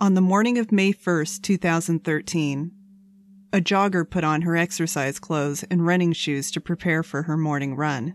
On 0.00 0.14
the 0.14 0.20
morning 0.20 0.58
of 0.58 0.70
May 0.70 0.92
1st, 0.92 1.42
2013, 1.42 2.70
a 3.52 3.60
jogger 3.60 4.08
put 4.08 4.22
on 4.22 4.42
her 4.42 4.56
exercise 4.56 5.18
clothes 5.18 5.64
and 5.72 5.84
running 5.84 6.12
shoes 6.12 6.52
to 6.52 6.60
prepare 6.60 7.02
for 7.02 7.22
her 7.22 7.36
morning 7.36 7.74
run. 7.74 8.14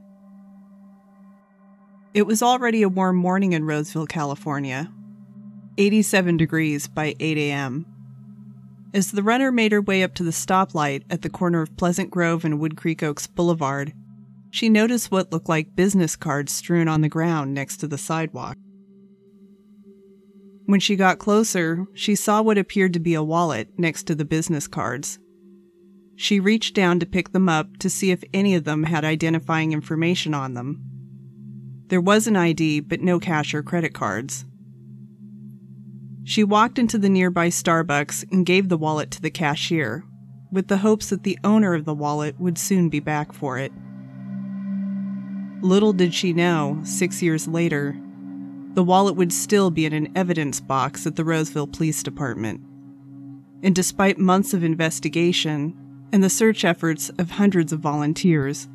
It 2.13 2.25
was 2.25 2.41
already 2.41 2.83
a 2.83 2.89
warm 2.89 3.17
morning 3.17 3.51
in 3.51 3.65
Roseville, 3.65 4.05
California, 4.05 4.93
87 5.77 6.37
degrees 6.37 6.87
by 6.87 7.17
8 7.19 7.37
a.m. 7.37 7.85
As 8.93 9.11
the 9.11 9.21
runner 9.21 9.51
made 9.51 9.73
her 9.73 9.81
way 9.81 10.03
up 10.03 10.13
to 10.13 10.23
the 10.23 10.31
stoplight 10.31 11.03
at 11.09 11.21
the 11.21 11.29
corner 11.29 11.61
of 11.61 11.75
Pleasant 11.75 12.09
Grove 12.09 12.45
and 12.45 12.61
Wood 12.61 12.77
Creek 12.77 13.03
Oaks 13.03 13.27
Boulevard, 13.27 13.91
she 14.51 14.69
noticed 14.69 15.11
what 15.11 15.33
looked 15.33 15.49
like 15.49 15.75
business 15.75 16.15
cards 16.15 16.53
strewn 16.53 16.87
on 16.87 17.01
the 17.01 17.09
ground 17.09 17.53
next 17.53 17.77
to 17.77 17.87
the 17.87 17.97
sidewalk. 17.97 18.57
When 20.65 20.79
she 20.79 20.95
got 20.95 21.19
closer, 21.19 21.85
she 21.93 22.15
saw 22.15 22.41
what 22.41 22.57
appeared 22.57 22.93
to 22.93 22.99
be 22.99 23.13
a 23.13 23.23
wallet 23.23 23.77
next 23.77 24.03
to 24.03 24.15
the 24.15 24.25
business 24.25 24.67
cards. 24.67 25.19
She 26.15 26.39
reached 26.39 26.73
down 26.75 26.99
to 26.99 27.05
pick 27.05 27.31
them 27.31 27.49
up 27.49 27.77
to 27.77 27.89
see 27.89 28.11
if 28.11 28.23
any 28.33 28.55
of 28.55 28.63
them 28.63 28.83
had 28.83 29.03
identifying 29.03 29.73
information 29.73 30.33
on 30.33 30.53
them. 30.53 30.81
There 31.87 31.99
was 31.99 32.27
an 32.27 32.37
ID, 32.37 32.81
but 32.81 33.01
no 33.01 33.19
cash 33.19 33.53
or 33.53 33.61
credit 33.61 33.93
cards. 33.93 34.45
She 36.23 36.43
walked 36.43 36.79
into 36.79 36.97
the 36.97 37.09
nearby 37.09 37.49
Starbucks 37.49 38.31
and 38.31 38.45
gave 38.45 38.69
the 38.69 38.77
wallet 38.77 39.11
to 39.11 39.21
the 39.21 39.29
cashier, 39.29 40.05
with 40.51 40.69
the 40.69 40.77
hopes 40.77 41.09
that 41.09 41.23
the 41.23 41.37
owner 41.43 41.73
of 41.73 41.83
the 41.83 41.93
wallet 41.93 42.39
would 42.39 42.57
soon 42.57 42.87
be 42.87 43.01
back 43.01 43.33
for 43.33 43.57
it. 43.59 43.73
Little 45.61 45.91
did 45.93 46.13
she 46.13 46.31
know, 46.31 46.79
six 46.83 47.21
years 47.21 47.47
later, 47.47 47.97
the 48.73 48.83
wallet 48.83 49.15
would 49.15 49.31
still 49.31 49.69
be 49.69 49.85
in 49.85 49.93
an 49.93 50.11
evidence 50.15 50.59
box 50.59 51.05
at 51.05 51.15
the 51.15 51.23
Roseville 51.23 51.67
Police 51.67 52.01
Department. 52.01 52.61
And 53.61 53.75
despite 53.75 54.17
months 54.17 54.53
of 54.53 54.63
investigation 54.63 55.77
and 56.11 56.23
the 56.23 56.29
search 56.29 56.65
efforts 56.65 57.09
of 57.17 57.31
hundreds 57.31 57.71
of 57.71 57.79
volunteers, 57.79 58.67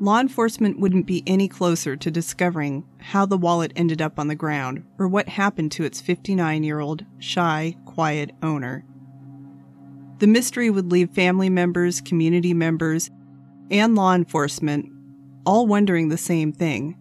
law 0.00 0.20
enforcement 0.20 0.80
wouldn't 0.80 1.06
be 1.06 1.22
any 1.26 1.48
closer 1.48 1.96
to 1.96 2.10
discovering 2.10 2.84
how 2.98 3.26
the 3.26 3.38
wallet 3.38 3.72
ended 3.76 4.00
up 4.00 4.18
on 4.18 4.28
the 4.28 4.34
ground 4.34 4.84
or 4.98 5.06
what 5.06 5.28
happened 5.28 5.70
to 5.72 5.84
its 5.84 6.00
59 6.00 6.64
year 6.64 6.80
old, 6.80 7.04
shy, 7.18 7.76
quiet 7.84 8.32
owner. 8.42 8.84
The 10.18 10.26
mystery 10.26 10.70
would 10.70 10.90
leave 10.90 11.10
family 11.10 11.50
members, 11.50 12.00
community 12.00 12.54
members, 12.54 13.10
and 13.70 13.94
law 13.94 14.14
enforcement 14.14 14.90
all 15.44 15.66
wondering 15.66 16.08
the 16.08 16.18
same 16.18 16.52
thing 16.52 16.96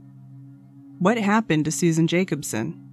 what 0.99 1.17
happened 1.17 1.65
to 1.65 1.71
Susan 1.71 2.07
Jacobson? 2.07 2.84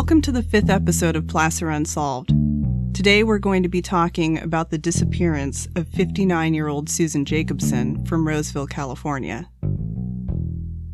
Welcome 0.00 0.22
to 0.22 0.32
the 0.32 0.42
fifth 0.42 0.70
episode 0.70 1.14
of 1.14 1.26
Placer 1.26 1.68
Unsolved. 1.68 2.32
Today 2.94 3.22
we're 3.22 3.38
going 3.38 3.62
to 3.64 3.68
be 3.68 3.82
talking 3.82 4.38
about 4.38 4.70
the 4.70 4.78
disappearance 4.78 5.68
of 5.76 5.88
59 5.88 6.54
year 6.54 6.68
old 6.68 6.88
Susan 6.88 7.26
Jacobson 7.26 8.02
from 8.06 8.26
Roseville, 8.26 8.66
California. 8.66 9.50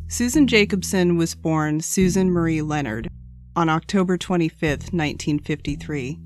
Susan 0.08 0.48
Jacobson 0.48 1.16
was 1.16 1.36
born 1.36 1.80
Susan 1.80 2.32
Marie 2.32 2.62
Leonard 2.62 3.06
on 3.54 3.68
October 3.68 4.18
25, 4.18 4.60
1953, 4.60 6.18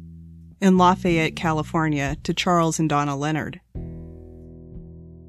in 0.63 0.79
Lafayette, 0.79 1.37
California, 1.37 2.17
to 2.23 2.33
Charles 2.33 2.79
and 2.79 2.89
Donna 2.89 3.15
Leonard. 3.15 3.61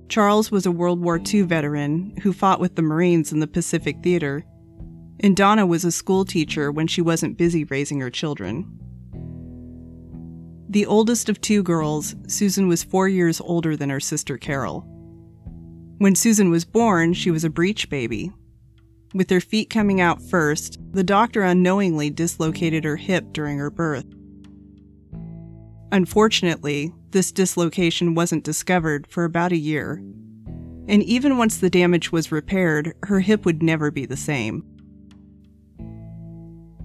Charles 0.07 0.51
was 0.51 0.65
a 0.65 0.71
World 0.71 1.01
War 1.01 1.19
II 1.21 1.41
veteran 1.41 2.15
who 2.23 2.31
fought 2.31 2.61
with 2.61 2.75
the 2.75 2.81
Marines 2.81 3.33
in 3.33 3.41
the 3.41 3.45
Pacific 3.45 3.97
Theater 4.01 4.45
and 5.21 5.37
Donna 5.37 5.65
was 5.65 5.85
a 5.85 5.91
school 5.91 6.25
teacher 6.25 6.71
when 6.71 6.87
she 6.87 7.01
wasn't 7.01 7.37
busy 7.37 7.63
raising 7.65 7.99
her 7.99 8.09
children. 8.09 8.79
The 10.69 10.85
oldest 10.85 11.29
of 11.29 11.41
two 11.41 11.63
girls, 11.63 12.15
Susan 12.27 12.67
was 12.67 12.83
four 12.83 13.07
years 13.07 13.41
older 13.41 13.75
than 13.75 13.89
her 13.89 13.99
sister 13.99 14.37
Carol. 14.37 14.81
When 15.97 16.15
Susan 16.15 16.49
was 16.49 16.65
born, 16.65 17.13
she 17.13 17.29
was 17.29 17.43
a 17.43 17.49
breech 17.49 17.89
baby. 17.89 18.31
With 19.13 19.29
her 19.29 19.41
feet 19.41 19.69
coming 19.69 19.99
out 19.99 20.21
first, 20.21 20.79
the 20.91 21.03
doctor 21.03 21.43
unknowingly 21.43 22.09
dislocated 22.09 22.83
her 22.85 22.95
hip 22.95 23.33
during 23.33 23.57
her 23.57 23.69
birth. 23.69 24.05
Unfortunately, 25.91 26.93
this 27.11 27.33
dislocation 27.33 28.15
wasn't 28.15 28.45
discovered 28.45 29.05
for 29.07 29.25
about 29.25 29.51
a 29.51 29.57
year. 29.57 30.01
And 30.87 31.03
even 31.03 31.37
once 31.37 31.57
the 31.57 31.69
damage 31.69 32.11
was 32.11 32.31
repaired, 32.31 32.93
her 33.03 33.19
hip 33.19 33.45
would 33.45 33.61
never 33.61 33.91
be 33.91 34.05
the 34.05 34.17
same. 34.17 34.63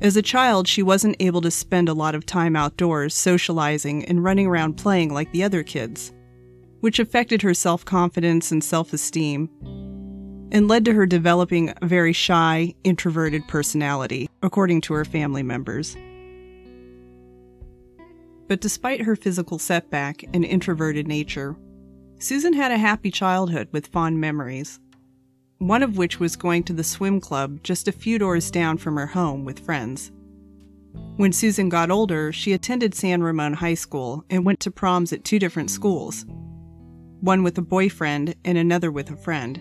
As 0.01 0.17
a 0.17 0.23
child, 0.23 0.69
she 0.69 0.83
wasn't 0.83 1.17
able 1.21 1.41
to 1.41 1.51
spend 1.51 1.89
a 1.89 1.95
lot 1.95 2.15
of 2.15 2.27
time 2.27 2.55
outdoors 2.55 3.15
socializing 3.15 4.05
and 4.05 4.23
running 4.23 4.47
around 4.47 4.75
playing 4.75 5.13
like 5.13 5.33
the 5.33 5.43
other 5.43 5.63
kids, 5.63 6.13
which 6.81 6.99
affected 6.99 7.41
her 7.43 7.55
self 7.55 7.85
confidence 7.85 8.53
and 8.53 8.63
self 8.63 8.93
esteem 8.93 9.49
and 10.53 10.69
led 10.69 10.85
to 10.85 10.93
her 10.93 11.07
developing 11.07 11.73
a 11.83 11.87
very 11.87 12.13
shy, 12.13 12.75
introverted 12.85 13.47
personality, 13.49 14.29
according 14.43 14.81
to 14.83 14.95
her 14.95 15.05
family 15.05 15.43
members. 15.43 15.97
But 18.49 18.61
despite 18.61 19.03
her 19.03 19.17
physical 19.17 19.59
setback 19.59 20.23
and 20.33 20.45
introverted 20.45 21.09
nature, 21.09 21.57
Susan 22.19 22.53
had 22.53 22.71
a 22.71 22.79
happy 22.79 23.11
childhood 23.11 23.69
with 23.73 23.89
fond 23.89 24.21
memories 24.21 24.79
one 25.59 25.83
of 25.83 25.97
which 25.97 26.21
was 26.21 26.37
going 26.37 26.63
to 26.65 26.73
the 26.73 26.85
swim 26.85 27.21
club 27.21 27.63
just 27.63 27.89
a 27.89 27.93
few 27.93 28.19
doors 28.19 28.51
down 28.51 28.77
from 28.77 28.97
her 28.97 29.07
home 29.07 29.45
with 29.45 29.65
friends. 29.65 30.13
When 31.17 31.33
Susan 31.33 31.69
got 31.69 31.91
older, 31.91 32.33
she 32.33 32.53
attended 32.53 32.95
San 32.95 33.23
Ramon 33.23 33.55
High 33.55 33.75
School 33.75 34.25
and 34.29 34.45
went 34.45 34.61
to 34.61 34.71
proms 34.71 35.13
at 35.13 35.25
two 35.25 35.39
different 35.39 35.71
schools 35.71 36.25
one 37.21 37.43
with 37.43 37.57
a 37.57 37.63
boyfriend 37.63 38.35
and 38.45 38.59
another 38.59 38.93
with 38.93 39.11
a 39.11 39.17
friend. 39.17 39.61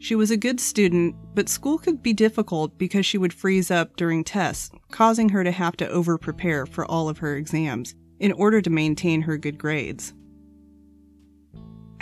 She 0.00 0.16
was 0.16 0.32
a 0.32 0.36
good 0.36 0.58
student, 0.58 1.14
but 1.34 1.48
school 1.48 1.78
could 1.78 2.02
be 2.02 2.12
difficult 2.12 2.76
because 2.76 3.06
she 3.06 3.16
would 3.16 3.32
freeze 3.32 3.70
up 3.70 3.96
during 3.96 4.24
tests, 4.24 4.68
causing 4.90 5.28
her 5.28 5.44
to 5.44 5.52
have 5.52 5.76
to 5.76 5.88
over 5.88 6.18
prepare 6.18 6.66
for 6.66 6.84
all 6.84 7.08
of 7.08 7.18
her 7.18 7.36
exams 7.36 7.94
in 8.18 8.32
order 8.32 8.60
to 8.60 8.68
maintain 8.68 9.22
her 9.22 9.38
good 9.38 9.56
grades. 9.56 10.12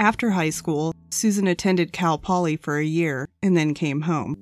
After 0.00 0.31
high 0.31 0.49
school, 0.49 0.94
Susan 1.11 1.47
attended 1.47 1.93
Cal 1.93 2.16
Poly 2.16 2.56
for 2.56 2.78
a 2.78 2.84
year 2.84 3.28
and 3.43 3.55
then 3.55 3.75
came 3.75 4.00
home. 4.00 4.34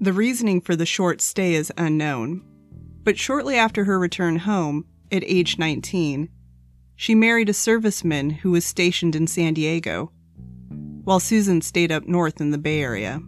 The 0.00 0.12
reasoning 0.12 0.60
for 0.60 0.74
the 0.74 0.84
short 0.84 1.20
stay 1.20 1.54
is 1.54 1.72
unknown, 1.78 2.42
but 3.04 3.16
shortly 3.16 3.54
after 3.54 3.84
her 3.84 3.96
return 3.96 4.40
home, 4.40 4.86
at 5.12 5.22
age 5.22 5.56
19, 5.56 6.28
she 6.96 7.14
married 7.14 7.48
a 7.48 7.52
serviceman 7.52 8.32
who 8.32 8.50
was 8.50 8.64
stationed 8.64 9.14
in 9.14 9.28
San 9.28 9.54
Diego, 9.54 10.10
while 11.04 11.20
Susan 11.20 11.62
stayed 11.62 11.92
up 11.92 12.08
north 12.08 12.40
in 12.40 12.50
the 12.50 12.58
Bay 12.58 12.82
Area. 12.82 13.20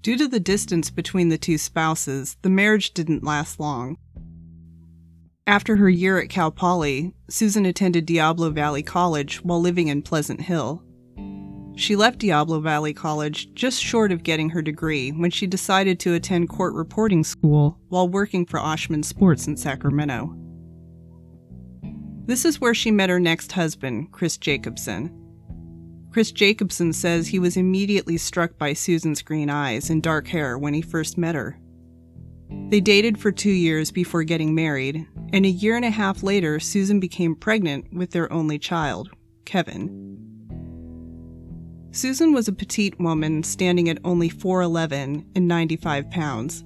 Due 0.00 0.16
to 0.16 0.26
the 0.26 0.40
distance 0.40 0.88
between 0.88 1.28
the 1.28 1.36
two 1.36 1.58
spouses, 1.58 2.38
the 2.40 2.48
marriage 2.48 2.94
didn't 2.94 3.24
last 3.24 3.60
long. 3.60 3.98
After 5.46 5.74
her 5.76 5.90
year 5.90 6.18
at 6.20 6.28
Cal 6.28 6.52
Poly, 6.52 7.14
Susan 7.28 7.66
attended 7.66 8.06
Diablo 8.06 8.50
Valley 8.50 8.82
College 8.82 9.42
while 9.42 9.60
living 9.60 9.88
in 9.88 10.00
Pleasant 10.00 10.40
Hill. 10.40 10.84
She 11.74 11.96
left 11.96 12.20
Diablo 12.20 12.60
Valley 12.60 12.94
College 12.94 13.52
just 13.54 13.82
short 13.82 14.12
of 14.12 14.22
getting 14.22 14.50
her 14.50 14.62
degree 14.62 15.10
when 15.10 15.32
she 15.32 15.48
decided 15.48 15.98
to 16.00 16.14
attend 16.14 16.48
court 16.48 16.74
reporting 16.74 17.24
school 17.24 17.76
while 17.88 18.08
working 18.08 18.46
for 18.46 18.60
Oshman 18.60 19.04
Sports 19.04 19.48
in 19.48 19.56
Sacramento. 19.56 20.32
This 22.26 22.44
is 22.44 22.60
where 22.60 22.74
she 22.74 22.92
met 22.92 23.10
her 23.10 23.18
next 23.18 23.50
husband, 23.50 24.12
Chris 24.12 24.36
Jacobson. 24.36 25.10
Chris 26.12 26.30
Jacobson 26.30 26.92
says 26.92 27.26
he 27.26 27.40
was 27.40 27.56
immediately 27.56 28.16
struck 28.16 28.58
by 28.58 28.74
Susan's 28.74 29.22
green 29.22 29.50
eyes 29.50 29.90
and 29.90 30.04
dark 30.04 30.28
hair 30.28 30.56
when 30.56 30.74
he 30.74 30.82
first 30.82 31.18
met 31.18 31.34
her. 31.34 31.58
They 32.68 32.80
dated 32.80 33.18
for 33.18 33.30
two 33.30 33.50
years 33.50 33.90
before 33.90 34.22
getting 34.22 34.54
married, 34.54 35.06
and 35.32 35.44
a 35.44 35.50
year 35.50 35.76
and 35.76 35.84
a 35.84 35.90
half 35.90 36.22
later, 36.22 36.58
Susan 36.58 37.00
became 37.00 37.34
pregnant 37.34 37.92
with 37.92 38.10
their 38.10 38.32
only 38.32 38.58
child, 38.58 39.10
Kevin. 39.44 40.12
Susan 41.90 42.32
was 42.32 42.48
a 42.48 42.52
petite 42.52 42.98
woman 42.98 43.42
standing 43.42 43.88
at 43.90 43.98
only 44.02 44.30
4'11 44.30 45.26
and 45.36 45.46
95 45.46 46.10
pounds. 46.10 46.64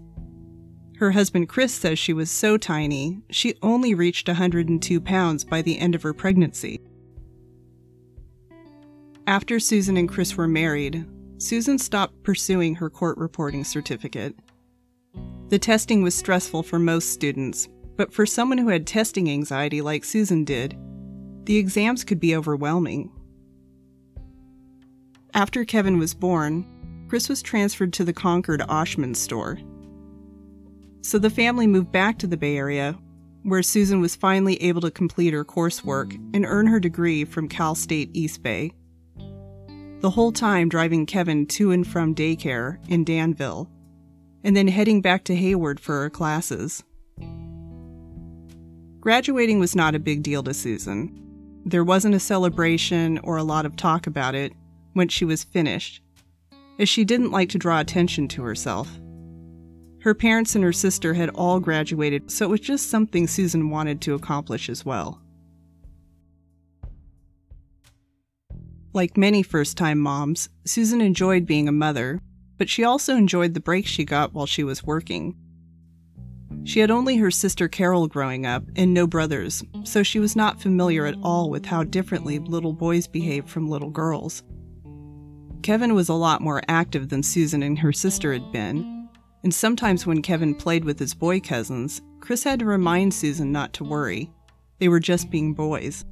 Her 0.98 1.10
husband 1.10 1.48
Chris 1.48 1.74
says 1.74 1.98
she 1.98 2.12
was 2.12 2.30
so 2.30 2.56
tiny, 2.56 3.20
she 3.30 3.54
only 3.60 3.92
reached 3.92 4.28
102 4.28 5.00
pounds 5.00 5.44
by 5.44 5.60
the 5.62 5.78
end 5.78 5.94
of 5.94 6.02
her 6.02 6.14
pregnancy. 6.14 6.80
After 9.26 9.58
Susan 9.58 9.96
and 9.96 10.08
Chris 10.08 10.36
were 10.36 10.46
married, 10.46 11.04
Susan 11.38 11.78
stopped 11.78 12.22
pursuing 12.22 12.76
her 12.76 12.88
court 12.88 13.18
reporting 13.18 13.64
certificate. 13.64 14.36
The 15.48 15.58
testing 15.60 16.02
was 16.02 16.14
stressful 16.14 16.64
for 16.64 16.78
most 16.78 17.10
students, 17.10 17.68
but 17.96 18.12
for 18.12 18.26
someone 18.26 18.58
who 18.58 18.68
had 18.68 18.86
testing 18.86 19.30
anxiety 19.30 19.80
like 19.80 20.04
Susan 20.04 20.44
did, 20.44 20.76
the 21.44 21.56
exams 21.56 22.02
could 22.02 22.18
be 22.18 22.34
overwhelming. 22.34 23.12
After 25.34 25.64
Kevin 25.64 25.98
was 25.98 26.14
born, 26.14 26.66
Chris 27.08 27.28
was 27.28 27.42
transferred 27.42 27.92
to 27.92 28.04
the 28.04 28.12
Concord 28.12 28.62
Oshman 28.62 29.14
store. 29.14 29.58
So 31.02 31.18
the 31.18 31.30
family 31.30 31.68
moved 31.68 31.92
back 31.92 32.18
to 32.18 32.26
the 32.26 32.36
Bay 32.36 32.56
Area, 32.56 32.98
where 33.44 33.62
Susan 33.62 34.00
was 34.00 34.16
finally 34.16 34.60
able 34.60 34.80
to 34.80 34.90
complete 34.90 35.32
her 35.32 35.44
coursework 35.44 36.12
and 36.34 36.44
earn 36.44 36.66
her 36.66 36.80
degree 36.80 37.24
from 37.24 37.48
Cal 37.48 37.76
State 37.76 38.10
East 38.12 38.42
Bay. 38.42 38.72
The 40.00 40.10
whole 40.10 40.32
time 40.32 40.68
driving 40.68 41.06
Kevin 41.06 41.46
to 41.46 41.70
and 41.70 41.86
from 41.86 42.16
daycare 42.16 42.78
in 42.88 43.04
Danville, 43.04 43.70
and 44.46 44.56
then 44.56 44.68
heading 44.68 45.00
back 45.00 45.24
to 45.24 45.34
Hayward 45.34 45.80
for 45.80 46.02
her 46.02 46.08
classes. 46.08 46.84
Graduating 49.00 49.58
was 49.58 49.74
not 49.74 49.96
a 49.96 49.98
big 49.98 50.22
deal 50.22 50.44
to 50.44 50.54
Susan. 50.54 51.12
There 51.64 51.82
wasn't 51.82 52.14
a 52.14 52.20
celebration 52.20 53.18
or 53.24 53.36
a 53.36 53.42
lot 53.42 53.66
of 53.66 53.74
talk 53.74 54.06
about 54.06 54.36
it 54.36 54.52
when 54.92 55.08
she 55.08 55.24
was 55.24 55.42
finished, 55.42 56.00
as 56.78 56.88
she 56.88 57.04
didn't 57.04 57.32
like 57.32 57.48
to 57.50 57.58
draw 57.58 57.80
attention 57.80 58.28
to 58.28 58.42
herself. 58.44 58.88
Her 60.02 60.14
parents 60.14 60.54
and 60.54 60.62
her 60.62 60.72
sister 60.72 61.12
had 61.14 61.30
all 61.30 61.58
graduated, 61.58 62.30
so 62.30 62.44
it 62.44 62.50
was 62.50 62.60
just 62.60 62.88
something 62.88 63.26
Susan 63.26 63.68
wanted 63.68 64.00
to 64.02 64.14
accomplish 64.14 64.68
as 64.68 64.86
well. 64.86 65.20
Like 68.92 69.16
many 69.16 69.42
first 69.42 69.76
time 69.76 69.98
moms, 69.98 70.48
Susan 70.64 71.00
enjoyed 71.00 71.46
being 71.46 71.66
a 71.66 71.72
mother, 71.72 72.20
but 72.58 72.68
she 72.68 72.84
also 72.84 73.16
enjoyed 73.16 73.54
the 73.54 73.60
breaks 73.60 73.90
she 73.90 74.04
got 74.04 74.32
while 74.32 74.46
she 74.46 74.64
was 74.64 74.84
working. 74.84 75.36
She 76.64 76.80
had 76.80 76.90
only 76.90 77.16
her 77.18 77.30
sister 77.30 77.68
Carol 77.68 78.08
growing 78.08 78.44
up 78.44 78.64
and 78.74 78.92
no 78.92 79.06
brothers, 79.06 79.62
so 79.84 80.02
she 80.02 80.18
was 80.18 80.34
not 80.34 80.60
familiar 80.60 81.06
at 81.06 81.16
all 81.22 81.48
with 81.48 81.66
how 81.66 81.84
differently 81.84 82.38
little 82.40 82.72
boys 82.72 83.06
behave 83.06 83.46
from 83.46 83.68
little 83.68 83.90
girls. 83.90 84.42
Kevin 85.62 85.94
was 85.94 86.08
a 86.08 86.14
lot 86.14 86.40
more 86.40 86.62
active 86.68 87.08
than 87.08 87.22
Susan 87.22 87.62
and 87.62 87.78
her 87.78 87.92
sister 87.92 88.32
had 88.32 88.52
been, 88.52 89.08
and 89.42 89.54
sometimes 89.54 90.06
when 90.06 90.22
Kevin 90.22 90.54
played 90.54 90.84
with 90.84 90.98
his 90.98 91.14
boy 91.14 91.38
cousins, 91.38 92.02
Chris 92.20 92.42
had 92.42 92.58
to 92.58 92.64
remind 92.64 93.14
Susan 93.14 93.52
not 93.52 93.72
to 93.74 93.84
worry. 93.84 94.30
They 94.80 94.88
were 94.88 95.00
just 95.00 95.30
being 95.30 95.54
boys. 95.54 96.04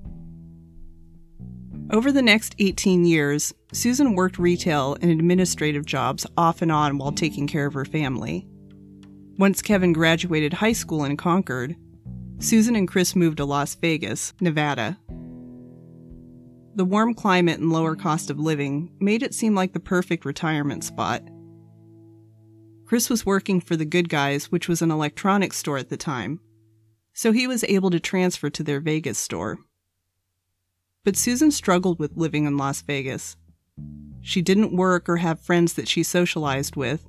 Over 1.90 2.10
the 2.10 2.22
next 2.22 2.54
18 2.58 3.04
years, 3.04 3.52
Susan 3.72 4.14
worked 4.14 4.38
retail 4.38 4.96
and 5.02 5.10
administrative 5.10 5.84
jobs 5.84 6.26
off 6.36 6.62
and 6.62 6.72
on 6.72 6.96
while 6.96 7.12
taking 7.12 7.46
care 7.46 7.66
of 7.66 7.74
her 7.74 7.84
family. 7.84 8.48
Once 9.38 9.60
Kevin 9.60 9.92
graduated 9.92 10.54
high 10.54 10.72
school 10.72 11.04
in 11.04 11.16
Concord, 11.16 11.76
Susan 12.38 12.74
and 12.74 12.88
Chris 12.88 13.14
moved 13.14 13.36
to 13.36 13.44
Las 13.44 13.74
Vegas, 13.74 14.32
Nevada. 14.40 14.98
The 16.74 16.84
warm 16.84 17.14
climate 17.14 17.60
and 17.60 17.70
lower 17.70 17.94
cost 17.94 18.30
of 18.30 18.38
living 18.38 18.90
made 18.98 19.22
it 19.22 19.34
seem 19.34 19.54
like 19.54 19.74
the 19.74 19.80
perfect 19.80 20.24
retirement 20.24 20.84
spot. 20.84 21.22
Chris 22.86 23.10
was 23.10 23.26
working 23.26 23.60
for 23.60 23.76
the 23.76 23.84
Good 23.84 24.08
Guys, 24.08 24.50
which 24.50 24.68
was 24.68 24.82
an 24.82 24.90
electronics 24.90 25.58
store 25.58 25.78
at 25.78 25.90
the 25.90 25.96
time, 25.96 26.40
so 27.12 27.30
he 27.30 27.46
was 27.46 27.62
able 27.64 27.90
to 27.90 28.00
transfer 28.00 28.50
to 28.50 28.62
their 28.62 28.80
Vegas 28.80 29.18
store. 29.18 29.58
But 31.04 31.16
Susan 31.16 31.50
struggled 31.50 31.98
with 31.98 32.16
living 32.16 32.46
in 32.46 32.56
Las 32.56 32.82
Vegas. 32.82 33.36
She 34.22 34.40
didn't 34.40 34.74
work 34.74 35.08
or 35.08 35.18
have 35.18 35.38
friends 35.38 35.74
that 35.74 35.86
she 35.86 36.02
socialized 36.02 36.76
with, 36.76 37.06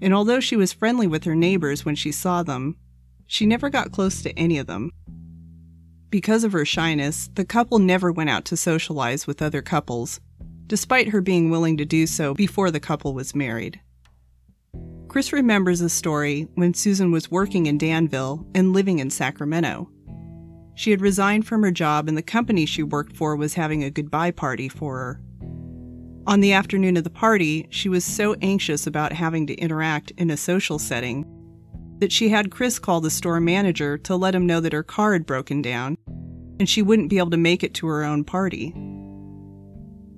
and 0.00 0.14
although 0.14 0.40
she 0.40 0.56
was 0.56 0.72
friendly 0.72 1.06
with 1.06 1.24
her 1.24 1.34
neighbors 1.34 1.84
when 1.84 1.96
she 1.96 2.12
saw 2.12 2.42
them, 2.42 2.76
she 3.26 3.44
never 3.44 3.70
got 3.70 3.90
close 3.90 4.22
to 4.22 4.38
any 4.38 4.58
of 4.58 4.68
them. 4.68 4.92
Because 6.10 6.44
of 6.44 6.52
her 6.52 6.64
shyness, 6.64 7.28
the 7.34 7.44
couple 7.44 7.80
never 7.80 8.12
went 8.12 8.30
out 8.30 8.44
to 8.44 8.56
socialize 8.56 9.26
with 9.26 9.42
other 9.42 9.62
couples, 9.62 10.20
despite 10.68 11.08
her 11.08 11.20
being 11.20 11.50
willing 11.50 11.76
to 11.76 11.84
do 11.84 12.06
so 12.06 12.34
before 12.34 12.70
the 12.70 12.78
couple 12.78 13.14
was 13.14 13.34
married. 13.34 13.80
Chris 15.08 15.32
remembers 15.32 15.80
a 15.80 15.88
story 15.88 16.48
when 16.54 16.74
Susan 16.74 17.10
was 17.10 17.30
working 17.30 17.66
in 17.66 17.78
Danville 17.78 18.46
and 18.54 18.72
living 18.72 19.00
in 19.00 19.10
Sacramento. 19.10 19.90
She 20.74 20.90
had 20.90 21.00
resigned 21.00 21.46
from 21.46 21.62
her 21.62 21.70
job, 21.70 22.08
and 22.08 22.16
the 22.16 22.22
company 22.22 22.66
she 22.66 22.82
worked 22.82 23.16
for 23.16 23.36
was 23.36 23.54
having 23.54 23.84
a 23.84 23.90
goodbye 23.90 24.32
party 24.32 24.68
for 24.68 24.98
her. 24.98 25.20
On 26.26 26.40
the 26.40 26.52
afternoon 26.52 26.96
of 26.96 27.04
the 27.04 27.10
party, 27.10 27.66
she 27.70 27.88
was 27.88 28.04
so 28.04 28.34
anxious 28.40 28.86
about 28.86 29.12
having 29.12 29.46
to 29.46 29.54
interact 29.54 30.10
in 30.16 30.30
a 30.30 30.36
social 30.36 30.78
setting 30.78 31.26
that 31.98 32.12
she 32.12 32.30
had 32.30 32.50
Chris 32.50 32.78
call 32.78 33.00
the 33.00 33.10
store 33.10 33.40
manager 33.40 33.98
to 33.98 34.16
let 34.16 34.34
him 34.34 34.46
know 34.46 34.60
that 34.60 34.72
her 34.72 34.82
car 34.82 35.12
had 35.12 35.26
broken 35.26 35.62
down 35.62 35.96
and 36.58 36.68
she 36.68 36.82
wouldn't 36.82 37.10
be 37.10 37.18
able 37.18 37.30
to 37.30 37.36
make 37.36 37.62
it 37.62 37.74
to 37.74 37.86
her 37.86 38.04
own 38.04 38.24
party. 38.24 38.72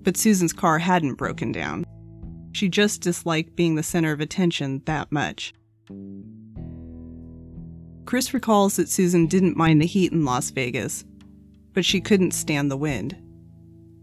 But 0.03 0.17
Susan's 0.17 0.53
car 0.53 0.79
hadn't 0.79 1.15
broken 1.15 1.51
down. 1.51 1.85
She 2.53 2.69
just 2.69 3.03
disliked 3.03 3.57
being 3.57 3.75
the 3.75 3.83
center 3.83 4.13
of 4.13 4.21
attention 4.21 4.83
that 4.87 5.11
much. 5.11 5.53
Chris 8.07 8.33
recalls 8.33 8.77
that 8.77 8.89
Susan 8.89 9.27
didn't 9.27 9.57
mind 9.57 9.83
the 9.83 9.87
heat 9.87 10.13
in 10.13 10.25
Las 10.25 10.51
Vegas, 10.51 11.05
but 11.75 11.85
she 11.85 12.01
couldn't 12.01 12.31
stand 12.31 12.71
the 12.71 12.77
wind. 12.77 13.17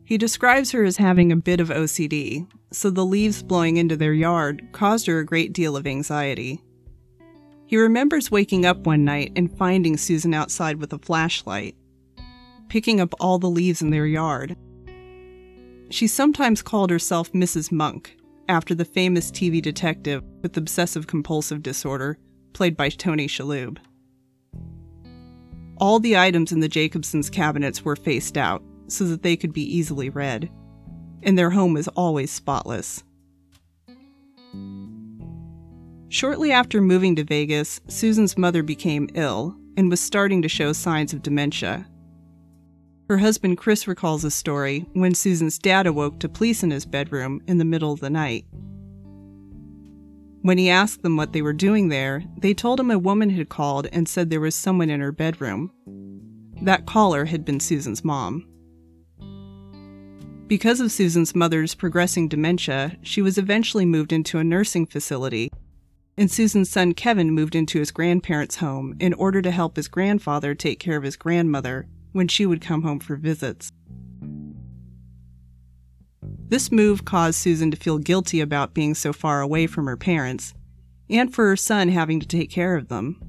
He 0.04 0.18
describes 0.18 0.72
her 0.72 0.84
as 0.84 0.98
having 0.98 1.32
a 1.32 1.38
bit 1.38 1.62
of 1.62 1.70
OCD, 1.70 2.46
so 2.72 2.90
the 2.90 3.06
leaves 3.06 3.42
blowing 3.42 3.78
into 3.78 3.96
their 3.96 4.14
yard 4.14 4.62
caused 4.74 5.08
her 5.08 5.20
a 5.20 5.26
great 5.26 5.54
deal 5.54 5.78
of 5.78 5.88
anxiety. 5.88 6.62
He 7.66 7.78
remembers 7.78 8.30
waking 8.30 8.66
up 8.66 8.86
one 8.86 9.06
night 9.06 9.32
and 9.38 9.58
finding 9.58 9.96
Susan 9.96 10.34
outside 10.34 10.82
with 10.82 10.92
a 10.92 11.00
flashlight, 11.00 11.76
picking 12.68 13.00
up 13.00 13.14
all 13.22 13.40
the 13.40 13.50
leaves 13.50 13.82
in 13.82 13.90
their 13.90 14.06
yard. 14.06 14.58
She 15.90 16.08
sometimes 16.08 16.62
called 16.62 16.90
herself 16.90 17.32
Mrs. 17.32 17.72
Monk, 17.72 18.18
after 18.50 18.76
the 18.76 18.84
famous 18.84 19.32
TV 19.32 19.62
detective 19.62 20.22
with 20.42 20.58
obsessive 20.58 21.08
compulsive 21.08 21.64
disorder, 21.64 22.18
played 22.52 22.76
by 22.76 22.90
Tony 22.90 23.28
Shalhoub. 23.28 23.78
All 25.84 26.00
the 26.00 26.16
items 26.16 26.54
in 26.54 26.62
the 26.62 26.70
Jacobsons' 26.70 27.30
cabinets 27.30 27.84
were 27.84 27.98
faced 27.98 28.38
out 28.38 28.64
so 28.88 29.04
that 29.04 29.22
they 29.22 29.36
could 29.36 29.52
be 29.52 29.64
easily 29.64 30.10
read, 30.10 30.50
and 31.24 31.38
their 31.38 31.50
home 31.50 31.74
was 31.74 31.90
always 31.90 32.32
spotless. 32.32 33.04
Shortly 36.08 36.54
after 36.54 36.80
moving 36.80 37.18
to 37.18 37.26
Vegas, 37.26 37.82
Susan's 37.90 38.38
mother 38.38 38.64
became 38.64 39.10
ill 39.14 39.58
and 39.76 39.90
was 39.90 40.00
starting 40.00 40.42
to 40.44 40.48
show 40.48 40.72
signs 40.72 41.12
of 41.12 41.22
dementia. 41.22 41.86
Her 43.10 43.18
husband 43.18 43.58
Chris 43.58 43.86
recalls 43.86 44.24
a 44.24 44.32
story 44.32 44.86
when 44.94 45.14
Susan's 45.14 45.58
dad 45.58 45.86
awoke 45.86 46.18
to 46.22 46.30
police 46.30 46.64
in 46.64 46.72
his 46.72 46.86
bedroom 46.86 47.42
in 47.46 47.58
the 47.58 47.66
middle 47.66 47.92
of 47.92 48.00
the 48.00 48.10
night. 48.10 48.46
When 50.44 50.58
he 50.58 50.70
asked 50.70 51.04
them 51.04 51.16
what 51.16 51.32
they 51.32 51.42
were 51.42 51.54
doing 51.54 51.88
there, 51.88 52.22
they 52.38 52.54
told 52.54 52.78
him 52.78 52.92
a 52.92 53.00
woman 53.00 53.30
had 53.30 53.48
called 53.48 53.88
and 53.94 54.10
said 54.10 54.30
there 54.30 54.42
was 54.42 54.54
someone 54.54 54.90
in 54.90 55.00
her 55.00 55.14
bedroom. 55.14 55.72
That 56.62 56.86
caller 56.86 57.24
had 57.24 57.46
been 57.46 57.62
Susan's 57.62 58.04
mom. 58.04 58.46
Because 60.48 60.82
of 60.82 60.92
Susan's 60.92 61.34
mother's 61.34 61.76
progressing 61.76 62.28
dementia, 62.28 62.98
she 63.02 63.22
was 63.22 63.38
eventually 63.38 63.86
moved 63.86 64.12
into 64.12 64.38
a 64.38 64.44
nursing 64.44 64.86
facility, 64.86 65.50
and 66.18 66.30
Susan's 66.30 66.70
son 66.70 66.94
Kevin 66.94 67.32
moved 67.32 67.56
into 67.56 67.80
his 67.80 67.92
grandparents' 67.92 68.58
home 68.58 68.98
in 69.00 69.14
order 69.14 69.42
to 69.42 69.50
help 69.50 69.78
his 69.78 69.88
grandfather 69.88 70.54
take 70.54 70.78
care 70.78 70.98
of 70.98 71.04
his 71.04 71.16
grandmother 71.16 71.88
when 72.12 72.28
she 72.28 72.46
would 72.46 72.60
come 72.60 72.82
home 72.82 73.00
for 73.00 73.16
visits. 73.16 73.72
This 76.50 76.72
move 76.72 77.06
caused 77.06 77.40
Susan 77.40 77.72
to 77.72 77.78
feel 77.78 77.98
guilty 77.98 78.40
about 78.40 78.74
being 78.74 78.94
so 78.94 79.14
far 79.14 79.42
away 79.42 79.68
from 79.68 79.86
her 79.86 79.98
parents, 79.98 80.54
and 81.10 81.34
for 81.34 81.48
her 81.48 81.56
son 81.56 81.90
having 81.90 82.20
to 82.20 82.28
take 82.28 82.50
care 82.50 82.76
of 82.76 82.90
them. 82.90 83.20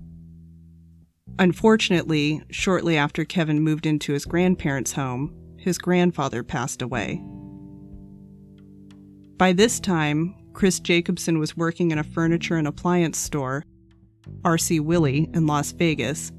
Unfortunately, 1.39 2.43
shortly 2.51 2.97
after 2.97 3.25
Kevin 3.25 3.61
moved 3.61 3.87
into 3.87 4.13
his 4.13 4.25
grandparents' 4.25 4.93
home, 4.93 5.35
his 5.59 5.79
grandfather 5.79 6.43
passed 6.43 6.83
away. 6.83 7.23
By 9.37 9.53
this 9.53 9.81
time, 9.81 10.37
Chris 10.53 10.79
Jacobson 10.79 11.39
was 11.39 11.57
working 11.57 11.91
in 11.91 11.99
a 11.99 12.05
furniture 12.05 12.57
and 12.57 12.69
appliance 12.69 13.19
store, 13.19 13.65
RC 14.43 14.81
Willey, 14.81 15.29
in 15.35 15.47
Las 15.47 15.73
Vegas, 15.73 16.31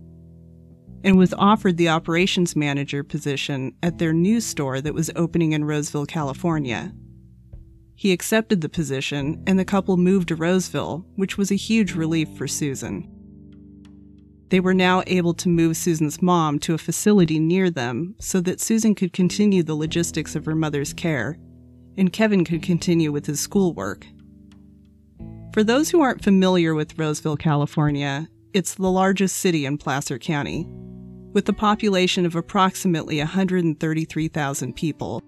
and 1.05 1.19
was 1.19 1.35
offered 1.35 1.77
the 1.77 1.87
operations 1.87 2.55
manager 2.55 3.03
position 3.03 3.75
at 3.83 3.99
their 3.99 4.11
new 4.11 4.41
store 4.41 4.81
that 4.81 4.95
was 4.95 5.11
opening 5.15 5.51
in 5.51 5.63
Roseville, 5.63 6.07
California. 6.07 6.91
He 7.93 8.11
accepted 8.11 8.59
the 8.59 8.69
position, 8.69 9.41
and 9.45 9.57
the 9.57 9.63
couple 9.63 9.97
moved 9.97 10.29
to 10.29 10.35
Roseville, 10.35 11.05
which 11.15 11.37
was 11.37 11.51
a 11.51 11.55
huge 11.55 11.93
relief 11.93 12.27
for 12.35 12.47
Susan. 12.47 13.07
They 14.49 14.59
were 14.59 14.73
now 14.73 15.03
able 15.05 15.35
to 15.35 15.49
move 15.49 15.77
Susan's 15.77 16.23
mom 16.23 16.57
to 16.59 16.73
a 16.73 16.79
facility 16.79 17.39
near 17.39 17.69
them 17.69 18.15
so 18.19 18.41
that 18.41 18.59
Susan 18.59 18.95
could 18.95 19.13
continue 19.13 19.61
the 19.61 19.75
logistics 19.75 20.35
of 20.35 20.45
her 20.45 20.55
mother's 20.55 20.91
care, 20.91 21.37
and 21.97 22.11
Kevin 22.11 22.43
could 22.43 22.63
continue 22.63 23.11
with 23.11 23.27
his 23.27 23.39
schoolwork. 23.39 24.07
For 25.53 25.63
those 25.63 25.91
who 25.91 26.01
aren't 26.01 26.23
familiar 26.23 26.73
with 26.73 26.97
Roseville, 26.97 27.37
California, 27.37 28.27
it's 28.53 28.73
the 28.73 28.91
largest 28.91 29.37
city 29.37 29.65
in 29.65 29.77
Placer 29.77 30.17
County, 30.17 30.67
with 31.35 31.49
a 31.49 31.53
population 31.53 32.25
of 32.25 32.33
approximately 32.33 33.19
133,000 33.19 34.73
people. 34.73 35.21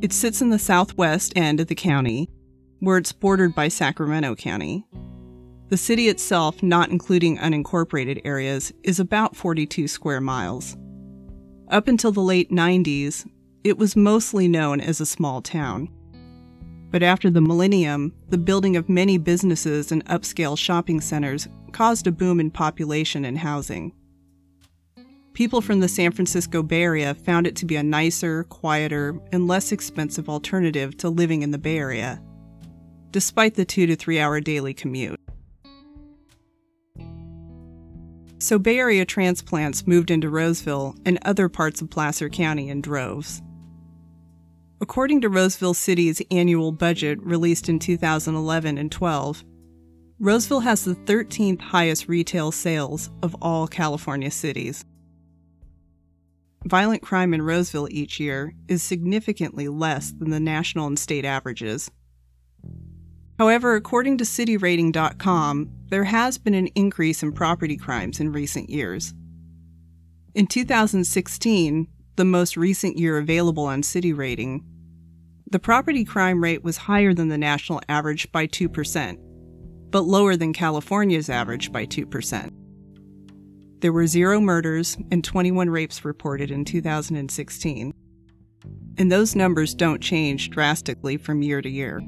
It 0.00 0.12
sits 0.12 0.40
in 0.40 0.50
the 0.50 0.58
southwest 0.58 1.32
end 1.34 1.58
of 1.58 1.66
the 1.66 1.74
county, 1.74 2.30
where 2.78 2.96
it's 2.96 3.12
bordered 3.12 3.52
by 3.52 3.66
Sacramento 3.66 4.36
County. 4.36 4.86
The 5.68 5.76
city 5.76 6.06
itself, 6.06 6.62
not 6.62 6.90
including 6.90 7.38
unincorporated 7.38 8.20
areas, 8.24 8.72
is 8.84 9.00
about 9.00 9.34
42 9.34 9.88
square 9.88 10.20
miles. 10.20 10.76
Up 11.70 11.88
until 11.88 12.12
the 12.12 12.20
late 12.20 12.50
90s, 12.50 13.28
it 13.64 13.78
was 13.78 13.96
mostly 13.96 14.46
known 14.46 14.80
as 14.80 15.00
a 15.00 15.06
small 15.06 15.42
town. 15.42 15.88
But 16.92 17.02
after 17.02 17.30
the 17.30 17.40
millennium, 17.40 18.14
the 18.28 18.38
building 18.38 18.76
of 18.76 18.88
many 18.88 19.18
businesses 19.18 19.90
and 19.90 20.04
upscale 20.06 20.56
shopping 20.56 21.00
centers 21.00 21.48
caused 21.72 22.06
a 22.06 22.12
boom 22.12 22.38
in 22.38 22.52
population 22.52 23.24
and 23.24 23.38
housing. 23.38 23.92
People 25.32 25.60
from 25.60 25.80
the 25.80 25.88
San 25.88 26.10
Francisco 26.10 26.62
Bay 26.62 26.82
Area 26.82 27.14
found 27.14 27.46
it 27.46 27.56
to 27.56 27.66
be 27.66 27.76
a 27.76 27.82
nicer, 27.82 28.44
quieter, 28.44 29.18
and 29.32 29.46
less 29.46 29.72
expensive 29.72 30.28
alternative 30.28 30.96
to 30.98 31.08
living 31.08 31.42
in 31.42 31.50
the 31.50 31.58
Bay 31.58 31.78
Area, 31.78 32.20
despite 33.10 33.54
the 33.54 33.64
two 33.64 33.86
to 33.86 33.96
three 33.96 34.18
hour 34.18 34.40
daily 34.40 34.74
commute. 34.74 35.20
So 38.38 38.58
Bay 38.58 38.78
Area 38.78 39.04
transplants 39.04 39.86
moved 39.86 40.10
into 40.10 40.30
Roseville 40.30 40.96
and 41.04 41.18
other 41.22 41.48
parts 41.48 41.80
of 41.80 41.90
Placer 41.90 42.28
County 42.28 42.68
in 42.68 42.80
droves. 42.80 43.42
According 44.80 45.20
to 45.20 45.28
Roseville 45.28 45.74
City's 45.74 46.22
annual 46.30 46.72
budget 46.72 47.22
released 47.22 47.68
in 47.68 47.78
2011 47.78 48.78
and 48.78 48.90
12, 48.90 49.44
Roseville 50.18 50.60
has 50.60 50.84
the 50.84 50.94
13th 50.94 51.60
highest 51.60 52.08
retail 52.08 52.50
sales 52.50 53.10
of 53.22 53.36
all 53.42 53.68
California 53.68 54.30
cities. 54.30 54.84
Violent 56.66 57.00
crime 57.00 57.32
in 57.32 57.40
Roseville 57.42 57.88
each 57.90 58.20
year 58.20 58.54
is 58.68 58.82
significantly 58.82 59.68
less 59.68 60.12
than 60.12 60.30
the 60.30 60.40
national 60.40 60.86
and 60.86 60.98
state 60.98 61.24
averages. 61.24 61.90
However, 63.38 63.74
according 63.74 64.18
to 64.18 64.24
cityrating.com, 64.24 65.70
there 65.88 66.04
has 66.04 66.36
been 66.36 66.52
an 66.52 66.66
increase 66.74 67.22
in 67.22 67.32
property 67.32 67.78
crimes 67.78 68.20
in 68.20 68.32
recent 68.32 68.68
years. 68.68 69.14
In 70.34 70.46
2016, 70.46 71.88
the 72.16 72.24
most 72.26 72.58
recent 72.58 72.98
year 72.98 73.16
available 73.16 73.64
on 73.64 73.82
City 73.82 74.12
Rating, 74.12 74.62
the 75.50 75.58
property 75.58 76.04
crime 76.04 76.42
rate 76.42 76.62
was 76.62 76.76
higher 76.76 77.14
than 77.14 77.28
the 77.28 77.38
national 77.38 77.80
average 77.88 78.30
by 78.30 78.46
2%, 78.46 79.16
but 79.90 80.02
lower 80.02 80.36
than 80.36 80.52
California's 80.52 81.30
average 81.30 81.72
by 81.72 81.86
2%. 81.86 82.59
There 83.80 83.92
were 83.92 84.06
zero 84.06 84.40
murders 84.40 84.98
and 85.10 85.24
21 85.24 85.70
rapes 85.70 86.04
reported 86.04 86.50
in 86.50 86.64
2016. 86.66 87.94
And 88.98 89.10
those 89.10 89.34
numbers 89.34 89.74
don't 89.74 90.02
change 90.02 90.50
drastically 90.50 91.16
from 91.16 91.42
year 91.42 91.62
to 91.62 91.68
year. 91.68 92.02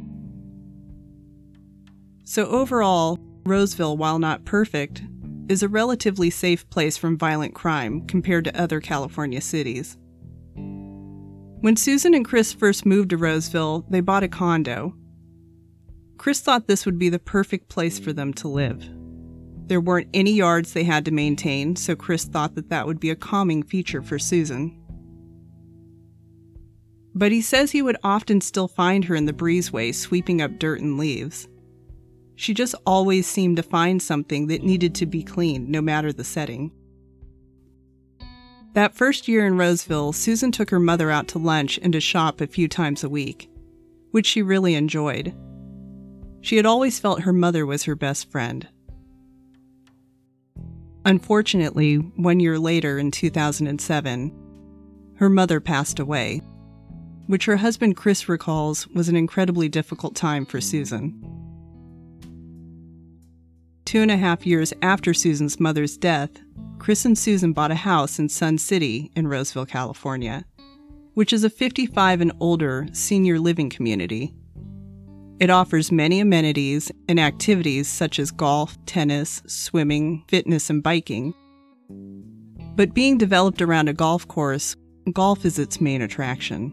So, 2.24 2.46
overall, 2.46 3.18
Roseville, 3.44 3.96
while 3.96 4.18
not 4.18 4.44
perfect, 4.44 5.02
is 5.48 5.62
a 5.62 5.68
relatively 5.68 6.30
safe 6.30 6.68
place 6.68 6.96
from 6.96 7.18
violent 7.18 7.54
crime 7.54 8.06
compared 8.06 8.44
to 8.44 8.60
other 8.60 8.80
California 8.80 9.40
cities. 9.40 9.96
When 10.54 11.76
Susan 11.76 12.14
and 12.14 12.24
Chris 12.24 12.52
first 12.52 12.84
moved 12.84 13.10
to 13.10 13.16
Roseville, 13.16 13.86
they 13.88 14.00
bought 14.00 14.24
a 14.24 14.28
condo. 14.28 14.94
Chris 16.18 16.40
thought 16.40 16.66
this 16.66 16.84
would 16.84 16.98
be 16.98 17.08
the 17.08 17.18
perfect 17.18 17.68
place 17.68 17.98
for 17.98 18.12
them 18.12 18.34
to 18.34 18.48
live. 18.48 18.88
There 19.66 19.80
weren't 19.80 20.08
any 20.12 20.32
yards 20.32 20.72
they 20.72 20.84
had 20.84 21.04
to 21.04 21.10
maintain, 21.10 21.76
so 21.76 21.96
Chris 21.96 22.24
thought 22.24 22.54
that 22.56 22.68
that 22.70 22.86
would 22.86 23.00
be 23.00 23.10
a 23.10 23.16
calming 23.16 23.62
feature 23.62 24.02
for 24.02 24.18
Susan. 24.18 24.78
But 27.14 27.32
he 27.32 27.40
says 27.40 27.70
he 27.70 27.82
would 27.82 27.96
often 28.02 28.40
still 28.40 28.68
find 28.68 29.04
her 29.04 29.14
in 29.14 29.26
the 29.26 29.32
breezeway 29.32 29.94
sweeping 29.94 30.40
up 30.40 30.58
dirt 30.58 30.80
and 30.80 30.98
leaves. 30.98 31.48
She 32.34 32.54
just 32.54 32.74
always 32.86 33.26
seemed 33.26 33.56
to 33.58 33.62
find 33.62 34.00
something 34.00 34.46
that 34.48 34.62
needed 34.62 34.94
to 34.96 35.06
be 35.06 35.22
cleaned, 35.22 35.68
no 35.68 35.80
matter 35.80 36.12
the 36.12 36.24
setting. 36.24 36.72
That 38.74 38.94
first 38.94 39.28
year 39.28 39.46
in 39.46 39.58
Roseville, 39.58 40.14
Susan 40.14 40.50
took 40.50 40.70
her 40.70 40.80
mother 40.80 41.10
out 41.10 41.28
to 41.28 41.38
lunch 41.38 41.78
and 41.82 41.92
to 41.92 42.00
shop 42.00 42.40
a 42.40 42.46
few 42.46 42.68
times 42.68 43.04
a 43.04 43.08
week, 43.08 43.50
which 44.12 44.26
she 44.26 44.40
really 44.40 44.74
enjoyed. 44.74 45.34
She 46.40 46.56
had 46.56 46.64
always 46.64 46.98
felt 46.98 47.22
her 47.22 47.32
mother 47.34 47.66
was 47.66 47.84
her 47.84 47.94
best 47.94 48.30
friend. 48.30 48.66
Unfortunately, 51.04 51.96
one 51.96 52.38
year 52.38 52.58
later 52.58 52.98
in 52.98 53.10
2007, 53.10 54.32
her 55.16 55.28
mother 55.28 55.60
passed 55.60 55.98
away, 55.98 56.40
which 57.26 57.44
her 57.44 57.56
husband 57.56 57.96
Chris 57.96 58.28
recalls 58.28 58.86
was 58.88 59.08
an 59.08 59.16
incredibly 59.16 59.68
difficult 59.68 60.14
time 60.14 60.46
for 60.46 60.60
Susan. 60.60 61.12
Two 63.84 64.00
and 64.00 64.10
a 64.10 64.16
half 64.16 64.46
years 64.46 64.72
after 64.80 65.12
Susan's 65.12 65.58
mother's 65.58 65.96
death, 65.96 66.30
Chris 66.78 67.04
and 67.04 67.18
Susan 67.18 67.52
bought 67.52 67.70
a 67.70 67.76
house 67.76 68.18
in 68.18 68.28
Sun 68.28 68.58
City 68.58 69.10
in 69.14 69.28
Roseville, 69.28 69.66
California, 69.66 70.44
which 71.14 71.32
is 71.32 71.44
a 71.44 71.50
55 71.50 72.20
and 72.20 72.32
older 72.40 72.86
senior 72.92 73.38
living 73.38 73.70
community. 73.70 74.34
It 75.42 75.50
offers 75.50 75.90
many 75.90 76.20
amenities 76.20 76.92
and 77.08 77.18
activities 77.18 77.88
such 77.88 78.20
as 78.20 78.30
golf, 78.30 78.78
tennis, 78.86 79.42
swimming, 79.48 80.22
fitness, 80.28 80.70
and 80.70 80.80
biking. 80.84 81.34
But 82.76 82.94
being 82.94 83.18
developed 83.18 83.60
around 83.60 83.88
a 83.88 83.92
golf 83.92 84.28
course, 84.28 84.76
golf 85.12 85.44
is 85.44 85.58
its 85.58 85.80
main 85.80 86.00
attraction. 86.00 86.72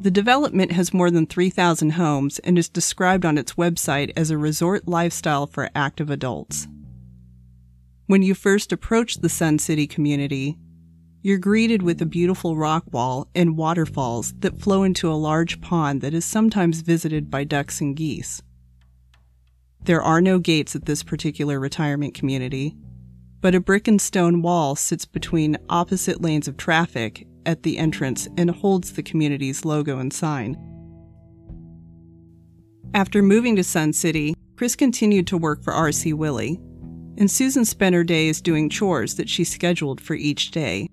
The 0.00 0.10
development 0.10 0.72
has 0.72 0.92
more 0.92 1.10
than 1.10 1.24
3,000 1.24 1.92
homes 1.92 2.38
and 2.40 2.58
is 2.58 2.68
described 2.68 3.24
on 3.24 3.38
its 3.38 3.54
website 3.54 4.12
as 4.14 4.30
a 4.30 4.36
resort 4.36 4.86
lifestyle 4.86 5.46
for 5.46 5.70
active 5.74 6.10
adults. 6.10 6.68
When 8.08 8.20
you 8.20 8.34
first 8.34 8.72
approach 8.72 9.22
the 9.22 9.30
Sun 9.30 9.60
City 9.60 9.86
community, 9.86 10.58
you're 11.22 11.38
greeted 11.38 11.82
with 11.82 12.00
a 12.00 12.06
beautiful 12.06 12.56
rock 12.56 12.84
wall 12.92 13.28
and 13.34 13.56
waterfalls 13.56 14.32
that 14.38 14.60
flow 14.60 14.82
into 14.82 15.10
a 15.10 15.14
large 15.14 15.60
pond 15.60 16.00
that 16.00 16.14
is 16.14 16.24
sometimes 16.24 16.80
visited 16.80 17.30
by 17.30 17.44
ducks 17.44 17.80
and 17.80 17.94
geese. 17.94 18.42
There 19.82 20.02
are 20.02 20.20
no 20.20 20.38
gates 20.38 20.74
at 20.74 20.86
this 20.86 21.02
particular 21.02 21.60
retirement 21.60 22.14
community, 22.14 22.74
but 23.40 23.54
a 23.54 23.60
brick 23.60 23.88
and 23.88 24.00
stone 24.00 24.42
wall 24.42 24.76
sits 24.76 25.04
between 25.04 25.58
opposite 25.68 26.20
lanes 26.20 26.48
of 26.48 26.56
traffic 26.56 27.26
at 27.46 27.62
the 27.62 27.78
entrance 27.78 28.28
and 28.36 28.50
holds 28.50 28.92
the 28.92 29.02
community's 29.02 29.64
logo 29.64 29.98
and 29.98 30.12
sign. 30.12 30.56
After 32.92 33.22
moving 33.22 33.56
to 33.56 33.64
Sun 33.64 33.92
City, 33.92 34.34
Chris 34.56 34.76
continued 34.76 35.26
to 35.28 35.38
work 35.38 35.62
for 35.62 35.72
RC 35.72 36.12
Willey, 36.12 36.60
and 37.16 37.30
Susan 37.30 37.64
spent 37.64 37.94
her 37.94 38.04
days 38.04 38.42
doing 38.42 38.68
chores 38.68 39.14
that 39.14 39.28
she 39.28 39.44
scheduled 39.44 40.00
for 40.00 40.14
each 40.14 40.50
day, 40.50 40.89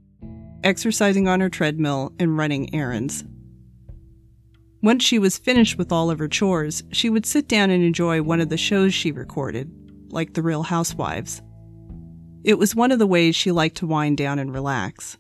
exercising 0.64 1.28
on 1.28 1.40
her 1.40 1.50
treadmill 1.50 2.14
and 2.20 2.38
running 2.38 2.74
errands. 2.74 3.24
Once 4.82 5.04
she 5.04 5.20
was 5.20 5.38
finished 5.38 5.78
with 5.78 5.92
all 5.92 6.10
of 6.10 6.20
her 6.20 6.28
chores, 6.28 6.84
she 6.92 7.10
would 7.10 7.26
sit 7.26 7.48
down 7.48 7.70
and 7.70 7.84
enjoy 7.84 8.22
one 8.22 8.40
of 8.40 8.50
the 8.50 8.58
shows 8.58 8.94
she 8.94 9.12
recorded, 9.12 9.72
like 10.10 10.34
The 10.34 10.44
Real 10.44 10.64
Housewives. 10.64 11.42
It 12.44 12.60
was 12.60 12.76
one 12.76 12.92
of 12.92 13.00
the 13.00 13.08
ways 13.08 13.36
she 13.36 13.52
liked 13.52 13.78
to 13.78 13.88
wind 13.88 14.18
down 14.18 14.40
and 14.40 14.54
relax. 14.54 15.18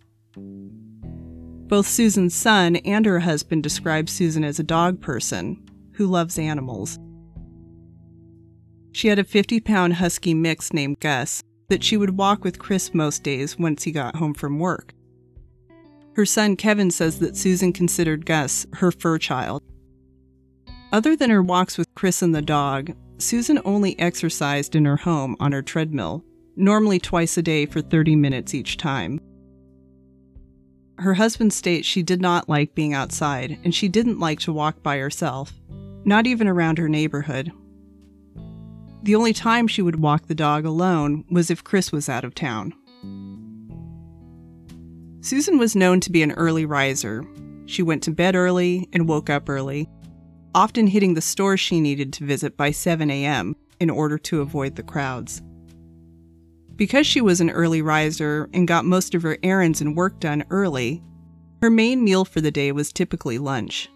Both 1.67 1.87
Susan's 1.87 2.33
son 2.33 2.77
and 2.77 3.05
her 3.05 3.19
husband 3.19 3.63
describe 3.63 4.07
Susan 4.07 4.43
as 4.43 4.59
a 4.59 4.63
dog 4.63 5.01
person 5.01 5.67
who 5.93 6.07
loves 6.07 6.39
animals. 6.39 6.97
She 8.93 9.09
had 9.09 9.19
a 9.19 9.23
50 9.23 9.59
pound 9.59 9.95
husky 9.95 10.33
mix 10.33 10.71
named 10.71 10.99
Gus 10.99 11.43
that 11.69 11.83
she 11.83 11.97
would 11.97 12.17
walk 12.17 12.43
with 12.43 12.59
Chris 12.59 12.93
most 12.93 13.23
days 13.23 13.59
once 13.59 13.83
he 13.83 13.91
got 13.91 14.15
home 14.15 14.33
from 14.33 14.59
work. 14.59 14.93
Her 16.17 16.25
son 16.25 16.55
Kevin 16.55 16.89
says 16.89 17.19
that 17.19 17.37
Susan 17.37 17.71
considered 17.71 18.25
Gus 18.25 18.65
her 18.73 18.91
fur 18.91 19.19
child. 19.19 19.61
Other 20.91 21.15
than 21.15 21.29
her 21.29 21.43
walks 21.43 21.77
with 21.77 21.93
Chris 21.93 22.23
and 22.23 22.33
the 22.33 22.41
dog, 22.41 22.91
Susan 23.19 23.59
only 23.63 23.97
exercised 23.99 24.75
in 24.75 24.85
her 24.85 24.97
home 24.97 25.35
on 25.39 25.51
her 25.51 25.61
treadmill, 25.61 26.25
normally 26.55 26.97
twice 26.97 27.37
a 27.37 27.43
day 27.43 27.67
for 27.67 27.81
30 27.81 28.15
minutes 28.15 28.55
each 28.55 28.77
time. 28.77 29.21
her 30.97 31.13
husband 31.13 31.53
states 31.53 31.87
she 31.87 32.01
did 32.01 32.19
not 32.19 32.49
like 32.49 32.73
being 32.73 32.95
outside 32.95 33.59
and 33.63 33.75
she 33.75 33.87
didn't 33.87 34.19
like 34.19 34.39
to 34.39 34.51
walk 34.51 34.81
by 34.81 34.97
herself, 34.97 35.53
not 36.03 36.25
even 36.25 36.47
around 36.47 36.79
her 36.79 36.89
neighborhood. 36.89 37.51
The 39.03 39.13
only 39.13 39.33
time 39.33 39.67
she 39.67 39.83
would 39.83 39.99
walk 39.99 40.25
the 40.25 40.33
dog 40.33 40.65
alone 40.65 41.25
was 41.29 41.51
if 41.51 41.63
Chris 41.63 41.91
was 41.91 42.09
out 42.09 42.25
of 42.25 42.33
town. 42.33 42.73
Susan 45.27 45.57
was 45.57 45.75
known 45.75 45.99
to 45.99 46.09
be 46.09 46.23
an 46.23 46.31
early 46.31 46.65
riser. 46.65 47.21
She 47.65 47.83
went 47.83 48.01
to 48.03 48.11
bed 48.11 48.33
early 48.33 48.87
and 48.93 49.09
woke 49.09 49.29
up 49.29 49.49
early, 49.49 49.89
often 50.55 50.87
hitting 50.87 51.15
the 51.15 51.21
stores 51.21 51.59
she 51.59 51.81
needed 51.81 52.13
to 52.13 52.25
visit 52.25 52.55
by 52.55 52.71
7 52.71 53.11
a.m. 53.11 53.53
in 53.81 53.89
order 53.89 54.17
to 54.19 54.39
avoid 54.39 54.77
the 54.77 54.83
crowds. 54.83 55.41
Because 56.77 57.05
she 57.05 57.19
was 57.19 57.41
an 57.41 57.49
early 57.49 57.81
riser 57.81 58.49
and 58.53 58.69
got 58.69 58.85
most 58.85 59.13
of 59.15 59.21
her 59.23 59.37
errands 59.43 59.81
and 59.81 59.97
work 59.97 60.17
done 60.21 60.45
early, 60.49 61.03
her 61.61 61.69
main 61.69 62.05
meal 62.05 62.23
for 62.23 62.39
the 62.39 62.49
day 62.49 62.71
was 62.71 62.93
typically 62.93 63.37
lunch. 63.37 63.89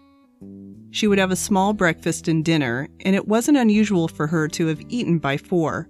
She 0.90 1.06
would 1.06 1.18
have 1.18 1.30
a 1.30 1.36
small 1.36 1.72
breakfast 1.72 2.28
and 2.28 2.44
dinner, 2.44 2.88
and 3.06 3.16
it 3.16 3.26
wasn't 3.26 3.56
unusual 3.56 4.06
for 4.06 4.26
her 4.26 4.48
to 4.48 4.66
have 4.66 4.82
eaten 4.90 5.18
by 5.18 5.38
four, 5.38 5.88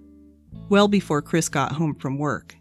well 0.69 0.87
before 0.87 1.21
Chris 1.21 1.49
got 1.49 1.73
home 1.73 1.95
from 1.95 2.17
work. 2.17 2.55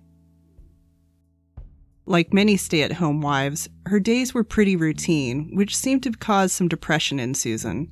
Like 2.04 2.32
many 2.32 2.56
stay 2.56 2.82
at 2.82 2.92
home 2.92 3.20
wives, 3.20 3.68
her 3.86 4.00
days 4.00 4.34
were 4.34 4.44
pretty 4.44 4.74
routine, 4.74 5.54
which 5.54 5.76
seemed 5.76 6.02
to 6.02 6.10
cause 6.12 6.52
some 6.52 6.68
depression 6.68 7.20
in 7.20 7.34
Susan. 7.34 7.88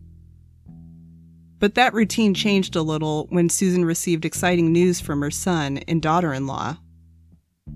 But 1.61 1.75
that 1.75 1.95
routine 1.95 2.35
changed 2.35 2.75
a 2.75 2.83
little 2.83 3.27
when 3.31 3.49
Susan 3.49 3.85
received 3.85 4.25
exciting 4.25 4.73
news 4.73 4.99
from 4.99 5.21
her 5.21 5.31
son 5.31 5.79
and 5.87 6.03
daughter 6.03 6.33
in 6.33 6.47
law. 6.47 6.79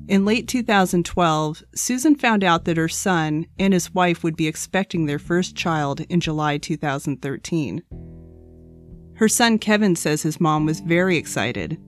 In 0.09 0.25
late 0.25 0.49
2012, 0.49 1.63
Susan 1.75 2.17
found 2.17 2.43
out 2.43 2.65
that 2.65 2.77
her 2.77 2.89
son 2.89 3.47
and 3.59 3.73
his 3.73 3.95
wife 3.95 4.25
would 4.25 4.37
be 4.37 4.49
expecting 4.49 5.07
their 5.07 5.19
first 5.19 5.55
child 5.55 6.01
in 6.09 6.21
July 6.21 6.59
2013. 6.59 7.83
Her 9.17 9.29
son 9.29 9.59
Kevin 9.59 9.95
says 9.95 10.23
his 10.23 10.41
mom 10.41 10.67
was 10.67 10.81
very 10.81 11.17
excited, 11.17 11.79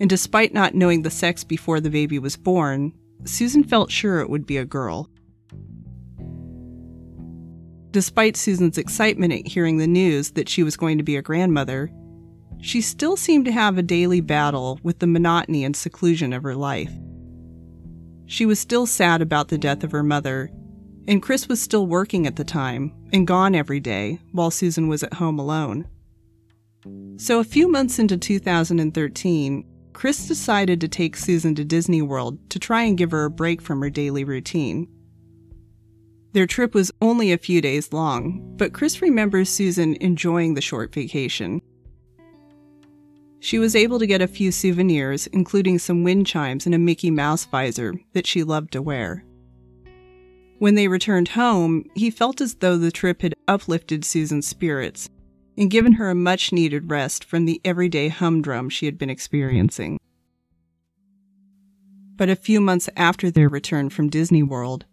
and 0.00 0.10
despite 0.10 0.52
not 0.52 0.74
knowing 0.74 1.02
the 1.02 1.10
sex 1.10 1.44
before 1.44 1.80
the 1.80 1.90
baby 1.90 2.18
was 2.18 2.36
born, 2.36 2.92
Susan 3.24 3.64
felt 3.64 3.90
sure 3.90 4.20
it 4.20 4.30
would 4.30 4.46
be 4.46 4.56
a 4.56 4.64
girl. 4.64 5.08
Despite 7.90 8.36
Susan's 8.36 8.76
excitement 8.76 9.32
at 9.32 9.46
hearing 9.46 9.78
the 9.78 9.86
news 9.86 10.32
that 10.32 10.48
she 10.48 10.62
was 10.62 10.76
going 10.76 10.98
to 10.98 11.04
be 11.04 11.16
a 11.16 11.22
grandmother, 11.22 11.90
she 12.60 12.80
still 12.80 13.16
seemed 13.16 13.44
to 13.44 13.52
have 13.52 13.78
a 13.78 13.82
daily 13.82 14.20
battle 14.20 14.80
with 14.82 14.98
the 14.98 15.06
monotony 15.06 15.64
and 15.64 15.76
seclusion 15.76 16.32
of 16.32 16.42
her 16.42 16.56
life. 16.56 16.92
She 18.26 18.46
was 18.46 18.58
still 18.58 18.86
sad 18.86 19.22
about 19.22 19.48
the 19.48 19.58
death 19.58 19.84
of 19.84 19.92
her 19.92 20.02
mother, 20.02 20.50
and 21.06 21.22
Chris 21.22 21.48
was 21.48 21.60
still 21.60 21.86
working 21.86 22.26
at 22.26 22.36
the 22.36 22.44
time 22.44 22.92
and 23.12 23.26
gone 23.26 23.54
every 23.54 23.80
day 23.80 24.18
while 24.32 24.50
Susan 24.50 24.88
was 24.88 25.02
at 25.02 25.14
home 25.14 25.38
alone. 25.38 25.86
So, 27.16 27.38
a 27.38 27.44
few 27.44 27.68
months 27.68 27.98
into 27.98 28.16
2013, 28.16 29.64
Chris 29.94 30.26
decided 30.28 30.80
to 30.80 30.88
take 30.88 31.16
Susan 31.16 31.54
to 31.54 31.64
Disney 31.64 32.02
World 32.02 32.38
to 32.50 32.58
try 32.58 32.82
and 32.82 32.98
give 32.98 33.12
her 33.12 33.24
a 33.24 33.30
break 33.30 33.62
from 33.62 33.80
her 33.80 33.88
daily 33.88 34.24
routine. 34.24 34.88
Their 36.32 36.46
trip 36.46 36.74
was 36.74 36.92
only 37.00 37.32
a 37.32 37.38
few 37.38 37.60
days 37.60 37.92
long, 37.92 38.56
but 38.56 38.74
Chris 38.74 39.00
remembers 39.00 39.48
Susan 39.48 39.96
enjoying 40.00 40.54
the 40.54 40.60
short 40.60 40.92
vacation. 40.92 41.62
She 43.38 43.58
was 43.58 43.76
able 43.76 44.00
to 44.00 44.06
get 44.06 44.20
a 44.20 44.26
few 44.26 44.50
souvenirs, 44.50 45.28
including 45.28 45.78
some 45.78 46.02
wind 46.02 46.26
chimes 46.26 46.66
and 46.66 46.74
a 46.74 46.78
Mickey 46.78 47.10
Mouse 47.10 47.44
visor 47.44 47.94
that 48.14 48.26
she 48.26 48.42
loved 48.42 48.72
to 48.72 48.82
wear. 48.82 49.24
When 50.58 50.74
they 50.74 50.88
returned 50.88 51.28
home, 51.28 51.84
he 51.94 52.10
felt 52.10 52.40
as 52.40 52.54
though 52.54 52.78
the 52.78 52.90
trip 52.90 53.22
had 53.22 53.34
uplifted 53.46 54.04
Susan's 54.04 54.46
spirits 54.46 55.08
and 55.56 55.70
given 55.70 55.92
her 55.92 56.10
a 56.10 56.14
much 56.14 56.52
needed 56.52 56.90
rest 56.90 57.24
from 57.24 57.44
the 57.44 57.60
everyday 57.64 58.08
humdrum 58.08 58.68
she 58.68 58.86
had 58.86 58.98
been 58.98 59.10
experiencing. 59.10 59.98
But 62.16 62.28
a 62.28 62.36
few 62.36 62.60
months 62.60 62.88
after 62.96 63.30
their 63.30 63.48
return 63.48 63.90
from 63.90 64.08
Disney 64.08 64.42
World, 64.42 64.84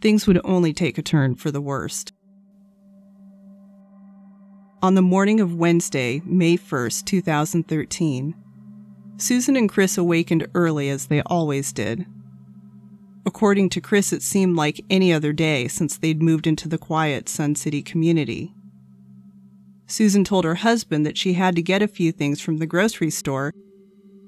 things 0.00 0.26
would 0.26 0.40
only 0.44 0.72
take 0.72 0.98
a 0.98 1.02
turn 1.02 1.34
for 1.34 1.50
the 1.50 1.60
worst. 1.60 2.12
On 4.82 4.94
the 4.94 5.02
morning 5.02 5.40
of 5.40 5.54
Wednesday, 5.54 6.20
May 6.24 6.56
1st, 6.56 7.04
2013, 7.06 8.34
Susan 9.16 9.56
and 9.56 9.68
Chris 9.68 9.96
awakened 9.96 10.46
early 10.54 10.90
as 10.90 11.06
they 11.06 11.22
always 11.22 11.72
did. 11.72 12.06
According 13.24 13.70
to 13.70 13.80
Chris, 13.80 14.12
it 14.12 14.22
seemed 14.22 14.56
like 14.56 14.84
any 14.90 15.12
other 15.12 15.32
day 15.32 15.66
since 15.68 15.96
they'd 15.96 16.22
moved 16.22 16.46
into 16.46 16.68
the 16.68 16.78
quiet 16.78 17.28
Sun 17.28 17.54
City 17.54 17.82
community. 17.82 18.54
Susan 19.86 20.24
told 20.24 20.44
her 20.44 20.56
husband 20.56 21.06
that 21.06 21.16
she 21.16 21.34
had 21.34 21.54
to 21.56 21.62
get 21.62 21.82
a 21.82 21.88
few 21.88 22.12
things 22.12 22.40
from 22.40 22.58
the 22.58 22.66
grocery 22.66 23.10
store 23.10 23.52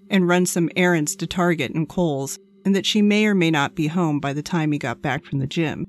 and 0.09 0.29
run 0.29 0.47
some 0.47 0.71
errands 0.77 1.17
to 1.17 1.27
Target 1.27 1.73
and 1.73 1.89
Kohl's 1.89 2.39
and 2.65 2.75
that 2.75 2.87
she 2.87 3.03
may 3.03 3.27
or 3.27 3.35
may 3.35 3.51
not 3.51 3.75
be 3.75 3.89
home 3.89 4.21
by 4.21 4.33
the 4.33 4.43
time 4.43 4.73
he 4.73 4.79
got 4.79 5.03
back 5.03 5.25
from 5.25 5.39
the 5.39 5.47
gym. 5.47 5.85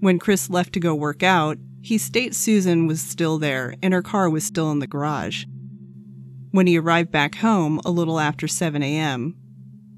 When 0.00 0.18
Chris 0.18 0.50
left 0.50 0.72
to 0.74 0.80
go 0.80 0.94
work 0.94 1.22
out, 1.22 1.58
he 1.82 1.98
states 1.98 2.36
Susan 2.36 2.86
was 2.86 3.00
still 3.00 3.38
there 3.38 3.74
and 3.82 3.92
her 3.92 4.02
car 4.02 4.30
was 4.30 4.44
still 4.44 4.70
in 4.70 4.78
the 4.78 4.86
garage. 4.86 5.44
When 6.50 6.66
he 6.66 6.78
arrived 6.78 7.10
back 7.10 7.36
home 7.36 7.80
a 7.84 7.90
little 7.90 8.18
after 8.18 8.48
7 8.48 8.82
a.m., 8.82 9.36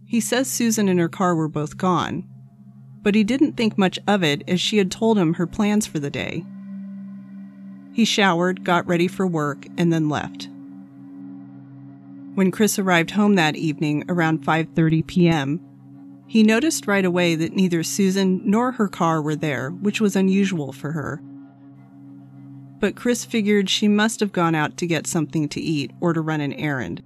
he 0.06 0.20
says 0.20 0.50
Susan 0.50 0.88
and 0.88 0.98
her 0.98 1.08
car 1.08 1.34
were 1.34 1.48
both 1.48 1.76
gone, 1.76 2.26
but 3.02 3.14
he 3.14 3.22
didn't 3.22 3.56
think 3.56 3.78
much 3.78 3.98
of 4.06 4.24
it 4.24 4.42
as 4.48 4.60
she 4.60 4.78
had 4.78 4.90
told 4.90 5.18
him 5.18 5.34
her 5.34 5.46
plans 5.46 5.86
for 5.86 5.98
the 5.98 6.10
day. 6.10 6.44
He 7.98 8.04
showered, 8.04 8.62
got 8.62 8.86
ready 8.86 9.08
for 9.08 9.26
work, 9.26 9.66
and 9.76 9.92
then 9.92 10.08
left. 10.08 10.48
When 12.36 12.52
Chris 12.52 12.78
arrived 12.78 13.10
home 13.10 13.34
that 13.34 13.56
evening 13.56 14.04
around 14.08 14.44
5:30 14.44 15.04
p.m., 15.04 15.60
he 16.28 16.44
noticed 16.44 16.86
right 16.86 17.04
away 17.04 17.34
that 17.34 17.56
neither 17.56 17.82
Susan 17.82 18.40
nor 18.48 18.70
her 18.70 18.86
car 18.86 19.20
were 19.20 19.34
there, 19.34 19.70
which 19.70 20.00
was 20.00 20.14
unusual 20.14 20.72
for 20.72 20.92
her. 20.92 21.20
But 22.78 22.94
Chris 22.94 23.24
figured 23.24 23.68
she 23.68 23.88
must 23.88 24.20
have 24.20 24.30
gone 24.30 24.54
out 24.54 24.76
to 24.76 24.86
get 24.86 25.08
something 25.08 25.48
to 25.48 25.60
eat 25.60 25.90
or 26.00 26.12
to 26.12 26.20
run 26.20 26.40
an 26.40 26.52
errand. 26.52 27.02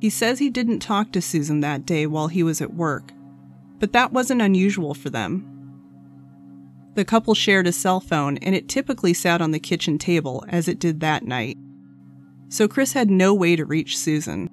He 0.00 0.08
says 0.08 0.38
he 0.38 0.48
didn't 0.48 0.80
talk 0.80 1.12
to 1.12 1.20
Susan 1.20 1.60
that 1.60 1.84
day 1.84 2.06
while 2.06 2.28
he 2.28 2.42
was 2.42 2.62
at 2.62 2.72
work, 2.72 3.12
but 3.78 3.92
that 3.92 4.10
wasn't 4.10 4.40
unusual 4.40 4.94
for 4.94 5.10
them. 5.10 5.53
The 6.94 7.04
couple 7.04 7.34
shared 7.34 7.66
a 7.66 7.72
cell 7.72 8.00
phone, 8.00 8.38
and 8.38 8.54
it 8.54 8.68
typically 8.68 9.14
sat 9.14 9.40
on 9.40 9.50
the 9.50 9.58
kitchen 9.58 9.98
table 9.98 10.44
as 10.48 10.68
it 10.68 10.78
did 10.78 11.00
that 11.00 11.24
night 11.24 11.58
so 12.54 12.68
Chris 12.68 12.92
had 12.92 13.10
no 13.10 13.34
way 13.34 13.56
to 13.56 13.64
reach 13.64 13.98
Susan. 13.98 14.48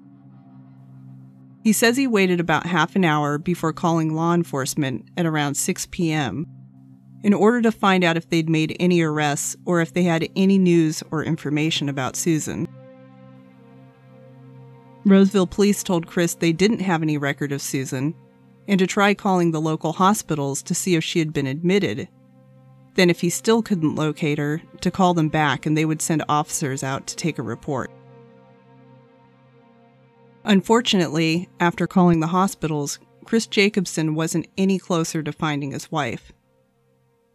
He 1.62 1.72
says 1.72 1.96
he 1.96 2.08
waited 2.08 2.40
about 2.40 2.66
half 2.66 2.96
an 2.96 3.04
hour 3.04 3.38
before 3.38 3.72
calling 3.72 4.14
law 4.14 4.34
enforcement 4.34 5.06
at 5.16 5.24
around 5.24 5.54
6 5.54 5.86
p.m. 5.92 6.46
in 7.22 7.32
order 7.32 7.62
to 7.62 7.70
find 7.70 8.02
out 8.02 8.16
if 8.16 8.28
they'd 8.28 8.48
made 8.48 8.76
any 8.80 9.00
arrests 9.00 9.54
or 9.64 9.80
if 9.80 9.92
they 9.92 10.02
had 10.02 10.28
any 10.34 10.58
news 10.58 11.04
or 11.12 11.22
information 11.22 11.88
about 11.88 12.16
Susan. 12.16 12.66
Roseville 15.04 15.46
police 15.46 15.84
told 15.84 16.08
Chris 16.08 16.34
they 16.34 16.52
didn't 16.52 16.80
have 16.80 17.02
any 17.02 17.16
record 17.16 17.52
of 17.52 17.62
Susan 17.62 18.14
and 18.66 18.80
to 18.80 18.86
try 18.86 19.14
calling 19.14 19.52
the 19.52 19.60
local 19.60 19.92
hospitals 19.92 20.62
to 20.64 20.74
see 20.74 20.96
if 20.96 21.04
she 21.04 21.20
had 21.20 21.32
been 21.32 21.46
admitted 21.46 22.08
then, 22.94 23.08
if 23.08 23.20
he 23.20 23.30
still 23.30 23.62
couldn't 23.62 23.94
locate 23.94 24.38
her, 24.38 24.60
to 24.80 24.90
call 24.90 25.14
them 25.14 25.28
back 25.28 25.64
and 25.64 25.76
they 25.76 25.84
would 25.84 26.02
send 26.02 26.24
officers 26.28 26.82
out 26.82 27.06
to 27.06 27.16
take 27.16 27.38
a 27.38 27.42
report. 27.42 27.90
Unfortunately, 30.44 31.48
after 31.60 31.86
calling 31.86 32.20
the 32.20 32.26
hospitals, 32.28 32.98
Chris 33.24 33.46
Jacobson 33.46 34.14
wasn't 34.14 34.48
any 34.58 34.78
closer 34.78 35.22
to 35.22 35.32
finding 35.32 35.70
his 35.70 35.90
wife. 35.90 36.32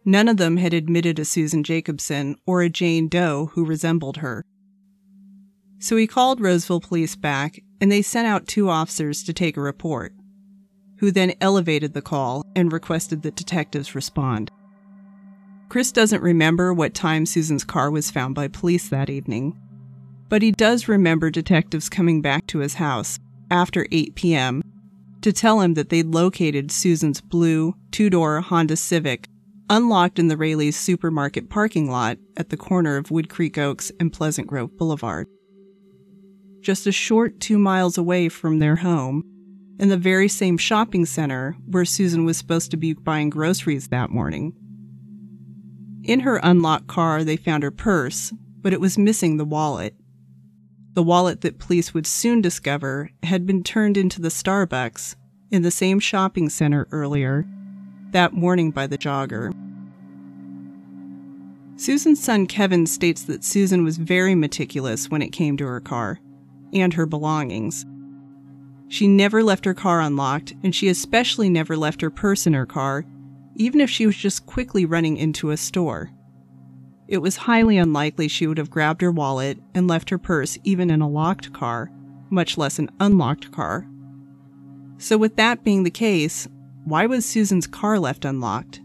None 0.04 0.28
of 0.28 0.36
them 0.36 0.58
had 0.58 0.74
admitted 0.74 1.18
a 1.18 1.24
Susan 1.24 1.64
Jacobson 1.64 2.36
or 2.46 2.62
a 2.62 2.70
Jane 2.70 3.08
Doe 3.08 3.50
who 3.54 3.64
resembled 3.64 4.18
her. 4.18 4.44
So 5.80 5.96
he 5.96 6.06
called 6.06 6.40
Roseville 6.40 6.80
police 6.80 7.16
back 7.16 7.60
and 7.80 7.90
they 7.90 8.02
sent 8.02 8.26
out 8.26 8.46
two 8.46 8.68
officers 8.68 9.22
to 9.24 9.32
take 9.32 9.56
a 9.56 9.60
report, 9.60 10.12
who 10.98 11.10
then 11.10 11.34
elevated 11.40 11.94
the 11.94 12.02
call 12.02 12.44
and 12.56 12.72
requested 12.72 13.22
that 13.22 13.36
detectives 13.36 13.94
respond. 13.94 14.50
Chris 15.68 15.92
doesn't 15.92 16.22
remember 16.22 16.72
what 16.72 16.94
time 16.94 17.26
Susan's 17.26 17.64
car 17.64 17.90
was 17.90 18.10
found 18.10 18.34
by 18.34 18.48
police 18.48 18.88
that 18.88 19.10
evening, 19.10 19.54
but 20.30 20.40
he 20.40 20.50
does 20.50 20.88
remember 20.88 21.30
detectives 21.30 21.90
coming 21.90 22.22
back 22.22 22.46
to 22.46 22.60
his 22.60 22.74
house 22.74 23.18
after 23.50 23.86
8 23.92 24.14
p.m. 24.14 24.62
to 25.20 25.30
tell 25.30 25.60
him 25.60 25.74
that 25.74 25.90
they'd 25.90 26.06
located 26.06 26.70
Susan's 26.70 27.20
blue 27.20 27.74
two 27.90 28.08
door 28.08 28.40
Honda 28.40 28.76
Civic 28.76 29.28
unlocked 29.68 30.18
in 30.18 30.28
the 30.28 30.38
Raley's 30.38 30.78
supermarket 30.78 31.50
parking 31.50 31.90
lot 31.90 32.16
at 32.38 32.48
the 32.48 32.56
corner 32.56 32.96
of 32.96 33.10
Wood 33.10 33.28
Creek 33.28 33.58
Oaks 33.58 33.92
and 34.00 34.10
Pleasant 34.10 34.46
Grove 34.46 34.74
Boulevard. 34.78 35.26
Just 36.60 36.86
a 36.86 36.92
short 36.92 37.40
two 37.40 37.58
miles 37.58 37.98
away 37.98 38.30
from 38.30 38.58
their 38.58 38.76
home, 38.76 39.22
in 39.78 39.90
the 39.90 39.98
very 39.98 40.28
same 40.28 40.56
shopping 40.56 41.04
center 41.04 41.56
where 41.66 41.84
Susan 41.84 42.24
was 42.24 42.38
supposed 42.38 42.70
to 42.70 42.78
be 42.78 42.94
buying 42.94 43.28
groceries 43.28 43.88
that 43.88 44.10
morning. 44.10 44.54
In 46.08 46.20
her 46.20 46.40
unlocked 46.42 46.86
car, 46.86 47.22
they 47.22 47.36
found 47.36 47.62
her 47.62 47.70
purse, 47.70 48.32
but 48.62 48.72
it 48.72 48.80
was 48.80 48.96
missing 48.96 49.36
the 49.36 49.44
wallet. 49.44 49.94
The 50.94 51.02
wallet 51.02 51.42
that 51.42 51.58
police 51.58 51.92
would 51.92 52.06
soon 52.06 52.40
discover 52.40 53.10
had 53.24 53.46
been 53.46 53.62
turned 53.62 53.98
into 53.98 54.22
the 54.22 54.30
Starbucks 54.30 55.16
in 55.50 55.60
the 55.60 55.70
same 55.70 56.00
shopping 56.00 56.48
center 56.48 56.88
earlier 56.92 57.46
that 58.12 58.32
morning 58.32 58.70
by 58.70 58.86
the 58.86 58.96
jogger. 58.96 59.52
Susan's 61.76 62.24
son 62.24 62.46
Kevin 62.46 62.86
states 62.86 63.24
that 63.24 63.44
Susan 63.44 63.84
was 63.84 63.98
very 63.98 64.34
meticulous 64.34 65.10
when 65.10 65.20
it 65.20 65.28
came 65.28 65.58
to 65.58 65.66
her 65.66 65.78
car 65.78 66.20
and 66.72 66.94
her 66.94 67.04
belongings. 67.04 67.84
She 68.88 69.06
never 69.08 69.42
left 69.42 69.66
her 69.66 69.74
car 69.74 70.00
unlocked, 70.00 70.54
and 70.62 70.74
she 70.74 70.88
especially 70.88 71.50
never 71.50 71.76
left 71.76 72.00
her 72.00 72.08
purse 72.08 72.46
in 72.46 72.54
her 72.54 72.64
car, 72.64 73.04
even 73.58 73.80
if 73.80 73.90
she 73.90 74.06
was 74.06 74.16
just 74.16 74.46
quickly 74.46 74.86
running 74.86 75.16
into 75.16 75.50
a 75.50 75.56
store. 75.56 76.10
It 77.06 77.18
was 77.18 77.36
highly 77.36 77.76
unlikely 77.76 78.28
she 78.28 78.46
would 78.46 78.58
have 78.58 78.70
grabbed 78.70 79.02
her 79.02 79.12
wallet 79.12 79.58
and 79.74 79.88
left 79.88 80.10
her 80.10 80.18
purse 80.18 80.56
even 80.64 80.90
in 80.90 81.00
a 81.00 81.08
locked 81.08 81.52
car, 81.52 81.90
much 82.30 82.56
less 82.56 82.78
an 82.78 82.90
unlocked 83.00 83.52
car. 83.52 83.86
So, 84.98 85.16
with 85.16 85.36
that 85.36 85.64
being 85.64 85.84
the 85.84 85.90
case, 85.90 86.48
why 86.84 87.06
was 87.06 87.24
Susan's 87.24 87.66
car 87.66 87.98
left 87.98 88.24
unlocked? 88.24 88.80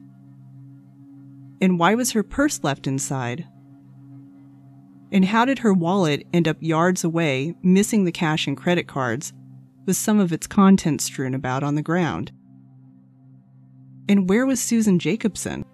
And 1.61 1.79
why 1.79 1.95
was 1.95 2.11
her 2.11 2.23
purse 2.23 2.63
left 2.63 2.87
inside? 2.87 3.47
And 5.11 5.25
how 5.25 5.45
did 5.45 5.59
her 5.59 5.73
wallet 5.73 6.25
end 6.33 6.47
up 6.47 6.57
yards 6.59 7.03
away, 7.03 7.55
missing 7.61 8.03
the 8.03 8.11
cash 8.11 8.47
and 8.47 8.57
credit 8.57 8.87
cards, 8.87 9.31
with 9.85 9.97
some 9.97 10.19
of 10.19 10.31
its 10.31 10.47
contents 10.47 11.05
strewn 11.05 11.33
about 11.33 11.63
on 11.63 11.75
the 11.75 11.81
ground. 11.81 12.31
And 14.09 14.29
where 14.29 14.45
was 14.45 14.61
Susan 14.61 14.99
Jacobson? 14.99 15.65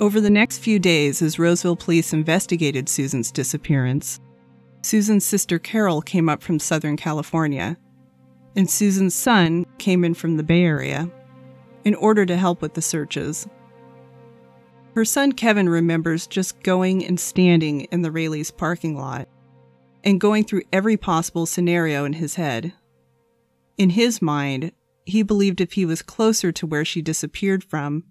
Over 0.00 0.20
the 0.20 0.30
next 0.30 0.58
few 0.58 0.78
days, 0.78 1.20
as 1.20 1.38
Roseville 1.38 1.76
police 1.76 2.14
investigated 2.14 2.88
Susan's 2.88 3.30
disappearance, 3.30 4.18
Susan's 4.82 5.26
sister 5.26 5.58
Carol 5.58 6.00
came 6.00 6.28
up 6.30 6.42
from 6.42 6.58
Southern 6.58 6.96
California, 6.96 7.76
and 8.56 8.68
Susan's 8.68 9.14
son 9.14 9.66
came 9.76 10.04
in 10.04 10.14
from 10.14 10.38
the 10.38 10.42
Bay 10.42 10.64
Area 10.64 11.10
in 11.84 11.94
order 11.94 12.24
to 12.24 12.36
help 12.36 12.62
with 12.62 12.72
the 12.72 12.82
searches. 12.82 13.46
Her 14.94 15.04
son 15.04 15.32
Kevin 15.32 15.68
remembers 15.68 16.26
just 16.26 16.62
going 16.62 17.04
and 17.04 17.20
standing 17.20 17.82
in 17.82 18.00
the 18.00 18.10
Raley's 18.10 18.50
parking 18.50 18.96
lot 18.96 19.28
and 20.02 20.20
going 20.20 20.44
through 20.44 20.62
every 20.72 20.96
possible 20.96 21.44
scenario 21.44 22.06
in 22.06 22.14
his 22.14 22.36
head. 22.36 22.72
In 23.76 23.90
his 23.90 24.20
mind, 24.22 24.72
he 25.10 25.22
believed 25.22 25.60
if 25.60 25.72
he 25.72 25.84
was 25.84 26.02
closer 26.02 26.52
to 26.52 26.66
where 26.66 26.84
she 26.84 27.02
disappeared 27.02 27.62
from, 27.62 28.04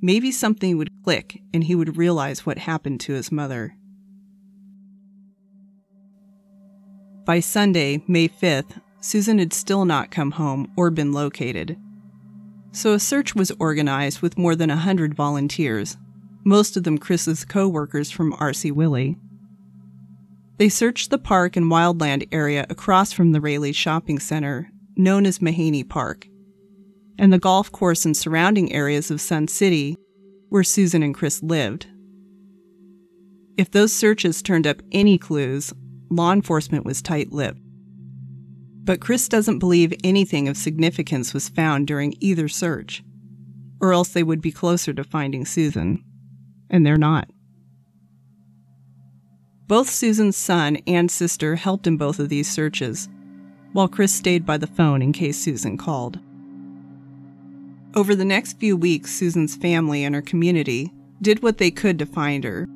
maybe 0.00 0.30
something 0.30 0.76
would 0.76 1.02
click 1.04 1.40
and 1.52 1.64
he 1.64 1.74
would 1.74 1.96
realize 1.96 2.46
what 2.46 2.58
happened 2.58 3.00
to 3.00 3.12
his 3.12 3.32
mother. 3.32 3.76
By 7.24 7.40
Sunday, 7.40 8.04
May 8.06 8.28
5th, 8.28 8.80
Susan 9.00 9.38
had 9.38 9.52
still 9.52 9.84
not 9.84 10.10
come 10.10 10.32
home 10.32 10.70
or 10.76 10.90
been 10.90 11.12
located. 11.12 11.76
So 12.72 12.92
a 12.92 13.00
search 13.00 13.34
was 13.34 13.50
organized 13.58 14.20
with 14.20 14.38
more 14.38 14.54
than 14.54 14.70
a 14.70 14.76
hundred 14.76 15.14
volunteers, 15.14 15.96
most 16.44 16.76
of 16.76 16.84
them 16.84 16.98
Chris's 16.98 17.44
co-workers 17.44 18.10
from 18.10 18.32
RC 18.34 18.72
Willey. 18.72 19.16
They 20.58 20.68
searched 20.68 21.10
the 21.10 21.18
park 21.18 21.56
and 21.56 21.66
wildland 21.66 22.28
area 22.32 22.66
across 22.70 23.12
from 23.12 23.32
the 23.32 23.40
Raley 23.40 23.72
Shopping 23.72 24.18
Center, 24.18 24.70
known 24.96 25.26
as 25.26 25.42
Mahany 25.42 25.84
Park, 25.84 26.26
and 27.18 27.32
the 27.32 27.38
golf 27.38 27.70
course 27.72 28.04
and 28.04 28.16
surrounding 28.16 28.72
areas 28.72 29.10
of 29.10 29.20
Sun 29.20 29.48
City, 29.48 29.96
where 30.48 30.64
Susan 30.64 31.02
and 31.02 31.14
Chris 31.14 31.42
lived. 31.42 31.86
If 33.56 33.70
those 33.70 33.92
searches 33.92 34.42
turned 34.42 34.66
up 34.66 34.82
any 34.92 35.18
clues, 35.18 35.72
law 36.10 36.32
enforcement 36.32 36.84
was 36.84 37.02
tight 37.02 37.32
lipped. 37.32 37.60
But 38.84 39.00
Chris 39.00 39.28
doesn't 39.28 39.58
believe 39.58 39.92
anything 40.04 40.46
of 40.46 40.56
significance 40.56 41.34
was 41.34 41.48
found 41.48 41.86
during 41.86 42.14
either 42.20 42.48
search, 42.48 43.02
or 43.80 43.92
else 43.92 44.10
they 44.10 44.22
would 44.22 44.40
be 44.40 44.52
closer 44.52 44.92
to 44.92 45.04
finding 45.04 45.44
Susan. 45.44 46.04
And 46.70 46.86
they're 46.86 46.96
not. 46.96 47.28
Both 49.66 49.90
Susan's 49.90 50.36
son 50.36 50.76
and 50.86 51.10
sister 51.10 51.56
helped 51.56 51.86
in 51.88 51.96
both 51.96 52.20
of 52.20 52.28
these 52.28 52.48
searches, 52.48 53.08
while 53.76 53.88
Chris 53.88 54.10
stayed 54.10 54.46
by 54.46 54.56
the 54.56 54.66
phone 54.66 55.02
in 55.02 55.12
case 55.12 55.38
Susan 55.38 55.76
called. 55.76 56.18
Over 57.94 58.14
the 58.14 58.24
next 58.24 58.58
few 58.58 58.74
weeks, 58.74 59.14
Susan's 59.14 59.54
family 59.54 60.02
and 60.02 60.14
her 60.14 60.22
community 60.22 60.94
did 61.20 61.42
what 61.42 61.58
they 61.58 61.70
could 61.70 61.98
to 61.98 62.06
find 62.06 62.42
her. 62.44 62.66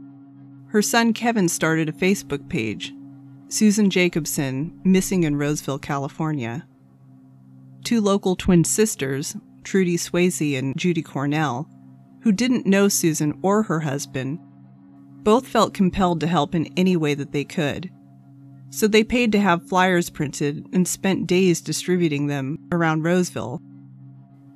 Her 0.67 0.83
son 0.83 1.15
Kevin 1.15 1.49
started 1.49 1.89
a 1.89 1.93
Facebook 1.93 2.51
page, 2.51 2.93
Susan 3.49 3.89
Jacobson, 3.89 4.79
Missing 4.85 5.25
in 5.25 5.37
Roseville, 5.37 5.79
California. 5.79 6.67
Two 7.83 8.03
local 8.03 8.37
twin 8.37 8.63
sisters, 8.63 9.35
Trudy 9.65 9.97
Swayze 9.97 10.59
and 10.59 10.77
Judy 10.77 11.03
Cornell, 11.03 11.67
who 12.25 12.31
didn't 12.31 12.67
know 12.67 12.89
Susan 12.89 13.39
or 13.41 13.63
her 13.63 13.81
husband, 13.81 14.39
both 15.23 15.49
felt 15.49 15.73
compelled 15.73 16.21
to 16.21 16.27
help 16.27 16.55
in 16.55 16.71
any 16.77 16.95
way 16.95 17.15
that 17.15 17.33
they 17.33 17.45
could. 17.45 17.91
So 18.71 18.87
they 18.87 19.05
paid 19.05 19.33
to 19.33 19.41
have 19.41 19.69
flyers 19.69 20.11
printed 20.11 20.67
and 20.73 20.87
spent 20.87 21.27
days 21.27 21.61
distributing 21.61 22.29
them 22.29 22.59
around 22.71 23.03
Roseville 23.03 23.61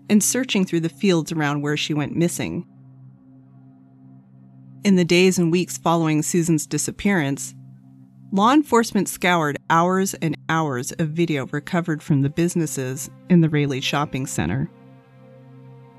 and 0.09 0.23
searching 0.23 0.65
through 0.65 0.81
the 0.81 0.89
fields 0.89 1.33
around 1.33 1.63
where 1.63 1.77
she 1.77 1.95
went 1.95 2.17
missing. 2.17 2.67
In 4.85 4.97
the 4.97 5.05
days 5.05 5.39
and 5.39 5.51
weeks 5.51 5.79
following 5.79 6.23
Susan's 6.23 6.67
disappearance, 6.67 7.55
law 8.33 8.53
enforcement 8.53 9.09
scoured 9.09 9.57
hours 9.71 10.15
and 10.15 10.37
hours 10.49 10.93
of 10.93 11.09
video 11.09 11.47
recovered 11.47 12.03
from 12.03 12.23
the 12.23 12.31
businesses 12.31 13.11
in 13.31 13.41
the 13.41 13.49
Raley 13.49 13.81
Shopping 13.81 14.27
Center. 14.27 14.71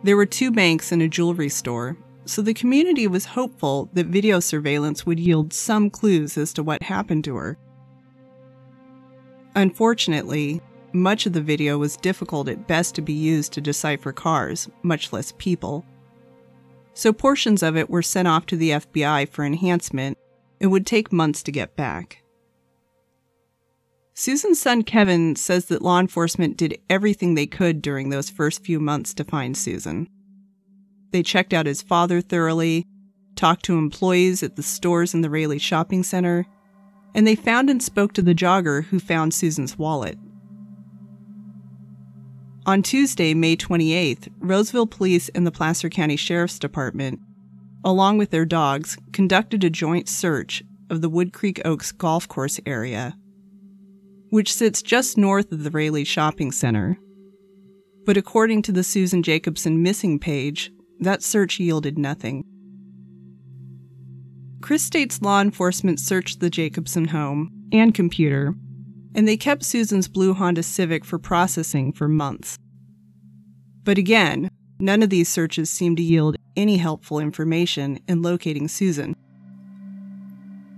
There 0.04 0.15
were 0.15 0.28
two 0.28 0.51
banks 0.51 0.91
and 0.91 1.01
a 1.01 1.08
jewelry 1.08 1.49
store, 1.49 1.97
so 2.25 2.41
the 2.41 2.54
community 2.54 3.08
was 3.08 3.25
hopeful 3.25 3.89
that 3.93 4.06
video 4.06 4.39
surveillance 4.39 5.06
would 5.06 5.19
yield 5.19 5.51
some 5.51 5.89
clues 5.89 6.38
as 6.38 6.54
to 6.54 6.63
what 6.63 6.84
happened 6.84 7.23
to 7.25 7.36
her. 7.36 7.58
Unfortunately, 9.55 10.61
much 10.91 11.25
of 11.25 11.33
the 11.33 11.41
video 11.41 11.77
was 11.77 11.97
difficult 11.97 12.49
at 12.49 12.67
best 12.67 12.95
to 12.95 13.01
be 13.01 13.13
used 13.13 13.53
to 13.53 13.61
decipher 13.61 14.11
cars, 14.11 14.69
much 14.83 15.11
less 15.13 15.33
people. 15.37 15.85
So 16.93 17.11
portions 17.11 17.63
of 17.63 17.75
it 17.75 17.89
were 17.89 18.01
sent 18.01 18.27
off 18.27 18.45
to 18.47 18.57
the 18.57 18.71
FBI 18.71 19.29
for 19.29 19.43
enhancement 19.43 20.17
and 20.61 20.71
would 20.71 20.85
take 20.85 21.11
months 21.11 21.43
to 21.43 21.51
get 21.51 21.75
back. 21.75 22.21
Susan's 24.13 24.61
son 24.61 24.83
Kevin 24.83 25.35
says 25.35 25.65
that 25.65 25.81
law 25.81 25.99
enforcement 25.99 26.55
did 26.55 26.79
everything 26.89 27.35
they 27.35 27.47
could 27.47 27.81
during 27.81 28.09
those 28.09 28.29
first 28.29 28.63
few 28.63 28.79
months 28.79 29.13
to 29.13 29.25
find 29.25 29.57
Susan. 29.57 30.07
They 31.11 31.21
checked 31.21 31.53
out 31.53 31.65
his 31.65 31.81
father 31.81 32.21
thoroughly, 32.21 32.87
talked 33.35 33.65
to 33.65 33.77
employees 33.77 34.41
at 34.41 34.55
the 34.55 34.63
stores 34.63 35.13
in 35.13 35.19
the 35.19 35.29
Raley 35.29 35.59
shopping 35.59 36.03
center, 36.03 36.45
and 37.15 37.25
they 37.25 37.34
found 37.34 37.69
and 37.69 37.82
spoke 37.82 38.13
to 38.13 38.21
the 38.21 38.36
jogger 38.36 38.84
who 38.84 38.99
found 38.99 39.34
Susan's 39.34 39.80
wallet. 39.80 40.19
On 42.65 42.84
Tuesday, 42.84 43.34
May 43.34 43.56
28th, 43.56 44.28
Roseville 44.39 44.86
Police 44.86 45.30
and 45.30 45.47
the 45.47 45.51
Placer 45.51 45.88
County 45.88 46.17
Sheriff's 46.17 46.60
Department, 46.60 47.21
along 47.86 48.17
with 48.17 48.32
their 48.32 48.45
dogs, 48.45 48.97
conducted 49.13 49.63
a 49.63 49.69
joint 49.69 50.10
search 50.10 50.62
of 50.89 51.01
the 51.01 51.10
Wood 51.10 51.32
Creek 51.32 51.62
Oaks 51.63 51.93
golf 51.93 52.28
course 52.28 52.60
area, 52.65 53.15
which 54.30 54.54
sits 54.54 54.82
just 54.82 55.17
north 55.17 55.51
of 55.54 55.63
the 55.63 55.71
Raley 55.71 56.04
Shopping 56.04 56.51
Center. 56.51 56.99
But 58.06 58.17
according 58.17 58.63
to 58.63 58.71
the 58.73 58.84
Susan 58.84 59.23
Jacobson 59.23 59.82
missing 59.82 60.19
page, 60.19 60.71
that 60.99 61.23
search 61.23 61.60
yielded 61.60 61.97
nothing. 61.97 62.43
Chris 64.65 64.82
states 64.82 65.21
law 65.21 65.41
enforcement 65.41 65.99
searched 65.99 66.39
the 66.39 66.49
Jacobson 66.49 67.10
home 67.10 67.51
and 67.71 67.93
computer, 67.93 68.56
and 69.13 69.28
they 69.28 69.38
kept 69.38 69.62
Susan's 69.62 70.08
blue 70.08 70.34
Honda 70.34 70.63
Civic 70.63 71.06
for 71.06 71.19
processing 71.19 71.93
for 71.93 72.08
months. 72.08 72.58
But 73.84 73.99
again, 73.99 74.49
none 74.80 75.04
of 75.04 75.12
these 75.12 75.30
searches 75.30 75.69
seemed 75.69 75.97
to 75.97 76.04
yield 76.04 76.38
any 76.58 76.78
helpful 76.78 77.19
information 77.19 77.99
in 78.08 78.23
locating 78.23 78.67
Susan. 78.67 79.15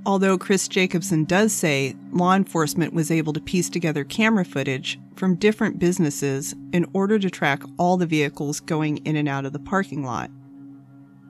Although 0.06 0.38
Chris 0.38 0.67
Jacobson 0.67 1.23
does 1.23 1.54
say 1.54 1.95
law 2.12 2.36
enforcement 2.36 2.93
was 2.93 3.10
able 3.10 3.32
to 3.32 3.39
piece 3.39 3.69
together 3.69 4.04
camera 4.04 4.43
footage 4.43 5.00
from 5.15 5.36
different 5.36 5.80
businesses 5.80 6.54
in 6.73 6.86
order 6.91 7.17
to 7.19 7.30
track 7.30 7.63
all 7.78 7.95
the 7.95 8.06
vehicles 8.06 8.60
going 8.60 8.97
in 9.06 9.15
and 9.15 9.30
out 9.30 9.45
of 9.45 9.54
the 9.54 9.60
parking 9.60 10.04
lot, 10.04 10.30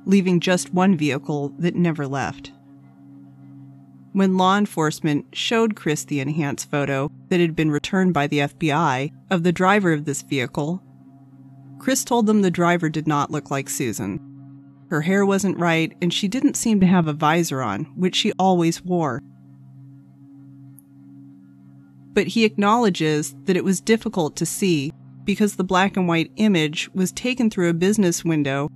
leaving 0.07 0.39
just 0.39 0.73
one 0.73 0.95
vehicle 0.97 1.53
that 1.59 1.75
never 1.75 2.07
left. 2.07 2.51
when 4.13 4.35
law 4.35 4.57
enforcement 4.57 5.25
showed 5.31 5.75
Chris 5.75 6.03
the 6.05 6.19
enhanced 6.19 6.71
photo 6.71 7.11
that 7.29 7.39
had 7.39 7.55
been 7.55 7.69
returned 7.69 8.15
by 8.15 8.25
the 8.25 8.39
FBI 8.39 9.11
of 9.29 9.43
the 9.43 9.51
driver 9.51 9.93
of 9.93 10.05
this 10.05 10.23
vehicle, 10.23 10.81
Chris 11.77 12.03
told 12.03 12.25
them 12.25 12.41
the 12.41 12.49
driver 12.49 12.89
did 12.89 13.07
not 13.07 13.29
look 13.29 13.51
like 13.51 13.69
Susan. 13.69 14.19
Her 14.89 15.01
hair 15.01 15.23
wasn't 15.23 15.59
right, 15.59 15.95
and 16.01 16.11
she 16.11 16.27
didn't 16.27 16.55
seem 16.55 16.79
to 16.79 16.87
have 16.87 17.07
a 17.07 17.13
visor 17.13 17.61
on, 17.61 17.83
which 17.95 18.15
she 18.15 18.31
always 18.39 18.83
wore. 18.83 19.21
But 22.13 22.27
he 22.27 22.43
acknowledges 22.45 23.35
that 23.43 23.57
it 23.57 23.63
was 23.63 23.81
difficult 23.81 24.35
to 24.37 24.45
see 24.47 24.91
because 25.25 25.57
the 25.57 25.63
black 25.63 25.95
and 25.95 26.07
white 26.07 26.31
image 26.37 26.89
was 26.95 27.11
taken 27.11 27.51
through 27.51 27.69
a 27.69 27.73
business 27.75 28.25
window 28.25 28.71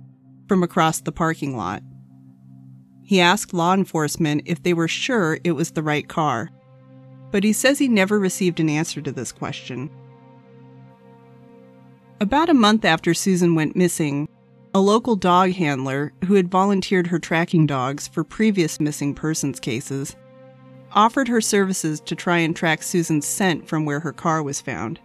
from 0.48 0.62
across 0.62 1.00
the 1.00 1.12
parking 1.12 1.56
lot. 1.56 1.82
He 3.02 3.20
asked 3.20 3.52
law 3.52 3.74
enforcement 3.74 4.42
if 4.46 4.62
they 4.62 4.74
were 4.74 4.88
sure 4.88 5.38
it 5.44 5.52
was 5.52 5.72
the 5.72 5.82
right 5.82 6.08
car, 6.08 6.50
but 7.30 7.44
he 7.44 7.52
says 7.52 7.78
he 7.78 7.88
never 7.88 8.18
received 8.18 8.60
an 8.60 8.68
answer 8.68 9.00
to 9.00 9.12
this 9.12 9.32
question. 9.32 9.90
About 12.20 12.48
a 12.48 12.54
month 12.54 12.84
after 12.84 13.14
Susan 13.14 13.54
went 13.54 13.74
missing, 13.74 14.28
a 14.74 14.80
local 14.80 15.16
dog 15.16 15.52
handler 15.52 16.12
who 16.24 16.34
had 16.34 16.50
volunteered 16.50 17.08
her 17.08 17.18
tracking 17.18 17.66
dogs 17.66 18.08
for 18.08 18.24
previous 18.24 18.80
missing 18.80 19.14
persons 19.14 19.60
cases 19.60 20.16
offered 20.94 21.28
her 21.28 21.40
services 21.40 22.00
to 22.00 22.14
try 22.14 22.38
and 22.38 22.54
track 22.54 22.82
Susan's 22.82 23.26
scent 23.26 23.66
from 23.66 23.84
where 23.84 24.00
her 24.00 24.12
car 24.12 24.42
was 24.42 24.60
found. 24.60 25.00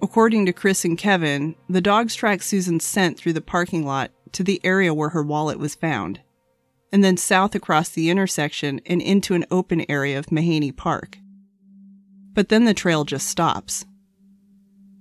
According 0.00 0.46
to 0.46 0.52
Chris 0.52 0.84
and 0.84 0.96
Kevin, 0.96 1.56
the 1.68 1.80
dogs 1.80 2.14
tracked 2.14 2.44
Susan's 2.44 2.84
scent 2.84 3.18
through 3.18 3.32
the 3.32 3.40
parking 3.40 3.84
lot 3.84 4.12
to 4.32 4.44
the 4.44 4.60
area 4.62 4.94
where 4.94 5.08
her 5.08 5.22
wallet 5.24 5.58
was 5.58 5.74
found, 5.74 6.20
and 6.92 7.02
then 7.02 7.16
south 7.16 7.54
across 7.54 7.88
the 7.88 8.08
intersection 8.08 8.80
and 8.86 9.02
into 9.02 9.34
an 9.34 9.44
open 9.50 9.84
area 9.88 10.18
of 10.18 10.30
Mahany 10.30 10.70
Park. 10.70 11.18
But 12.32 12.48
then 12.48 12.64
the 12.64 12.74
trail 12.74 13.04
just 13.04 13.26
stops. 13.26 13.84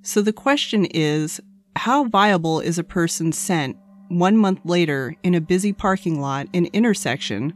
So 0.01 0.21
the 0.21 0.33
question 0.33 0.85
is 0.85 1.39
how 1.75 2.05
viable 2.05 2.59
is 2.59 2.79
a 2.79 2.83
person's 2.83 3.37
scent 3.37 3.77
one 4.07 4.35
month 4.35 4.61
later 4.63 5.15
in 5.21 5.35
a 5.35 5.41
busy 5.41 5.73
parking 5.73 6.19
lot 6.19 6.47
and 6.53 6.67
intersection 6.67 7.53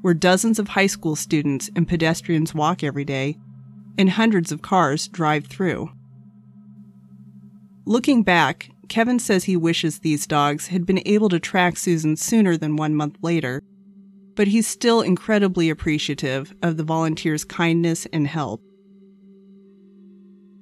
where 0.00 0.14
dozens 0.14 0.58
of 0.58 0.68
high 0.68 0.86
school 0.86 1.14
students 1.14 1.68
and 1.76 1.86
pedestrians 1.86 2.54
walk 2.54 2.82
every 2.82 3.04
day 3.04 3.36
and 3.98 4.08
hundreds 4.08 4.50
of 4.50 4.62
cars 4.62 5.08
drive 5.08 5.46
through? 5.46 5.90
Looking 7.90 8.22
back, 8.22 8.70
Kevin 8.88 9.18
says 9.18 9.42
he 9.42 9.56
wishes 9.56 9.98
these 9.98 10.24
dogs 10.24 10.68
had 10.68 10.86
been 10.86 11.02
able 11.06 11.28
to 11.28 11.40
track 11.40 11.76
Susan 11.76 12.14
sooner 12.14 12.56
than 12.56 12.76
one 12.76 12.94
month 12.94 13.16
later, 13.20 13.64
but 14.36 14.46
he's 14.46 14.68
still 14.68 15.00
incredibly 15.00 15.68
appreciative 15.68 16.54
of 16.62 16.76
the 16.76 16.84
volunteers' 16.84 17.44
kindness 17.44 18.06
and 18.12 18.28
help. 18.28 18.62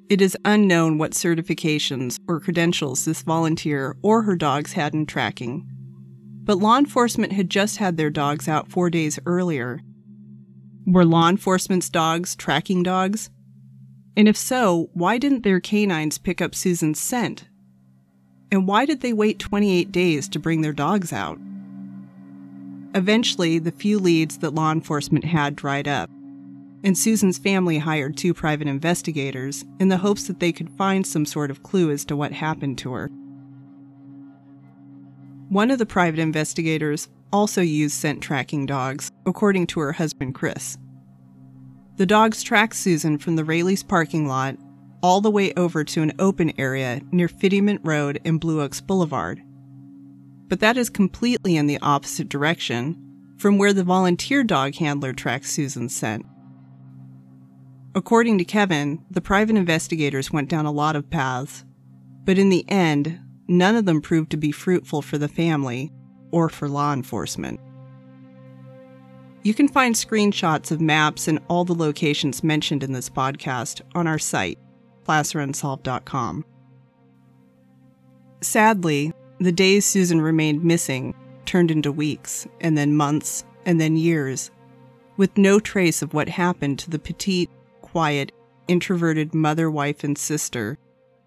It 0.09 0.23
is 0.23 0.39
unknown 0.47 0.97
what 0.97 1.11
certifications 1.11 2.19
or 2.27 2.41
credentials 2.41 3.05
this 3.05 3.21
volunteer 3.21 3.95
or 4.01 4.23
her 4.23 4.35
dogs 4.35 4.73
had 4.73 4.95
in 4.95 5.05
tracking, 5.05 5.69
but 6.45 6.57
law 6.57 6.79
enforcement 6.79 7.35
had 7.35 7.51
just 7.51 7.77
had 7.77 7.99
their 7.99 8.09
dogs 8.09 8.49
out 8.49 8.71
four 8.71 8.89
days 8.89 9.19
earlier. 9.27 9.81
Were 10.87 11.05
law 11.05 11.29
enforcement's 11.29 11.91
dogs 11.91 12.35
tracking 12.35 12.83
dogs? 12.83 13.29
And 14.19 14.27
if 14.27 14.37
so, 14.37 14.91
why 14.95 15.17
didn't 15.17 15.45
their 15.45 15.61
canines 15.61 16.19
pick 16.19 16.43
up 16.43 16.53
Susan's 16.53 16.99
scent? 16.99 17.45
And 18.51 18.67
why 18.67 18.85
did 18.85 19.01
they 19.01 19.13
wait 19.13 19.39
28 19.39 19.93
days 19.93 20.29
to 20.31 20.41
bring 20.41 20.61
their 20.61 20.73
dogs 20.73 21.13
out? 21.13 21.39
Eventually, 22.97 23.61
the 23.61 23.71
few 23.71 24.01
leads 24.01 24.39
that 24.39 24.57
law 24.57 24.73
enforcement 24.73 25.25
had 25.25 25.55
dried 25.55 25.87
up, 25.87 26.11
and 26.83 26.99
Susan's 26.99 27.39
family 27.39 27.79
hired 27.79 28.17
two 28.17 28.35
private 28.35 28.67
investigators 28.67 29.65
in 29.79 29.87
the 29.87 29.99
hopes 29.99 30.27
that 30.27 30.41
they 30.41 30.51
could 30.51 30.71
find 30.71 31.07
some 31.07 31.25
sort 31.25 31.53
of 31.53 31.63
clue 31.63 31.93
as 31.93 32.05
to 32.07 32.17
what 32.17 32.33
happened 32.33 32.77
to 32.79 32.95
her. 32.95 33.13
One 35.49 35.71
of 35.71 35.79
the 35.79 35.87
private 35.87 36.19
investigators 36.19 37.09
also 37.33 37.61
used 37.61 37.95
scent 37.95 38.21
tracking 38.21 38.67
dogs, 38.67 39.13
according 39.27 39.69
to 39.69 39.81
her 39.81 39.93
husband 39.93 40.35
Chris. 40.35 40.77
The 41.99 42.07
dogs 42.07 42.45
tracked 42.45 42.77
Susan 42.77 43.19
from 43.19 43.35
the 43.35 43.45
Raley's 43.45 43.83
parking 43.83 44.29
lot 44.29 44.57
all 45.03 45.21
the 45.21 45.33
way 45.33 45.53
over 45.55 45.83
to 45.83 46.03
an 46.03 46.13
open 46.21 46.53
area 46.57 47.01
near 47.11 47.27
Fiddyment 47.27 47.81
Road 47.83 48.21
and 48.25 48.39
Blue 48.39 48.61
Oaks 48.61 48.81
Boulevard. 48.81 49.43
But 50.47 50.61
that 50.61 50.77
is 50.77 50.91
completely 50.91 51.57
in 51.57 51.67
the 51.67 51.81
opposite 51.83 52.29
direction 52.29 53.35
from 53.37 53.59
where 53.59 53.73
the 53.73 53.83
volunteer 53.83 54.45
dog 54.45 54.77
handler 54.77 55.13
tracked 55.13 55.47
Susan's 55.47 55.95
scent. 55.95 56.25
According 57.97 58.39
to 58.39 58.45
Kevin, 58.45 59.05
the 59.11 59.21
private 59.21 59.57
investigators 59.57 60.33
went 60.33 60.49
down 60.49 60.67
a 60.67 60.73
lot 60.73 60.95
of 60.95 61.11
paths, 61.11 61.65
but 62.25 62.39
in 62.39 62.49
the 62.49 62.65
end, 62.71 63.19
none 63.49 63.75
of 63.75 63.87
them 63.87 64.01
proved 64.01 64.31
to 64.31 64.37
be 64.37 64.53
fruitful 64.53 65.03
for 65.03 65.19
the 65.19 65.27
family 65.27 65.91
or 66.31 66.49
for 66.49 66.69
law 66.69 66.93
enforcement. 66.93 67.59
You 69.43 69.55
can 69.55 69.69
find 69.69 69.95
screenshots 69.95 70.71
of 70.71 70.81
maps 70.81 71.29
and 71.29 71.39
all 71.49 71.65
the 71.65 71.75
locations 71.75 72.43
mentioned 72.43 72.83
in 72.83 72.93
this 72.93 73.09
podcast 73.09 73.81
on 73.95 74.07
our 74.07 74.19
site, 74.19 74.59
placerunsolved.com. 75.07 76.45
Sadly, 78.41 79.13
the 79.39 79.53
days 79.53 79.85
Susan 79.85 80.21
remained 80.21 80.65
missing 80.65 81.15
turned 81.49 81.71
into 81.71 81.91
weeks, 81.91 82.47
and 82.61 82.77
then 82.77 82.95
months, 82.95 83.45
and 83.65 83.81
then 83.81 83.97
years, 83.97 84.51
with 85.17 85.39
no 85.39 85.59
trace 85.59 86.03
of 86.03 86.13
what 86.13 86.29
happened 86.29 86.79
to 86.79 86.91
the 86.91 86.99
petite, 86.99 87.51
quiet, 87.81 88.33
introverted 88.69 89.35
mother, 89.35 89.71
wife, 89.71 90.05
and 90.05 90.19
sister 90.19 90.79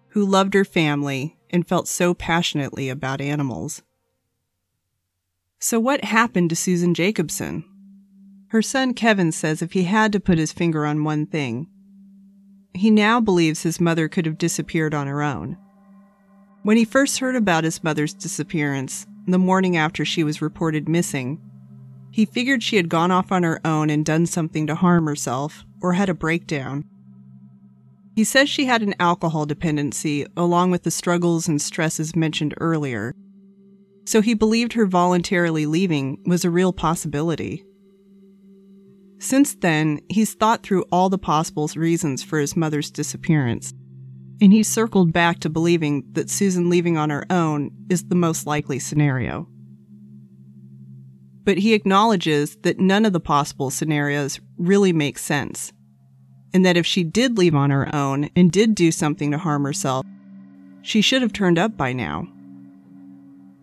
who 0.08 0.24
loved 0.24 0.54
her 0.54 0.64
family 0.64 1.36
and 1.50 1.66
felt 1.66 1.88
so 1.88 2.14
passionately 2.14 2.88
about 2.88 3.20
animals. 3.20 3.82
So, 5.58 5.80
what 5.80 6.04
happened 6.04 6.50
to 6.50 6.56
Susan 6.56 6.94
Jacobson? 6.94 7.64
Her 8.52 8.60
son 8.60 8.92
Kevin 8.92 9.32
says 9.32 9.62
if 9.62 9.72
he 9.72 9.84
had 9.84 10.12
to 10.12 10.20
put 10.20 10.36
his 10.36 10.52
finger 10.52 10.84
on 10.84 11.04
one 11.04 11.24
thing, 11.24 11.68
he 12.74 12.90
now 12.90 13.18
believes 13.18 13.62
his 13.62 13.80
mother 13.80 14.08
could 14.08 14.26
have 14.26 14.36
disappeared 14.36 14.92
on 14.92 15.06
her 15.06 15.22
own. 15.22 15.56
When 16.62 16.76
he 16.76 16.84
first 16.84 17.18
heard 17.20 17.34
about 17.34 17.64
his 17.64 17.82
mother's 17.82 18.12
disappearance, 18.12 19.06
the 19.26 19.38
morning 19.38 19.78
after 19.78 20.04
she 20.04 20.22
was 20.22 20.42
reported 20.42 20.86
missing, 20.86 21.40
he 22.10 22.26
figured 22.26 22.62
she 22.62 22.76
had 22.76 22.90
gone 22.90 23.10
off 23.10 23.32
on 23.32 23.42
her 23.42 23.58
own 23.64 23.88
and 23.88 24.04
done 24.04 24.26
something 24.26 24.66
to 24.66 24.74
harm 24.74 25.06
herself 25.06 25.64
or 25.80 25.94
had 25.94 26.10
a 26.10 26.14
breakdown. 26.14 26.84
He 28.14 28.22
says 28.22 28.50
she 28.50 28.66
had 28.66 28.82
an 28.82 28.94
alcohol 29.00 29.46
dependency 29.46 30.26
along 30.36 30.72
with 30.72 30.82
the 30.82 30.90
struggles 30.90 31.48
and 31.48 31.58
stresses 31.58 32.14
mentioned 32.14 32.52
earlier, 32.60 33.14
so 34.04 34.20
he 34.20 34.34
believed 34.34 34.74
her 34.74 34.84
voluntarily 34.84 35.64
leaving 35.64 36.22
was 36.26 36.44
a 36.44 36.50
real 36.50 36.74
possibility. 36.74 37.64
Since 39.22 39.54
then, 39.54 40.00
he's 40.08 40.34
thought 40.34 40.64
through 40.64 40.84
all 40.90 41.08
the 41.08 41.16
possible 41.16 41.70
reasons 41.76 42.24
for 42.24 42.40
his 42.40 42.56
mother's 42.56 42.90
disappearance, 42.90 43.72
and 44.40 44.52
he's 44.52 44.66
circled 44.66 45.12
back 45.12 45.38
to 45.38 45.48
believing 45.48 46.02
that 46.14 46.28
Susan 46.28 46.68
leaving 46.68 46.96
on 46.96 47.10
her 47.10 47.24
own 47.30 47.70
is 47.88 48.02
the 48.02 48.16
most 48.16 48.48
likely 48.48 48.80
scenario. 48.80 49.46
But 51.44 51.58
he 51.58 51.72
acknowledges 51.72 52.56
that 52.62 52.80
none 52.80 53.04
of 53.04 53.12
the 53.12 53.20
possible 53.20 53.70
scenarios 53.70 54.40
really 54.58 54.92
make 54.92 55.18
sense, 55.18 55.72
and 56.52 56.66
that 56.66 56.76
if 56.76 56.84
she 56.84 57.04
did 57.04 57.38
leave 57.38 57.54
on 57.54 57.70
her 57.70 57.94
own 57.94 58.28
and 58.34 58.50
did 58.50 58.74
do 58.74 58.90
something 58.90 59.30
to 59.30 59.38
harm 59.38 59.62
herself, 59.62 60.04
she 60.82 61.00
should 61.00 61.22
have 61.22 61.32
turned 61.32 61.60
up 61.60 61.76
by 61.76 61.92
now. 61.92 62.26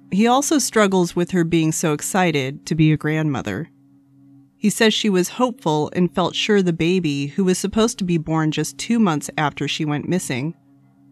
He 0.09 0.25
also 0.25 0.57
struggles 0.57 1.17
with 1.17 1.31
her 1.31 1.43
being 1.43 1.73
so 1.73 1.91
excited 1.91 2.65
to 2.67 2.75
be 2.75 2.93
a 2.93 2.97
grandmother 2.97 3.69
he 4.59 4.69
says 4.69 4.93
she 4.93 5.09
was 5.09 5.29
hopeful 5.29 5.89
and 5.93 6.13
felt 6.13 6.35
sure 6.35 6.61
the 6.61 6.73
baby, 6.73 7.27
who 7.27 7.45
was 7.45 7.57
supposed 7.57 7.97
to 7.97 8.03
be 8.03 8.17
born 8.17 8.51
just 8.51 8.77
two 8.77 8.99
months 8.99 9.29
after 9.37 9.69
she 9.69 9.85
went 9.85 10.09
missing, 10.09 10.53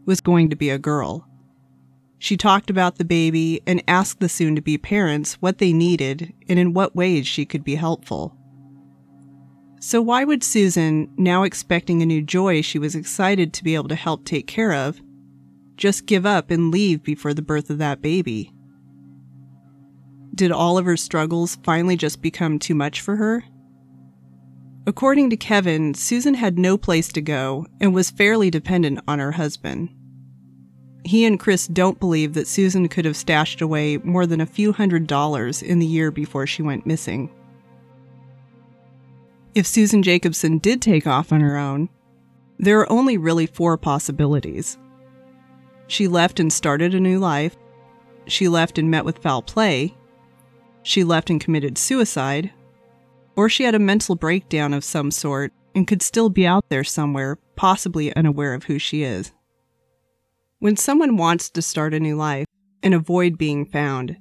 was 0.05 0.19
going 0.19 0.49
to 0.49 0.55
be 0.57 0.69
a 0.69 0.77
girl. 0.77 1.25
She 2.19 2.35
talked 2.35 2.69
about 2.69 2.97
the 2.97 3.05
baby 3.05 3.61
and 3.65 3.81
asked 3.87 4.19
the 4.19 4.27
soon 4.27 4.55
to 4.57 4.61
be 4.61 4.77
parents 4.77 5.35
what 5.35 5.59
they 5.59 5.71
needed 5.71 6.33
and 6.49 6.59
in 6.59 6.73
what 6.73 6.93
ways 6.93 7.25
she 7.25 7.45
could 7.45 7.63
be 7.63 7.75
helpful. 7.75 8.35
So, 9.79 10.01
why 10.01 10.25
would 10.25 10.43
Susan, 10.43 11.09
now 11.15 11.43
expecting 11.43 12.01
a 12.01 12.05
new 12.05 12.21
joy 12.21 12.61
she 12.61 12.79
was 12.79 12.95
excited 12.95 13.53
to 13.53 13.63
be 13.63 13.75
able 13.75 13.87
to 13.87 13.95
help 13.95 14.25
take 14.25 14.47
care 14.47 14.73
of, 14.73 14.99
just 15.77 16.05
give 16.05 16.25
up 16.25 16.51
and 16.51 16.69
leave 16.69 17.01
before 17.01 17.33
the 17.33 17.41
birth 17.41 17.69
of 17.69 17.77
that 17.77 18.01
baby? 18.01 18.51
Did 20.37 20.51
all 20.51 20.77
of 20.77 20.85
her 20.85 20.97
struggles 20.97 21.57
finally 21.63 21.97
just 21.97 22.21
become 22.21 22.59
too 22.59 22.75
much 22.75 23.01
for 23.01 23.15
her? 23.15 23.43
According 24.85 25.31
to 25.31 25.35
Kevin, 25.35 25.95
Susan 25.95 26.35
had 26.35 26.59
no 26.59 26.77
place 26.77 27.07
to 27.13 27.21
go 27.21 27.65
and 27.81 27.91
was 27.91 28.11
fairly 28.11 28.51
dependent 28.51 28.99
on 29.07 29.17
her 29.17 29.31
husband. 29.31 29.89
He 31.03 31.25
and 31.25 31.39
Chris 31.39 31.65
don't 31.65 31.99
believe 31.99 32.35
that 32.35 32.47
Susan 32.47 32.87
could 32.87 33.03
have 33.03 33.17
stashed 33.17 33.61
away 33.61 33.97
more 33.97 34.27
than 34.27 34.39
a 34.39 34.45
few 34.45 34.73
hundred 34.73 35.07
dollars 35.07 35.63
in 35.63 35.79
the 35.79 35.87
year 35.87 36.11
before 36.11 36.45
she 36.45 36.61
went 36.61 36.85
missing. 36.85 37.31
If 39.55 39.65
Susan 39.65 40.03
Jacobson 40.03 40.59
did 40.59 40.83
take 40.83 41.07
off 41.07 41.33
on 41.33 41.41
her 41.41 41.57
own, 41.57 41.89
there 42.59 42.79
are 42.79 42.91
only 42.91 43.17
really 43.17 43.47
four 43.47 43.75
possibilities. 43.75 44.77
She 45.87 46.07
left 46.07 46.39
and 46.39 46.53
started 46.53 46.93
a 46.93 46.99
new 46.99 47.17
life. 47.17 47.57
She 48.27 48.47
left 48.47 48.77
and 48.77 48.91
met 48.91 49.03
with 49.03 49.17
foul 49.17 49.41
play. 49.41 49.95
She 50.87 51.03
left 51.03 51.29
and 51.29 51.41
committed 51.41 51.77
suicide. 51.77 52.49
Or 53.35 53.49
she 53.49 53.63
had 53.63 53.75
a 53.75 53.79
mental 53.79 54.15
breakdown 54.15 54.73
of 54.73 54.85
some 54.85 55.11
sort 55.11 55.51
and 55.75 55.85
could 55.85 56.01
still 56.01 56.29
be 56.29 56.47
out 56.47 56.69
there 56.69 56.85
somewhere, 56.85 57.37
possibly 57.57 58.15
unaware 58.15 58.53
of 58.53 58.63
who 58.63 58.79
she 58.79 59.03
is. 59.03 59.33
When 60.59 60.77
someone 60.77 61.17
wants 61.17 61.49
to 61.49 61.61
start 61.61 61.93
a 61.93 61.99
new 61.99 62.15
life 62.15 62.45
and 62.81 62.93
avoid 62.93 63.37
being 63.37 63.65
found, 63.65 64.15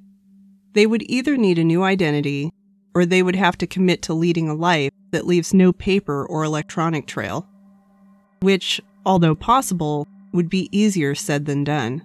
they 0.73 0.89
would 0.89 1.09
either 1.09 1.37
need 1.37 1.61
a 1.61 1.63
new 1.63 1.85
identity 1.85 2.51
or 2.97 3.07
they 3.07 3.23
would 3.23 3.37
have 3.37 3.57
to 3.59 3.69
commit 3.69 4.03
to 4.03 4.13
leading 4.13 4.49
a 4.49 4.55
life 4.55 4.91
that 5.13 5.25
leaves 5.25 5.55
no 5.55 5.73
paper 5.73 6.27
or 6.27 6.43
electronic 6.43 7.07
trail, 7.07 7.47
which, 8.41 8.81
although 9.05 9.37
possible, 9.37 10.09
would 10.33 10.51
be 10.51 10.69
easier 10.77 11.15
said 11.15 11.47
than 11.47 11.63
done. 11.63 12.03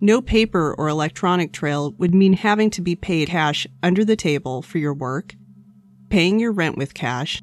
No 0.00 0.20
paper 0.20 0.74
or 0.76 0.88
electronic 0.88 1.52
trail 1.52 1.92
would 1.98 2.14
mean 2.14 2.34
having 2.34 2.70
to 2.70 2.82
be 2.82 2.94
paid 2.94 3.28
cash 3.28 3.66
under 3.82 4.04
the 4.04 4.16
table 4.16 4.60
for 4.60 4.78
your 4.78 4.92
work, 4.92 5.34
paying 6.10 6.38
your 6.38 6.52
rent 6.52 6.76
with 6.76 6.92
cash, 6.92 7.42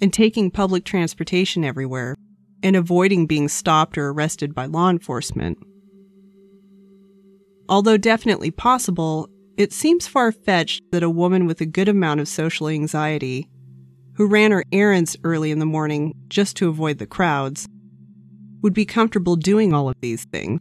and 0.00 0.12
taking 0.12 0.50
public 0.50 0.84
transportation 0.84 1.64
everywhere, 1.64 2.14
and 2.62 2.76
avoiding 2.76 3.26
being 3.26 3.48
stopped 3.48 3.96
or 3.96 4.10
arrested 4.10 4.54
by 4.54 4.66
law 4.66 4.90
enforcement. 4.90 5.58
Although 7.68 7.96
definitely 7.96 8.50
possible, 8.50 9.28
it 9.56 9.72
seems 9.72 10.06
far 10.06 10.32
fetched 10.32 10.82
that 10.92 11.02
a 11.02 11.10
woman 11.10 11.46
with 11.46 11.60
a 11.62 11.66
good 11.66 11.88
amount 11.88 12.20
of 12.20 12.28
social 12.28 12.68
anxiety, 12.68 13.48
who 14.14 14.26
ran 14.26 14.50
her 14.50 14.64
errands 14.72 15.16
early 15.24 15.50
in 15.50 15.58
the 15.58 15.66
morning 15.66 16.14
just 16.28 16.56
to 16.56 16.68
avoid 16.68 16.98
the 16.98 17.06
crowds, 17.06 17.66
would 18.62 18.74
be 18.74 18.84
comfortable 18.84 19.36
doing 19.36 19.72
all 19.72 19.88
of 19.88 19.96
these 20.00 20.24
things. 20.26 20.60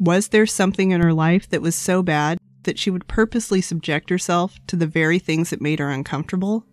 Was 0.00 0.28
there 0.28 0.46
something 0.46 0.92
in 0.92 1.02
her 1.02 1.12
life 1.12 1.46
that 1.50 1.60
was 1.60 1.74
so 1.74 2.02
bad 2.02 2.38
that 2.62 2.78
she 2.78 2.90
would 2.90 3.06
purposely 3.06 3.60
subject 3.60 4.08
herself 4.08 4.58
to 4.68 4.76
the 4.76 4.86
very 4.86 5.18
things 5.18 5.50
that 5.50 5.60
made 5.60 5.78
her 5.78 5.90
uncomfortable? 5.90 6.64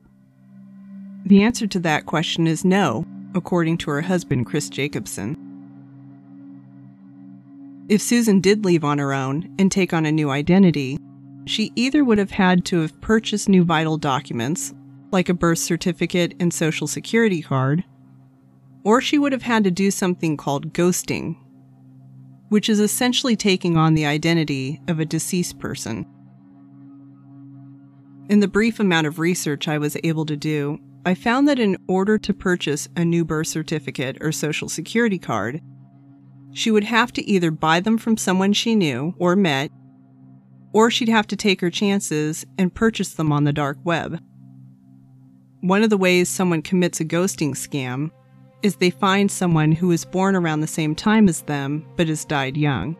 The 1.25 1.43
answer 1.43 1.67
to 1.67 1.79
that 1.79 2.05
question 2.05 2.47
is 2.47 2.63
no, 2.63 3.05
according 3.35 3.79
to 3.79 3.91
her 3.91 4.01
husband, 4.01 4.45
Chris 4.45 4.69
Jacobson. 4.69 5.35
If 7.89 8.01
Susan 8.01 8.39
did 8.39 8.63
leave 8.63 8.85
on 8.85 8.97
her 8.97 9.13
own 9.13 9.53
and 9.59 9.69
take 9.69 9.91
on 9.91 10.05
a 10.05 10.11
new 10.11 10.29
identity, 10.29 10.97
she 11.45 11.73
either 11.75 12.05
would 12.05 12.19
have 12.19 12.31
had 12.31 12.63
to 12.65 12.79
have 12.79 13.01
purchased 13.01 13.49
new 13.49 13.65
vital 13.65 13.97
documents, 13.97 14.73
like 15.11 15.27
a 15.27 15.33
birth 15.33 15.59
certificate 15.59 16.33
and 16.39 16.53
social 16.53 16.87
security 16.87 17.41
card, 17.41 17.83
or 18.85 19.01
she 19.01 19.17
would 19.17 19.33
have 19.33 19.41
had 19.41 19.65
to 19.65 19.71
do 19.71 19.91
something 19.91 20.37
called 20.37 20.71
ghosting, 20.71 21.35
which 22.49 22.69
is 22.69 22.79
essentially 22.79 23.35
taking 23.35 23.77
on 23.77 23.93
the 23.93 24.05
identity 24.05 24.81
of 24.87 24.99
a 24.99 25.05
deceased 25.05 25.59
person. 25.59 26.05
In 28.29 28.39
the 28.39 28.47
brief 28.47 28.79
amount 28.79 29.07
of 29.07 29.19
research 29.19 29.67
I 29.67 29.77
was 29.77 29.97
able 30.03 30.25
to 30.25 30.35
do, 30.35 30.79
I 31.05 31.13
found 31.13 31.47
that 31.47 31.59
in 31.59 31.77
order 31.87 32.17
to 32.17 32.33
purchase 32.33 32.89
a 32.97 33.05
new 33.05 33.23
birth 33.23 33.47
certificate 33.47 34.17
or 34.19 34.31
social 34.31 34.67
security 34.67 35.17
card, 35.17 35.61
she 36.51 36.71
would 36.71 36.83
have 36.83 37.13
to 37.13 37.25
either 37.25 37.51
buy 37.51 37.79
them 37.79 37.97
from 37.97 38.17
someone 38.17 38.51
she 38.51 38.75
knew 38.75 39.15
or 39.17 39.35
met, 39.35 39.71
or 40.73 40.91
she'd 40.91 41.07
have 41.07 41.27
to 41.27 41.35
take 41.35 41.61
her 41.61 41.69
chances 41.69 42.45
and 42.57 42.75
purchase 42.75 43.13
them 43.13 43.31
on 43.31 43.45
the 43.45 43.53
dark 43.53 43.77
web. 43.83 44.19
One 45.61 45.81
of 45.81 45.89
the 45.89 45.97
ways 45.97 46.27
someone 46.27 46.61
commits 46.61 46.99
a 46.99 47.05
ghosting 47.05 47.51
scam 47.51 48.11
is 48.63 48.75
they 48.75 48.89
find 48.89 49.31
someone 49.31 49.71
who 49.71 49.87
was 49.87 50.05
born 50.05 50.35
around 50.35 50.61
the 50.61 50.67
same 50.67 50.95
time 50.95 51.29
as 51.29 51.41
them 51.43 51.85
but 51.95 52.07
has 52.07 52.25
died 52.25 52.57
young. 52.57 52.95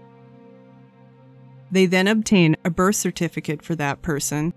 They 1.72 1.86
then 1.86 2.08
obtain 2.08 2.56
a 2.64 2.70
birth 2.70 2.96
certificate 2.96 3.62
for 3.62 3.76
that 3.76 4.02
person 4.02 4.54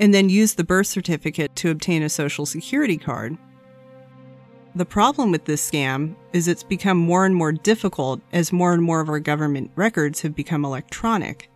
and 0.00 0.12
then 0.12 0.28
use 0.28 0.54
the 0.54 0.64
birth 0.64 0.86
certificate 0.86 1.54
to 1.56 1.70
obtain 1.70 2.02
a 2.02 2.08
social 2.08 2.46
security 2.46 2.96
card. 2.98 3.36
The 4.74 4.84
problem 4.84 5.32
with 5.32 5.44
this 5.44 5.68
scam 5.68 6.14
is 6.32 6.46
it's 6.46 6.62
become 6.62 6.98
more 6.98 7.24
and 7.24 7.34
more 7.34 7.52
difficult 7.52 8.20
as 8.32 8.52
more 8.52 8.72
and 8.72 8.82
more 8.82 9.00
of 9.00 9.08
our 9.08 9.18
government 9.18 9.70
records 9.74 10.20
have 10.20 10.36
become 10.36 10.64
electronic. 10.64 11.50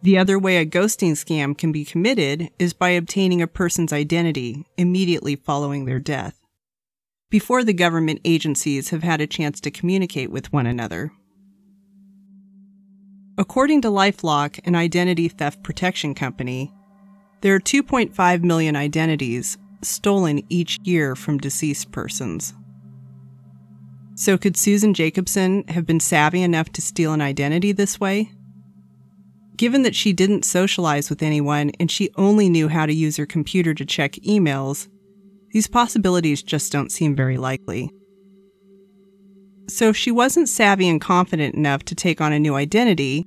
The 0.00 0.16
other 0.16 0.38
way 0.38 0.58
a 0.58 0.66
ghosting 0.66 1.12
scam 1.12 1.58
can 1.58 1.72
be 1.72 1.84
committed 1.84 2.50
is 2.58 2.72
by 2.72 2.90
obtaining 2.90 3.42
a 3.42 3.48
person's 3.48 3.92
identity 3.92 4.64
immediately 4.76 5.34
following 5.34 5.84
their 5.84 5.98
death, 5.98 6.37
before 7.30 7.62
the 7.62 7.74
government 7.74 8.20
agencies 8.24 8.90
have 8.90 9.02
had 9.02 9.20
a 9.20 9.26
chance 9.26 9.60
to 9.60 9.70
communicate 9.70 10.30
with 10.30 10.52
one 10.52 10.66
another. 10.66 11.12
According 13.36 13.82
to 13.82 13.88
Lifelock, 13.88 14.58
an 14.64 14.74
identity 14.74 15.28
theft 15.28 15.62
protection 15.62 16.14
company, 16.14 16.72
there 17.40 17.54
are 17.54 17.60
2.5 17.60 18.42
million 18.42 18.74
identities 18.74 19.58
stolen 19.82 20.42
each 20.48 20.80
year 20.82 21.14
from 21.14 21.38
deceased 21.38 21.92
persons. 21.92 22.52
So, 24.16 24.36
could 24.36 24.56
Susan 24.56 24.94
Jacobson 24.94 25.62
have 25.68 25.86
been 25.86 26.00
savvy 26.00 26.42
enough 26.42 26.72
to 26.72 26.82
steal 26.82 27.12
an 27.12 27.20
identity 27.20 27.70
this 27.70 28.00
way? 28.00 28.32
Given 29.56 29.82
that 29.82 29.94
she 29.94 30.12
didn't 30.12 30.44
socialize 30.44 31.08
with 31.08 31.22
anyone 31.22 31.70
and 31.78 31.88
she 31.88 32.10
only 32.16 32.48
knew 32.48 32.66
how 32.66 32.86
to 32.86 32.92
use 32.92 33.16
her 33.16 33.26
computer 33.26 33.74
to 33.74 33.84
check 33.84 34.12
emails, 34.14 34.88
these 35.50 35.66
possibilities 35.66 36.42
just 36.42 36.72
don't 36.72 36.92
seem 36.92 37.16
very 37.16 37.36
likely. 37.36 37.90
So, 39.68 39.90
if 39.90 39.96
she 39.96 40.10
wasn't 40.10 40.48
savvy 40.48 40.88
and 40.88 41.00
confident 41.00 41.54
enough 41.54 41.84
to 41.84 41.94
take 41.94 42.20
on 42.20 42.32
a 42.32 42.38
new 42.38 42.54
identity, 42.54 43.26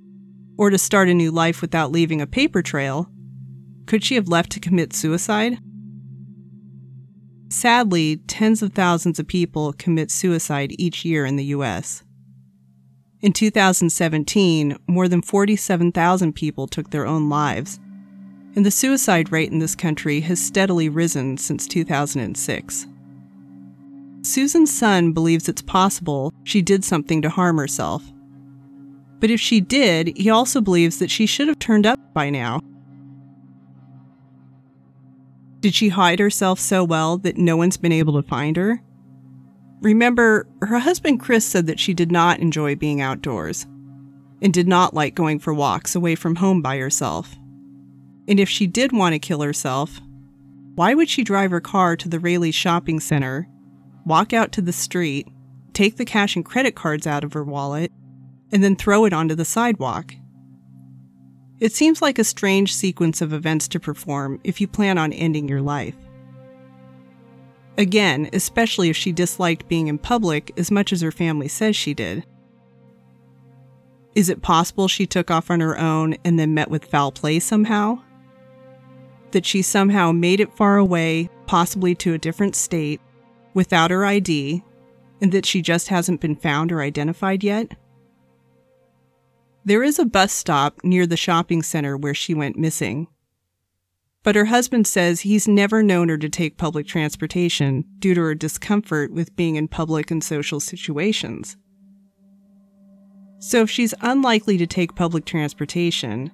or 0.58 0.70
to 0.70 0.78
start 0.78 1.10
a 1.10 1.14
new 1.14 1.32
life 1.32 1.62
without 1.62 1.92
leaving 1.92 2.22
a 2.22 2.28
paper 2.28 2.62
trail, 2.62 3.10
could 3.86 4.04
she 4.04 4.16
have 4.16 4.28
left 4.28 4.52
to 4.52 4.60
commit 4.60 4.94
suicide? 4.94 5.58
Sadly, 7.50 8.18
tens 8.28 8.62
of 8.62 8.74
thousands 8.74 9.20
of 9.20 9.28
people 9.28 9.74
commit 9.74 10.10
suicide 10.10 10.74
each 10.78 11.04
year 11.04 11.26
in 11.26 11.36
the 11.36 11.46
U.S. 11.46 12.04
In 13.22 13.34
2017, 13.34 14.78
more 14.88 15.08
than 15.08 15.22
47,000 15.22 16.34
people 16.34 16.68
took 16.68 16.90
their 16.90 17.06
own 17.06 17.30
lives, 17.30 17.80
and 18.56 18.66
the 18.66 18.72
suicide 18.72 19.32
rate 19.32 19.52
in 19.52 19.60
this 19.60 19.76
country 19.76 20.22
has 20.22 20.42
steadily 20.42 20.90
risen 20.90 21.38
since 21.38 21.68
2006. 21.68 22.88
Susan's 24.24 24.74
son 24.74 25.14
believes 25.14 25.50
it's 25.50 25.62
possible 25.62 26.34
she 26.44 26.62
did 26.62 26.84
something 26.84 27.22
to 27.22 27.30
harm 27.30 27.58
herself. 27.58 28.04
But 29.20 29.32
if 29.32 29.40
she 29.40 29.62
did, 29.62 30.18
he 30.18 30.30
also 30.30 30.62
believes 30.62 31.00
that 31.00 31.12
she 31.12 31.26
should 31.26 31.48
have 31.48 31.60
turned 31.60 31.86
up 31.86 32.00
by 32.14 32.30
now 32.30 32.62
did 35.62 35.76
she 35.76 35.90
hide 35.90 36.20
herself 36.20 36.60
so 36.60 36.84
well 36.84 37.20
that 37.20 37.38
no 37.38 37.56
one's 37.56 37.78
been 37.78 37.92
able 37.92 38.20
to 38.20 38.28
find 38.28 38.58
her? 38.58 38.82
Remember, 39.82 40.48
her 40.64 40.80
husband 40.80 41.20
Chris 41.20 41.46
said 41.46 41.68
that 41.68 41.80
she 41.80 41.94
did 41.94 42.12
not 42.12 42.40
enjoy 42.40 42.76
being 42.76 43.00
outdoors 43.00 43.68
and 44.42 44.52
did 44.52 44.68
not 44.68 44.96
like 44.96 45.14
going 45.14 45.38
for 45.38 45.54
walks 45.54 45.96
away 45.96 46.16
from 46.16 46.36
home 46.36 46.64
by 46.64 46.78
herself. 46.78 47.36
And 48.28 48.40
if 48.40 48.50
she 48.50 48.68
did 48.68 48.92
want 48.92 49.14
to 49.14 49.20
kill 49.20 49.42
herself, 49.42 50.00
why 50.76 50.94
would 50.94 51.10
she 51.10 51.24
drive 51.24 51.52
her 51.52 51.62
car 51.62 51.96
to 51.98 52.08
the 52.08 52.20
Raley 52.20 52.52
shopping 52.52 53.00
center, 53.00 53.48
walk 54.06 54.34
out 54.34 54.52
to 54.54 54.62
the 54.62 54.74
street, 54.74 55.28
take 55.74 55.98
the 55.98 56.06
cash 56.06 56.36
and 56.36 56.46
credit 56.46 56.76
cards 56.76 57.06
out 57.06 57.24
of 57.24 57.34
her 57.34 57.44
wallet, 57.44 57.92
and 58.52 58.64
then 58.64 58.76
throw 58.76 59.06
it 59.06 59.14
onto 59.14 59.36
the 59.36 59.46
sidewalk? 59.46 60.14
It 61.60 61.74
seems 61.74 62.02
like 62.02 62.18
a 62.18 62.24
strange 62.24 62.74
sequence 62.74 63.22
of 63.22 63.34
events 63.34 63.68
to 63.70 63.80
perform 63.80 64.40
if 64.44 64.60
you 64.60 64.68
plan 64.68 64.98
on 64.98 65.14
ending 65.14 65.48
your 65.48 65.62
life. 65.62 65.96
Again, 67.78 68.30
especially 68.34 68.90
if 68.90 68.98
she 68.98 69.12
disliked 69.12 69.68
being 69.68 69.88
in 69.88 69.98
public 69.98 70.52
as 70.58 70.72
much 70.72 70.92
as 70.92 71.02
her 71.02 71.12
family 71.12 71.48
says 71.48 71.76
she 71.76 71.94
did. 71.94 72.26
Is 74.16 74.30
it 74.30 74.42
possible 74.42 74.88
she 74.88 75.06
took 75.06 75.32
off 75.32 75.50
on 75.50 75.60
her 75.62 75.78
own 75.78 76.16
and 76.26 76.38
then 76.38 76.54
met 76.54 76.70
with 76.70 76.86
foul 76.86 77.12
play 77.12 77.40
somehow? 77.40 78.02
That 79.32 79.46
she 79.46 79.62
somehow 79.62 80.12
made 80.12 80.40
it 80.40 80.56
far 80.56 80.78
away, 80.78 81.30
possibly 81.48 81.96
to 81.96 82.14
a 82.14 82.18
different 82.18 82.56
state, 82.56 83.00
without 83.54 83.92
her 83.92 84.06
ID, 84.06 84.64
and 85.22 85.32
that 85.32 85.46
she 85.46 85.62
just 85.62 85.88
hasn't 85.88 86.22
been 86.22 86.36
found 86.36 86.72
or 86.72 86.82
identified 86.82 87.44
yet? 87.44 87.76
There 89.64 89.84
is 89.84 90.00
a 90.00 90.06
bus 90.06 90.34
stop 90.34 90.80
near 90.84 91.06
the 91.06 91.16
shopping 91.16 91.62
center 91.62 91.96
where 91.96 92.16
she 92.16 92.34
went 92.34 92.58
missing. 92.58 93.08
But 94.24 94.36
her 94.36 94.46
husband 94.46 94.88
says 94.88 95.22
he's 95.22 95.48
never 95.48 95.82
known 95.82 96.10
her 96.10 96.18
to 96.18 96.30
take 96.30 96.58
public 96.58 96.88
transportation 96.88 97.86
due 98.00 98.14
to 98.14 98.22
her 98.22 98.36
discomfort 98.36 99.12
with 99.12 99.36
being 99.36 99.56
in 99.56 99.68
public 99.68 100.12
and 100.12 100.24
social 100.24 100.60
situations. 100.60 101.58
So 103.40 103.62
if 103.62 103.70
she's 103.70 103.96
unlikely 104.02 104.58
to 104.60 104.68
take 104.68 104.96
public 104.96 105.26
transportation, 105.26 106.32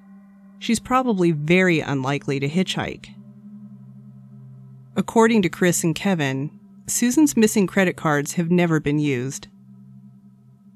she's 0.60 0.80
probably 0.80 1.32
very 1.32 1.80
unlikely 1.80 2.39
to 2.39 2.47
hitchhike. 2.49 3.10
according 4.97 5.43
to 5.43 5.49
Chris 5.49 5.84
and 5.84 5.95
Kevin, 5.95 6.49
Susan's 6.88 7.38
missing 7.38 7.68
credit 7.68 7.95
cards 7.95 8.34
have 8.34 8.49
never 8.49 8.80
been 8.80 8.97
used. 8.99 9.47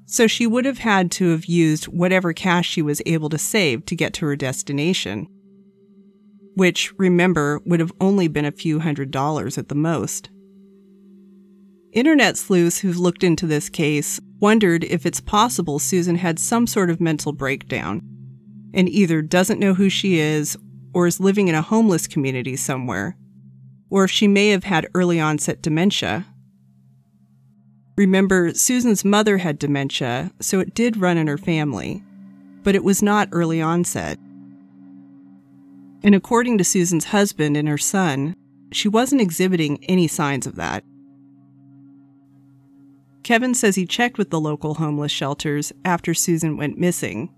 So 0.06 0.26
she 0.26 0.46
would 0.46 0.64
have 0.64 0.78
had 0.78 1.10
to 1.12 1.30
have 1.30 1.46
used 1.46 1.86
whatever 1.86 2.32
cash 2.32 2.68
she 2.68 2.82
was 2.82 3.02
able 3.04 3.28
to 3.30 3.38
save 3.38 3.84
to 3.86 3.96
get 3.96 4.12
to 4.14 4.26
her 4.26 4.36
destination. 4.36 5.26
Which, 6.54 6.92
remember, 6.98 7.60
would 7.64 7.80
have 7.80 7.92
only 8.00 8.28
been 8.28 8.44
a 8.44 8.52
few 8.52 8.78
hundred 8.78 9.10
dollars 9.10 9.58
at 9.58 9.68
the 9.68 9.74
most. 9.74 10.30
Internet 11.92 12.36
sleuths 12.36 12.78
who've 12.78 12.98
looked 12.98 13.24
into 13.24 13.46
this 13.46 13.68
case 13.68 14.20
wondered 14.38 14.84
if 14.84 15.04
it's 15.04 15.20
possible 15.20 15.78
Susan 15.78 16.16
had 16.16 16.38
some 16.38 16.66
sort 16.66 16.90
of 16.90 17.00
mental 17.00 17.32
breakdown 17.32 18.02
and 18.74 18.88
either 18.88 19.22
doesn't 19.22 19.60
know 19.60 19.74
who 19.74 19.88
she 19.88 20.18
is 20.18 20.56
or 20.94 21.06
is 21.06 21.20
living 21.20 21.48
in 21.48 21.54
a 21.54 21.62
homeless 21.62 22.06
community 22.06 22.56
somewhere, 22.56 23.16
or 23.90 24.04
if 24.04 24.10
she 24.10 24.28
may 24.28 24.48
have 24.48 24.64
had 24.64 24.88
early 24.94 25.20
onset 25.20 25.62
dementia. 25.62 26.26
Remember, 27.96 28.54
Susan's 28.54 29.04
mother 29.04 29.38
had 29.38 29.58
dementia, 29.58 30.32
so 30.40 30.60
it 30.60 30.74
did 30.74 30.96
run 30.96 31.18
in 31.18 31.26
her 31.26 31.38
family, 31.38 32.02
but 32.62 32.74
it 32.74 32.84
was 32.84 33.02
not 33.02 33.28
early 33.32 33.60
onset. 33.60 34.18
And 36.02 36.14
according 36.14 36.58
to 36.58 36.64
Susan's 36.64 37.06
husband 37.06 37.56
and 37.56 37.68
her 37.68 37.78
son, 37.78 38.34
she 38.72 38.88
wasn't 38.88 39.20
exhibiting 39.20 39.84
any 39.84 40.08
signs 40.08 40.46
of 40.46 40.56
that. 40.56 40.84
Kevin 43.22 43.54
says 43.54 43.76
he 43.76 43.86
checked 43.86 44.18
with 44.18 44.30
the 44.30 44.40
local 44.40 44.74
homeless 44.74 45.12
shelters 45.12 45.72
after 45.84 46.12
Susan 46.12 46.56
went 46.56 46.78
missing. 46.78 47.30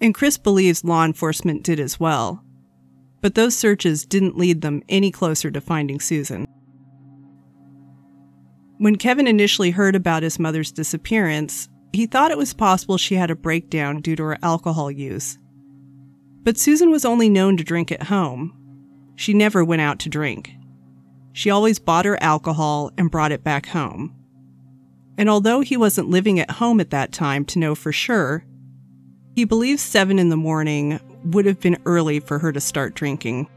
And 0.00 0.14
Chris 0.14 0.38
believes 0.38 0.84
law 0.84 1.04
enforcement 1.04 1.62
did 1.62 1.80
as 1.80 1.98
well. 1.98 2.44
But 3.20 3.34
those 3.34 3.56
searches 3.56 4.06
didn't 4.06 4.38
lead 4.38 4.60
them 4.60 4.82
any 4.88 5.10
closer 5.10 5.50
to 5.50 5.60
finding 5.60 6.00
Susan. 6.00 6.46
When 8.78 8.96
Kevin 8.96 9.26
initially 9.26 9.72
heard 9.72 9.96
about 9.96 10.22
his 10.22 10.38
mother's 10.38 10.70
disappearance, 10.70 11.68
he 11.92 12.06
thought 12.06 12.30
it 12.30 12.38
was 12.38 12.54
possible 12.54 12.96
she 12.96 13.16
had 13.16 13.30
a 13.30 13.36
breakdown 13.36 14.00
due 14.00 14.14
to 14.14 14.22
her 14.22 14.38
alcohol 14.42 14.90
use. 14.90 15.36
But 16.44 16.58
Susan 16.58 16.90
was 16.90 17.04
only 17.04 17.28
known 17.28 17.56
to 17.56 17.64
drink 17.64 17.90
at 17.90 18.04
home. 18.04 18.54
She 19.16 19.34
never 19.34 19.64
went 19.64 19.82
out 19.82 19.98
to 20.00 20.08
drink. 20.08 20.52
She 21.32 21.50
always 21.50 21.80
bought 21.80 22.04
her 22.04 22.22
alcohol 22.22 22.92
and 22.96 23.10
brought 23.10 23.32
it 23.32 23.42
back 23.42 23.66
home 23.66 24.14
and 25.18 25.28
although 25.28 25.60
he 25.60 25.76
wasn't 25.76 26.08
living 26.08 26.38
at 26.38 26.52
home 26.52 26.78
at 26.80 26.90
that 26.90 27.12
time 27.12 27.44
to 27.44 27.58
know 27.58 27.74
for 27.74 27.90
sure, 27.90 28.44
he 29.38 29.44
believes 29.44 29.80
7 29.80 30.18
in 30.18 30.30
the 30.30 30.36
morning 30.36 30.98
would 31.22 31.46
have 31.46 31.60
been 31.60 31.78
early 31.86 32.18
for 32.18 32.40
her 32.40 32.50
to 32.50 32.60
start 32.60 32.94
drinking. 32.94 33.48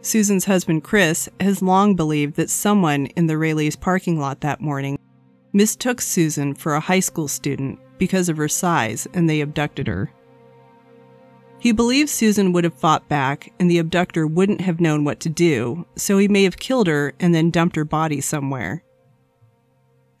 Susan's 0.00 0.46
husband 0.46 0.82
Chris 0.82 1.28
has 1.38 1.62
long 1.62 1.94
believed 1.94 2.34
that 2.34 2.50
someone 2.50 3.06
in 3.14 3.28
the 3.28 3.38
Raley's 3.38 3.76
parking 3.76 4.18
lot 4.18 4.40
that 4.40 4.60
morning 4.60 4.98
mistook 5.52 6.00
Susan 6.00 6.52
for 6.52 6.74
a 6.74 6.80
high 6.80 6.98
school 6.98 7.28
student 7.28 7.78
because 7.96 8.28
of 8.28 8.36
her 8.38 8.48
size 8.48 9.06
and 9.14 9.30
they 9.30 9.40
abducted 9.40 9.86
her. 9.86 10.10
He 11.60 11.70
believes 11.70 12.10
Susan 12.10 12.52
would 12.52 12.64
have 12.64 12.74
fought 12.74 13.08
back 13.08 13.52
and 13.60 13.70
the 13.70 13.78
abductor 13.78 14.26
wouldn't 14.26 14.62
have 14.62 14.80
known 14.80 15.04
what 15.04 15.20
to 15.20 15.28
do, 15.28 15.86
so 15.94 16.18
he 16.18 16.26
may 16.26 16.42
have 16.42 16.58
killed 16.58 16.88
her 16.88 17.12
and 17.20 17.32
then 17.32 17.52
dumped 17.52 17.76
her 17.76 17.84
body 17.84 18.20
somewhere. 18.20 18.82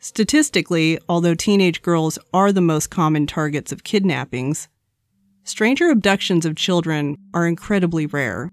Statistically, 0.02 0.98
although 1.10 1.34
teenage 1.34 1.82
girls 1.82 2.18
are 2.32 2.52
the 2.52 2.62
most 2.62 2.88
common 2.88 3.26
targets 3.26 3.70
of 3.70 3.84
kidnappings, 3.84 4.66
stranger 5.44 5.90
abductions 5.90 6.46
of 6.46 6.56
children 6.56 7.18
are 7.34 7.46
incredibly 7.46 8.06
rare. 8.06 8.50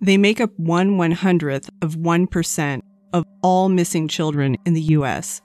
They 0.00 0.16
make 0.16 0.40
up 0.40 0.50
one 0.58 0.96
one 0.96 1.12
hundredth 1.12 1.68
of 1.82 1.96
1% 1.96 2.80
of 3.12 3.26
all 3.42 3.68
missing 3.68 4.08
children 4.08 4.56
in 4.64 4.72
the 4.72 4.80
U.S., 4.96 5.42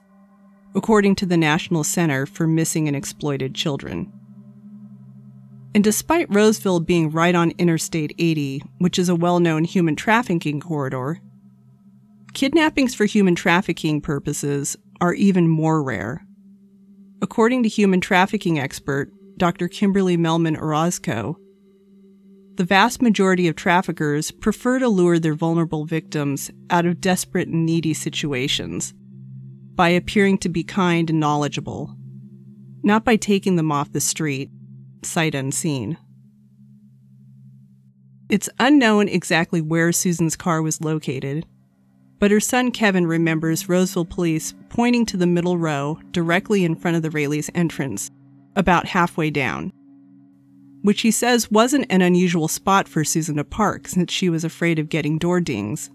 according 0.74 1.16
to 1.16 1.26
the 1.26 1.36
National 1.36 1.84
Center 1.84 2.24
for 2.24 2.46
Missing 2.46 2.88
and 2.88 2.96
Exploited 2.96 3.54
Children. 3.54 4.10
And 5.74 5.84
despite 5.84 6.34
Roseville 6.34 6.80
being 6.80 7.10
right 7.10 7.34
on 7.34 7.52
Interstate 7.58 8.14
80, 8.18 8.62
which 8.78 8.98
is 8.98 9.10
a 9.10 9.14
well 9.14 9.38
known 9.38 9.64
human 9.64 9.96
trafficking 9.96 10.60
corridor, 10.60 11.20
Kidnappings 12.38 12.94
for 12.94 13.04
human 13.04 13.34
trafficking 13.34 14.00
purposes 14.00 14.76
are 15.00 15.12
even 15.12 15.48
more 15.48 15.82
rare. 15.82 16.24
According 17.20 17.64
to 17.64 17.68
human 17.68 18.00
trafficking 18.00 18.60
expert 18.60 19.10
Dr. 19.36 19.66
Kimberly 19.66 20.16
Mehlman-Orozco, 20.16 21.36
the 22.54 22.62
vast 22.64 23.02
majority 23.02 23.48
of 23.48 23.56
traffickers 23.56 24.30
prefer 24.30 24.78
to 24.78 24.88
lure 24.88 25.18
their 25.18 25.34
vulnerable 25.34 25.84
victims 25.84 26.48
out 26.70 26.86
of 26.86 27.00
desperate 27.00 27.48
and 27.48 27.66
needy 27.66 27.92
situations 27.92 28.94
by 29.74 29.88
appearing 29.88 30.38
to 30.38 30.48
be 30.48 30.62
kind 30.62 31.10
and 31.10 31.18
knowledgeable, 31.18 31.96
not 32.84 33.04
by 33.04 33.16
taking 33.16 33.56
them 33.56 33.72
off 33.72 33.90
the 33.90 33.98
street, 33.98 34.48
sight 35.02 35.34
unseen. 35.34 35.98
It's 38.28 38.48
unknown 38.60 39.08
exactly 39.08 39.60
where 39.60 39.90
Susan's 39.90 40.36
car 40.36 40.62
was 40.62 40.80
located, 40.80 41.44
but 42.18 42.30
her 42.30 42.40
son 42.40 42.70
Kevin 42.70 43.06
remembers 43.06 43.68
Roseville 43.68 44.04
police 44.04 44.54
pointing 44.68 45.06
to 45.06 45.16
the 45.16 45.26
middle 45.26 45.56
row 45.56 45.98
directly 46.10 46.64
in 46.64 46.74
front 46.74 46.96
of 46.96 47.02
the 47.02 47.10
Raley's 47.10 47.50
entrance, 47.54 48.10
about 48.56 48.86
halfway 48.86 49.30
down, 49.30 49.72
which 50.82 51.02
he 51.02 51.10
says 51.10 51.50
wasn't 51.50 51.86
an 51.90 52.02
unusual 52.02 52.48
spot 52.48 52.88
for 52.88 53.04
Susan 53.04 53.36
to 53.36 53.44
park 53.44 53.88
since 53.88 54.12
she 54.12 54.28
was 54.28 54.44
afraid 54.44 54.78
of 54.78 54.88
getting 54.88 55.18
door 55.18 55.40
dings. 55.40 55.90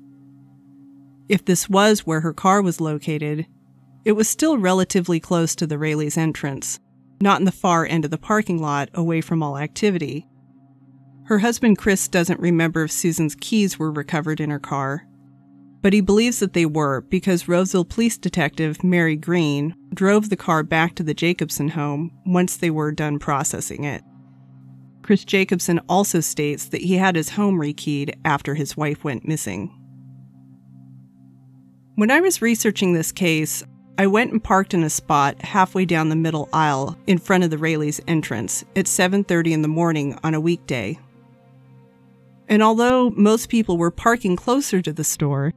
If 1.30 1.45
this 1.45 1.69
was 1.69 2.05
where 2.05 2.21
her 2.21 2.34
car 2.34 2.61
was 2.61 2.82
located, 2.82 3.45
it 4.05 4.13
was 4.13 4.30
still 4.30 4.57
relatively 4.57 5.19
close 5.19 5.55
to 5.55 5.67
the 5.67 5.78
Raley's 5.78 6.17
entrance, 6.17 6.80
not 7.21 7.39
in 7.39 7.45
the 7.45 7.51
far 7.51 7.86
end 7.86 8.05
of 8.05 8.11
the 8.11 8.17
parking 8.17 8.61
lot 8.61 8.89
away 8.93 9.21
from 9.21 9.41
all 9.41 9.57
activity. 9.57 10.28
Her 11.26 11.39
husband 11.39 11.78
Chris 11.78 12.09
doesn't 12.09 12.39
remember 12.41 12.84
if 12.84 12.91
Susan's 12.91 13.36
keys 13.36 13.80
were 13.80 13.91
recovered 13.91 14.41
in 14.41 14.49
her 14.49 14.59
car, 14.59 15.07
but 15.84 15.93
he 15.93 16.01
believes 16.01 16.39
that 16.39 16.53
they 16.53 16.65
were 16.65 17.01
because 17.01 17.49
Roseville 17.49 17.84
Police 17.84 18.17
Detective 18.17 18.84
Mary 18.86 19.17
Green 19.17 19.75
drove 19.93 20.29
the 20.29 20.38
car 20.38 20.63
back 20.63 20.95
to 20.95 21.03
the 21.03 21.13
Jacobson 21.13 21.67
home 21.67 22.09
once 22.25 22.55
they 22.55 22.71
were 22.71 22.93
done 22.93 23.19
processing 23.19 23.84
it. 23.84 24.01
Chris 25.01 25.25
Jacobson 25.25 25.81
also 25.89 26.21
states 26.21 26.67
that 26.69 26.81
he 26.81 26.95
had 26.95 27.17
his 27.17 27.31
home 27.31 27.59
rekeyed 27.59 28.15
after 28.23 28.55
his 28.55 28.77
wife 28.77 29.03
went 29.03 29.27
missing. 29.27 29.77
When 31.95 32.09
I 32.09 32.21
was 32.21 32.41
researching 32.41 32.93
this 32.93 33.11
case, 33.11 33.61
I 33.97 34.07
went 34.07 34.31
and 34.31 34.41
parked 34.41 34.73
in 34.73 34.84
a 34.84 34.89
spot 34.89 35.41
halfway 35.41 35.84
down 35.84 36.07
the 36.07 36.15
middle 36.15 36.47
aisle 36.53 36.97
in 37.07 37.17
front 37.17 37.43
of 37.43 37.49
the 37.49 37.57
Raley's 37.57 37.99
entrance 38.07 38.63
at 38.77 38.88
7:30 38.88 39.51
in 39.51 39.61
the 39.61 39.67
morning 39.67 40.17
on 40.23 40.34
a 40.34 40.39
weekday. 40.39 40.97
And 42.47 42.63
although 42.63 43.09
most 43.11 43.49
people 43.49 43.77
were 43.77 43.91
parking 43.91 44.38
closer 44.38 44.81
to 44.81 44.93
the 44.93 45.03
store, 45.03 45.53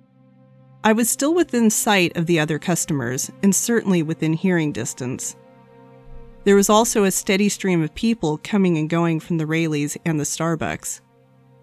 I 0.87 0.93
was 0.93 1.11
still 1.11 1.35
within 1.35 1.69
sight 1.69 2.17
of 2.17 2.27
the 2.27 2.39
other 2.39 2.61
customers, 2.61 3.29
and 3.43 3.53
certainly 3.53 4.05
within 4.05 4.35
hearing 4.35 4.71
distance. 4.71 5.35
There 6.45 6.55
was 6.55 6.71
also 6.71 7.03
a 7.03 7.11
steady 7.11 7.49
stream 7.49 7.83
of 7.83 7.93
people 7.97 8.39
coming 8.45 8.79
and 8.79 8.89
going 8.89 9.19
from 9.19 9.39
the 9.39 9.47
Raley's 9.47 9.99
and 10.05 10.21
the 10.21 10.25
Starbucks, 10.25 11.01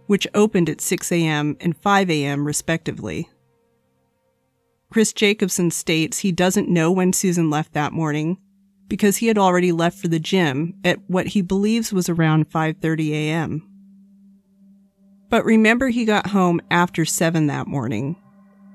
which 0.07 0.27
opened 0.33 0.69
at 0.69 0.81
6 0.81 1.09
a.m. 1.13 1.55
and 1.61 1.77
5 1.77 2.09
a.m. 2.09 2.45
respectively. 2.45 3.29
Chris 4.91 5.13
Jacobson 5.13 5.71
states 5.71 6.19
he 6.19 6.33
doesn't 6.33 6.67
know 6.67 6.91
when 6.91 7.13
Susan 7.13 7.49
left 7.49 7.71
that 7.71 7.93
morning 7.93 8.37
because 8.89 9.15
he 9.15 9.27
had 9.27 9.37
already 9.37 9.71
left 9.71 9.99
for 9.99 10.09
the 10.09 10.19
gym 10.19 10.73
at 10.83 10.99
what 11.07 11.27
he 11.27 11.41
believes 11.41 11.93
was 11.93 12.09
around 12.09 12.49
5:30 12.49 13.11
a.m. 13.11 13.69
But 15.29 15.45
remember 15.45 15.87
he 15.87 16.03
got 16.03 16.27
home 16.27 16.59
after 16.69 17.05
7 17.05 17.47
that 17.47 17.67
morning 17.67 18.17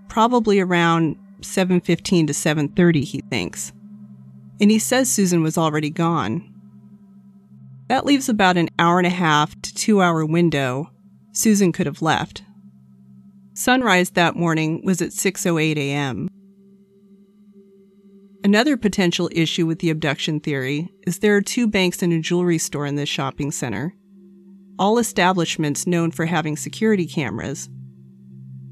probably 0.09 0.61
around 0.61 1.17
7:15 1.41 2.27
to 2.27 2.33
7:30 2.33 3.05
he 3.05 3.21
thinks. 3.21 3.73
And 4.61 4.71
he 4.71 4.79
says 4.79 5.11
Susan 5.11 5.43
was 5.43 5.57
already 5.57 5.91
gone. 5.91 6.43
That 7.89 8.05
leaves 8.05 8.29
about 8.29 8.57
an 8.57 8.69
hour 8.79 8.99
and 8.99 9.07
a 9.07 9.11
half 9.11 9.61
to 9.63 9.75
2 9.75 10.03
hour 10.03 10.27
window 10.27 10.91
Susan 11.33 11.71
could 11.73 11.87
have 11.87 12.03
left. 12.03 12.43
Sunrise 13.55 14.11
that 14.11 14.37
morning 14.37 14.83
was 14.85 15.01
at 15.01 15.13
6:08 15.13 15.77
a.m. 15.77 16.29
Another 18.45 18.77
potential 18.77 19.29
issue 19.33 19.67
with 19.67 19.81
the 19.81 19.91
abduction 19.91 20.41
theory 20.41 20.91
is 21.07 21.19
there 21.19 21.37
are 21.37 21.41
two 21.41 21.67
banks 21.67 22.03
and 22.03 22.13
a 22.13 22.21
jewelry 22.21 22.59
store 22.59 22.87
in 22.87 22.95
this 22.95 23.09
shopping 23.09 23.51
center. 23.51 23.95
All 24.79 24.99
establishments 24.99 25.87
known 25.89 26.13
for 26.13 26.27
having 26.27 26.57
security 26.57 27.05
cameras, 27.05 27.69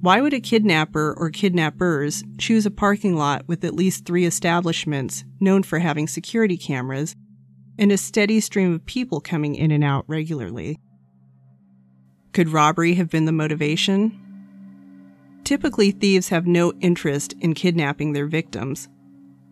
why 0.01 0.21
would 0.21 0.35
a 0.35 0.41
kidnapper 0.41 1.15
or 1.17 1.31
kidnappers 1.31 2.23
choose 2.39 2.67
a 2.67 2.71
parking 2.71 3.17
lot 3.17 3.49
with 3.49 3.65
at 3.65 3.75
least 3.75 4.05
three 4.05 4.25
establishments 4.25 5.25
known 5.41 5.63
for 5.63 5.79
having 5.79 6.07
security 6.07 6.57
cameras 6.57 7.17
and 7.79 7.91
a 7.91 7.97
steady 7.97 8.41
stream 8.41 8.73
of 8.75 8.87
people 8.87 9.21
coming 9.21 9.55
in 9.55 9.71
and 9.71 9.83
out 9.83 10.05
regularly? 10.07 10.79
Could 12.33 12.51
robbery 12.51 12.95
have 12.95 13.09
been 13.09 13.25
the 13.25 13.33
motivation? 13.33 14.23
Typically, 15.45 15.91
thieves 15.93 16.29
have 16.29 16.47
no 16.47 16.73
interest 16.81 17.35
in 17.41 17.55
kidnapping 17.55 18.13
their 18.13 18.27
victims. 18.27 18.89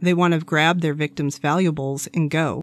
They 0.03 0.13
want 0.13 0.35
to 0.35 0.41
grab 0.41 0.81
their 0.81 0.93
victims' 0.93 1.39
valuables 1.39 2.09
and 2.13 2.31
go. 2.31 2.63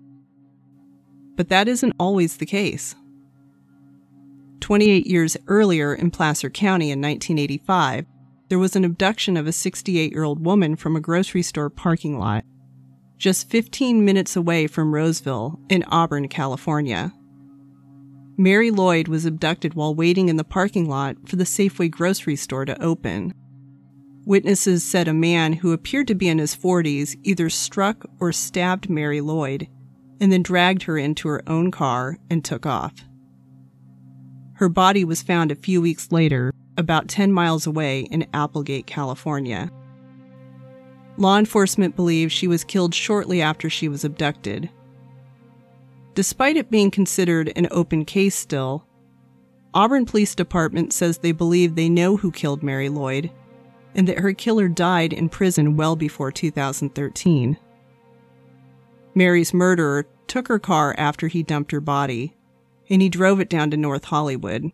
But 1.35 1.49
that 1.49 1.67
isn't 1.67 1.95
always 1.97 2.37
the 2.37 2.45
case. 2.45 2.93
28 4.61 5.05
years 5.07 5.35
earlier 5.47 5.93
in 5.93 6.11
Placer 6.11 6.49
County 6.49 6.91
in 6.91 7.01
1985, 7.01 8.05
there 8.47 8.59
was 8.59 8.75
an 8.75 8.85
abduction 8.85 9.35
of 9.35 9.47
a 9.47 9.51
68 9.51 10.11
year 10.11 10.23
old 10.23 10.45
woman 10.45 10.75
from 10.75 10.95
a 10.95 11.01
grocery 11.01 11.41
store 11.41 11.69
parking 11.69 12.17
lot, 12.17 12.45
just 13.17 13.49
15 13.49 14.05
minutes 14.05 14.35
away 14.35 14.67
from 14.67 14.93
Roseville 14.93 15.59
in 15.69 15.83
Auburn, 15.87 16.27
California. 16.27 17.11
Mary 18.37 18.71
Lloyd 18.71 19.07
was 19.07 19.25
abducted 19.25 19.73
while 19.73 19.93
waiting 19.93 20.29
in 20.29 20.37
the 20.37 20.43
parking 20.43 20.89
lot 20.89 21.17
for 21.27 21.35
the 21.35 21.43
Safeway 21.43 21.89
grocery 21.89 22.35
store 22.35 22.65
to 22.65 22.81
open. 22.81 23.33
Witnesses 24.25 24.83
said 24.83 25.07
a 25.07 25.13
man 25.13 25.53
who 25.53 25.73
appeared 25.73 26.07
to 26.07 26.15
be 26.15 26.27
in 26.27 26.37
his 26.37 26.55
40s 26.55 27.15
either 27.23 27.49
struck 27.49 28.05
or 28.19 28.31
stabbed 28.31 28.89
Mary 28.89 29.21
Lloyd 29.21 29.67
and 30.19 30.31
then 30.31 30.43
dragged 30.43 30.83
her 30.83 30.97
into 30.97 31.27
her 31.27 31.41
own 31.47 31.71
car 31.71 32.17
and 32.29 32.45
took 32.45 32.65
off. 32.65 32.93
Her 34.61 34.69
body 34.69 35.03
was 35.03 35.23
found 35.23 35.51
a 35.51 35.55
few 35.55 35.81
weeks 35.81 36.11
later, 36.11 36.53
about 36.77 37.07
10 37.07 37.31
miles 37.31 37.65
away 37.65 38.01
in 38.01 38.27
Applegate, 38.31 38.85
California. 38.85 39.71
Law 41.17 41.39
enforcement 41.39 41.95
believes 41.95 42.31
she 42.31 42.47
was 42.47 42.63
killed 42.63 42.93
shortly 42.93 43.41
after 43.41 43.71
she 43.71 43.87
was 43.87 44.05
abducted. 44.05 44.69
Despite 46.13 46.57
it 46.57 46.69
being 46.69 46.91
considered 46.91 47.51
an 47.55 47.69
open 47.71 48.05
case 48.05 48.35
still, 48.35 48.85
Auburn 49.73 50.05
Police 50.05 50.35
Department 50.35 50.93
says 50.93 51.17
they 51.17 51.31
believe 51.31 51.73
they 51.73 51.89
know 51.89 52.15
who 52.17 52.31
killed 52.31 52.61
Mary 52.61 52.87
Lloyd 52.87 53.31
and 53.95 54.07
that 54.07 54.19
her 54.19 54.31
killer 54.31 54.67
died 54.67 55.11
in 55.11 55.27
prison 55.27 55.75
well 55.75 55.95
before 55.95 56.31
2013. 56.31 57.57
Mary's 59.15 59.55
murderer 59.55 60.05
took 60.27 60.47
her 60.49 60.59
car 60.59 60.93
after 60.99 61.27
he 61.27 61.41
dumped 61.41 61.71
her 61.71 61.81
body, 61.81 62.35
and 62.91 63.01
he 63.01 63.09
drove 63.09 63.39
it 63.39 63.49
down 63.49 63.71
to 63.71 63.77
North 63.77 64.03
Hollywood, 64.03 64.69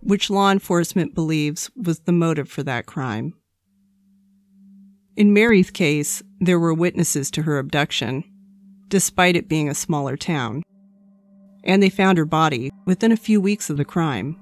which 0.00 0.30
law 0.30 0.52
enforcement 0.52 1.14
believes 1.14 1.70
was 1.74 2.00
the 2.00 2.12
motive 2.12 2.48
for 2.48 2.62
that 2.62 2.86
crime. 2.86 3.34
In 5.16 5.32
Mary's 5.32 5.70
case, 5.70 6.22
there 6.40 6.60
were 6.60 6.74
witnesses 6.74 7.30
to 7.32 7.42
her 7.42 7.58
abduction, 7.58 8.22
despite 8.88 9.34
it 9.34 9.48
being 9.48 9.68
a 9.68 9.74
smaller 9.74 10.16
town, 10.16 10.62
and 11.64 11.82
they 11.82 11.88
found 11.88 12.18
her 12.18 12.26
body 12.26 12.70
within 12.84 13.10
a 13.10 13.16
few 13.16 13.40
weeks 13.40 13.70
of 13.70 13.78
the 13.78 13.84
crime. 13.84 14.38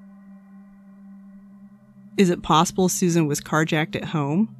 Is 2.16 2.28
it 2.28 2.42
possible 2.42 2.88
Susan 2.88 3.26
was 3.28 3.40
carjacked 3.40 3.94
at 3.94 4.06
home? 4.06 4.54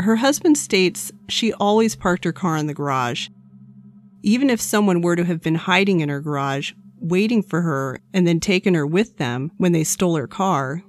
Her 0.00 0.16
husband 0.16 0.58
states 0.58 1.12
she 1.28 1.52
always 1.52 1.94
parked 1.94 2.24
her 2.24 2.32
car 2.32 2.56
in 2.56 2.66
the 2.66 2.74
garage. 2.74 3.28
Even 4.22 4.50
if 4.50 4.60
someone 4.60 5.02
were 5.02 5.16
to 5.16 5.24
have 5.24 5.40
been 5.40 5.54
hiding 5.54 6.00
in 6.00 6.08
her 6.08 6.20
garage, 6.20 6.72
waiting 7.00 7.42
for 7.42 7.62
her, 7.62 8.00
and 8.12 8.26
then 8.26 8.40
taken 8.40 8.74
her 8.74 8.86
with 8.86 9.16
them 9.16 9.50
when 9.56 9.72
they 9.72 9.84
stole 9.84 10.16
her 10.16 10.26
car, 10.26 10.82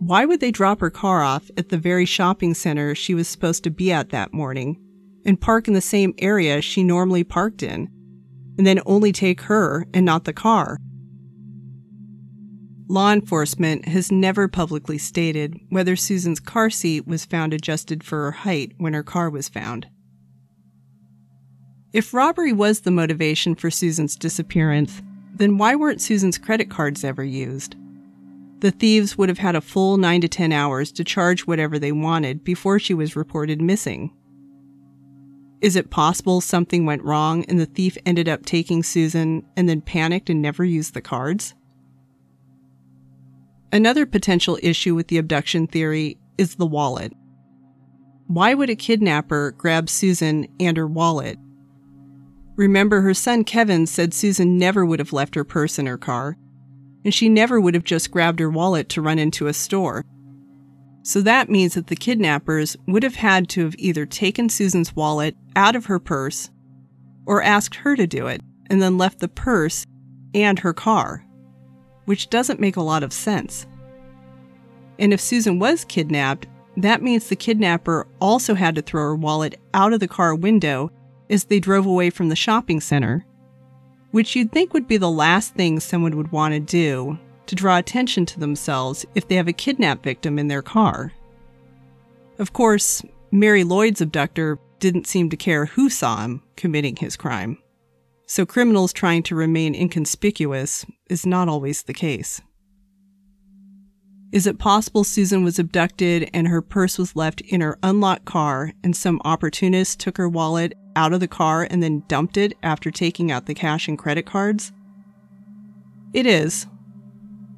why 0.00 0.24
would 0.24 0.40
they 0.40 0.50
drop 0.50 0.80
her 0.80 0.88
car 0.88 1.22
off 1.22 1.50
at 1.58 1.68
the 1.68 1.76
very 1.76 2.06
shopping 2.06 2.54
center 2.54 2.94
she 2.94 3.14
was 3.14 3.28
supposed 3.28 3.62
to 3.64 3.70
be 3.70 3.92
at 3.92 4.08
that 4.08 4.32
morning 4.32 4.80
and 5.26 5.38
park 5.38 5.68
in 5.68 5.74
the 5.74 5.80
same 5.82 6.14
area 6.16 6.62
she 6.62 6.82
normally 6.82 7.22
parked 7.22 7.62
in, 7.62 7.90
and 8.56 8.66
then 8.66 8.80
only 8.86 9.12
take 9.12 9.42
her 9.42 9.86
and 9.92 10.06
not 10.06 10.24
the 10.24 10.32
car? 10.32 10.78
Law 12.88 13.12
enforcement 13.12 13.86
has 13.86 14.10
never 14.10 14.48
publicly 14.48 14.96
stated 14.96 15.54
whether 15.68 15.94
Susan's 15.96 16.40
car 16.40 16.70
seat 16.70 17.06
was 17.06 17.26
found 17.26 17.52
adjusted 17.52 18.02
for 18.02 18.22
her 18.22 18.32
height 18.32 18.72
when 18.78 18.94
her 18.94 19.02
car 19.02 19.28
was 19.28 19.50
found. 19.50 19.86
If 21.92 22.14
robbery 22.14 22.52
was 22.52 22.80
the 22.80 22.92
motivation 22.92 23.56
for 23.56 23.70
Susan's 23.70 24.14
disappearance, 24.14 25.02
then 25.34 25.58
why 25.58 25.74
weren't 25.74 26.00
Susan's 26.00 26.38
credit 26.38 26.70
cards 26.70 27.02
ever 27.02 27.24
used? 27.24 27.74
The 28.60 28.70
thieves 28.70 29.18
would 29.18 29.28
have 29.28 29.38
had 29.38 29.56
a 29.56 29.60
full 29.60 29.96
9 29.96 30.20
to 30.20 30.28
10 30.28 30.52
hours 30.52 30.92
to 30.92 31.02
charge 31.02 31.46
whatever 31.46 31.78
they 31.78 31.92
wanted 31.92 32.44
before 32.44 32.78
she 32.78 32.94
was 32.94 33.16
reported 33.16 33.60
missing. 33.60 34.12
Is 35.60 35.74
it 35.74 35.90
possible 35.90 36.40
something 36.40 36.86
went 36.86 37.02
wrong 37.02 37.44
and 37.46 37.58
the 37.58 37.66
thief 37.66 37.98
ended 38.06 38.28
up 38.28 38.46
taking 38.46 38.82
Susan 38.82 39.44
and 39.56 39.68
then 39.68 39.80
panicked 39.80 40.30
and 40.30 40.40
never 40.40 40.64
used 40.64 40.94
the 40.94 41.00
cards? 41.00 41.54
Another 43.72 44.06
potential 44.06 44.58
issue 44.62 44.94
with 44.94 45.08
the 45.08 45.18
abduction 45.18 45.66
theory 45.66 46.18
is 46.38 46.54
the 46.54 46.66
wallet. 46.66 47.12
Why 48.26 48.54
would 48.54 48.70
a 48.70 48.76
kidnapper 48.76 49.52
grab 49.52 49.90
Susan 49.90 50.46
and 50.60 50.76
her 50.76 50.86
wallet? 50.86 51.38
Remember, 52.56 53.00
her 53.00 53.14
son 53.14 53.44
Kevin 53.44 53.86
said 53.86 54.12
Susan 54.12 54.58
never 54.58 54.84
would 54.84 54.98
have 54.98 55.12
left 55.12 55.34
her 55.34 55.44
purse 55.44 55.78
in 55.78 55.86
her 55.86 55.98
car, 55.98 56.36
and 57.04 57.14
she 57.14 57.28
never 57.28 57.60
would 57.60 57.74
have 57.74 57.84
just 57.84 58.10
grabbed 58.10 58.40
her 58.40 58.50
wallet 58.50 58.88
to 58.90 59.02
run 59.02 59.18
into 59.18 59.46
a 59.46 59.52
store. 59.52 60.04
So 61.02 61.22
that 61.22 61.48
means 61.48 61.74
that 61.74 61.86
the 61.86 61.96
kidnappers 61.96 62.76
would 62.86 63.02
have 63.02 63.14
had 63.14 63.48
to 63.50 63.64
have 63.64 63.74
either 63.78 64.04
taken 64.04 64.48
Susan's 64.48 64.94
wallet 64.94 65.34
out 65.56 65.74
of 65.74 65.86
her 65.86 65.98
purse 65.98 66.50
or 67.24 67.42
asked 67.42 67.76
her 67.76 67.96
to 67.96 68.06
do 68.06 68.26
it 68.26 68.42
and 68.68 68.82
then 68.82 68.98
left 68.98 69.20
the 69.20 69.28
purse 69.28 69.86
and 70.34 70.58
her 70.58 70.74
car 70.74 71.24
which 72.10 72.28
doesn't 72.28 72.58
make 72.58 72.74
a 72.74 72.82
lot 72.82 73.04
of 73.04 73.12
sense. 73.12 73.68
And 74.98 75.12
if 75.12 75.20
Susan 75.20 75.60
was 75.60 75.84
kidnapped, 75.84 76.48
that 76.76 77.02
means 77.02 77.28
the 77.28 77.36
kidnapper 77.36 78.08
also 78.20 78.54
had 78.54 78.74
to 78.74 78.82
throw 78.82 79.02
her 79.02 79.14
wallet 79.14 79.60
out 79.74 79.92
of 79.92 80.00
the 80.00 80.08
car 80.08 80.34
window 80.34 80.90
as 81.30 81.44
they 81.44 81.60
drove 81.60 81.86
away 81.86 82.10
from 82.10 82.28
the 82.28 82.36
shopping 82.36 82.80
center, 82.80 83.24
which 84.10 84.36
you'd 84.36 84.52
think 84.52 84.74
would 84.74 84.86
be 84.86 84.98
the 84.98 85.10
last 85.10 85.54
thing 85.54 85.80
someone 85.80 86.16
would 86.16 86.32
want 86.32 86.52
to 86.52 86.60
do 86.60 87.18
to 87.46 87.54
draw 87.54 87.78
attention 87.78 88.26
to 88.26 88.38
themselves 88.38 89.06
if 89.14 89.26
they 89.26 89.36
have 89.36 89.48
a 89.48 89.52
kidnap 89.52 90.02
victim 90.02 90.38
in 90.38 90.48
their 90.48 90.62
car. 90.62 91.12
Of 92.38 92.52
course, 92.52 93.02
Mary 93.30 93.64
Lloyd's 93.64 94.00
abductor 94.00 94.58
didn't 94.78 95.06
seem 95.06 95.30
to 95.30 95.36
care 95.36 95.66
who 95.66 95.88
saw 95.88 96.22
him 96.22 96.42
committing 96.56 96.96
his 96.96 97.16
crime 97.16 97.58
so 98.30 98.46
criminals 98.46 98.92
trying 98.92 99.24
to 99.24 99.34
remain 99.34 99.74
inconspicuous 99.74 100.86
is 101.08 101.26
not 101.26 101.48
always 101.48 101.82
the 101.82 101.92
case. 101.92 102.40
Is 104.32 104.46
it 104.46 104.58
possible 104.58 105.02
Susan 105.02 105.42
was 105.42 105.58
abducted 105.58 106.30
and 106.32 106.46
her 106.46 106.62
purse 106.62 106.98
was 106.98 107.16
left 107.16 107.40
in 107.40 107.60
her 107.60 107.78
unlocked 107.82 108.26
car 108.26 108.72
and 108.84 108.94
some 108.94 109.20
opportunist 109.24 109.98
took 109.98 110.16
her 110.18 110.28
wallet 110.28 110.74
out 110.94 111.12
of 111.12 111.20
the 111.20 111.28
car 111.28 111.66
and 111.68 111.82
then 111.82 112.04
dumped 112.06 112.36
it 112.36 112.56
after 112.62 112.90
taking 112.90 113.32
out 113.32 113.46
the 113.46 113.54
cash 113.54 113.88
and 113.88 113.98
credit 113.98 114.26
cards? 114.26 114.72
It 116.12 116.26
is. 116.26 116.66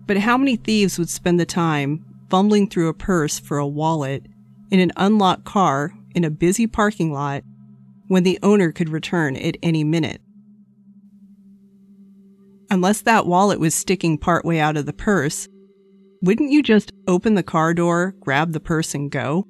But 0.06 0.18
how 0.18 0.38
many 0.38 0.56
thieves 0.56 0.98
would 0.98 1.10
spend 1.10 1.38
the 1.38 1.46
time 1.46 2.04
fumbling 2.30 2.68
through 2.68 2.88
a 2.88 2.94
purse 2.94 3.38
for 3.38 3.58
a 3.58 3.66
wallet 3.66 4.26
in 4.70 4.80
an 4.80 4.92
unlocked 4.96 5.44
car 5.44 5.92
in 6.14 6.24
a 6.24 6.30
busy 6.30 6.66
parking 6.66 7.12
lot 7.12 7.44
when 8.08 8.22
the 8.22 8.38
owner 8.42 8.72
could 8.72 8.88
return 8.88 9.36
at 9.36 9.56
any 9.62 9.84
minute? 9.84 10.22
unless 12.72 13.02
that 13.02 13.26
wallet 13.26 13.60
was 13.60 13.74
sticking 13.74 14.16
partway 14.16 14.58
out 14.58 14.78
of 14.78 14.86
the 14.86 14.94
purse, 14.94 15.46
wouldn't 16.22 16.52
you 16.52 16.62
just 16.62 16.92
open 17.08 17.34
the 17.34 17.42
car 17.42 17.74
door, 17.74 18.14
grab 18.20 18.52
the 18.52 18.60
purse, 18.60 18.94
and 18.94 19.10
go? 19.10 19.46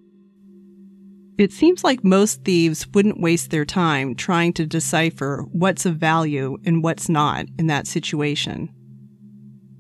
It 1.39 1.53
seems 1.53 1.85
like 1.85 2.03
most 2.03 2.45
thieves 2.45 2.87
wouldn't 2.89 3.21
waste 3.21 3.51
their 3.51 3.65
time 3.65 4.15
trying 4.15 4.53
to 4.55 4.67
decipher 4.67 5.45
what's 5.53 5.87
of 5.87 5.97
value 5.97 6.59
and 6.65 6.83
what's 6.83 7.09
not 7.09 7.47
in 7.59 7.67
that 7.67 7.87
situation. 7.87 8.71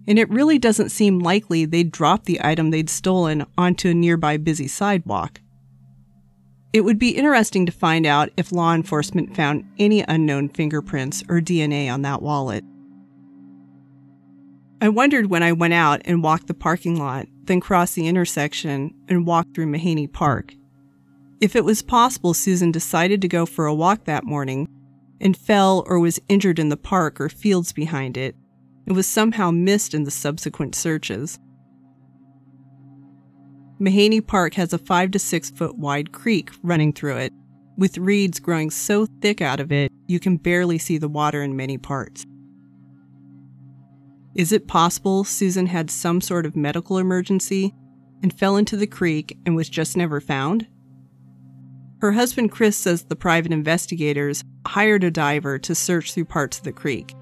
And 0.07 0.18
it 0.18 0.30
really 0.30 0.59
doesn't 0.59 0.90
seem 0.90 1.20
likely 1.20 1.64
they'd 1.64 1.93
drop 1.93 2.24
the 2.24 2.40
item 2.43 2.70
they'd 2.70 2.90
stolen 2.90 3.47
onto 3.57 3.90
a 3.90 3.95
nearby 3.95 4.36
busy 4.36 4.68
sidewalk. 4.68 5.40
It 6.72 6.82
would 6.82 6.99
be 6.99 7.11
interesting 7.11 7.66
to 7.66 7.72
find 7.72 8.07
out 8.07 8.30
if 8.36 8.51
law 8.51 8.74
enforcement 8.74 9.36
found 9.36 9.64
any 9.78 10.05
unknown 10.09 10.49
fingerprints 10.49 11.22
or 11.28 11.40
DNA 11.40 11.93
on 11.93 12.03
that 12.03 12.22
wallet. 12.22 12.64
I 14.83 14.89
wondered 14.89 15.26
when 15.26 15.45
I 15.45 15.53
went 15.53 15.74
out 15.74 16.03
and 16.07 16.24
walked 16.24 16.49
the 16.49 16.55
parking 16.55 16.99
lot, 16.99 17.28
then 17.45 17.61
crossed 17.61 17.95
the 17.95 18.09
intersection 18.09 18.93
and 19.07 19.24
walked 19.24 19.55
through 19.55 19.68
Mahany 19.68 20.09
Park. 20.09 20.55
If 21.41 21.55
it 21.55 21.64
was 21.64 21.83
possible 21.83 22.35
Susan 22.35 22.72
decided 22.72 23.22
to 23.22 23.28
go 23.28 23.47
for 23.47 23.66
a 23.66 23.74
walk 23.74 24.07
that 24.07 24.24
morning 24.24 24.66
and 25.20 25.37
fell 25.37 25.85
or 25.87 26.01
was 26.01 26.18
injured 26.28 26.59
in 26.59 26.68
the 26.68 26.76
park 26.76 27.20
or 27.20 27.28
fields 27.28 27.72
behind 27.72 28.16
it, 28.16 28.35
and 28.85 28.97
was 28.97 29.07
somehow 29.07 29.53
missed 29.53 29.95
in 29.95 30.03
the 30.03 30.11
subsequent 30.11 30.74
searches. 30.74 31.39
Mahany 33.78 34.20
Park 34.20 34.55
has 34.55 34.72
a 34.72 34.78
five 34.78 35.12
to 35.12 35.20
six 35.20 35.49
foot 35.49 35.78
wide 35.78 36.11
creek 36.11 36.51
running 36.64 36.93
through 36.93 37.18
it, 37.18 37.33
with 37.78 37.99
reeds 37.99 38.41
growing 38.41 38.68
so 38.68 39.07
thick 39.20 39.41
out 39.41 39.61
of 39.61 39.70
it 39.70 39.93
you 40.09 40.18
can 40.18 40.39
barely 40.39 40.76
see 40.76 40.99
the 40.99 41.09
water 41.09 41.41
in 41.41 41.55
many 41.55 41.78
parts. 41.78 42.26
Is 44.35 44.51
it 44.53 44.66
possible 44.66 45.24
Susan 45.24 45.66
had 45.66 45.91
some 45.91 46.20
sort 46.20 46.47
of 46.47 46.57
medical 46.57 46.97
emergency 46.97 47.74
and 48.22 48.33
fell 48.33 48.57
into 48.57 48.76
the 48.76 48.87
creek 48.87 49.37
and 49.45 49.55
was 49.55 49.68
just 49.68 49.97
never 49.97 50.20
found? 50.20 50.66
Her 52.01 52.12
husband 52.12 52.51
Chris 52.51 52.76
says 52.76 53.05
the 53.05 53.14
private 53.14 53.53
investigators 53.53 54.43
hired 54.66 55.05
a 55.05 55.11
diver 55.11 55.59
to 55.59 55.74
search 55.74 56.14
through 56.14 56.24
parts 56.24 56.59
of 56.59 56.64
the 56.64 56.72
creek, 56.72 57.14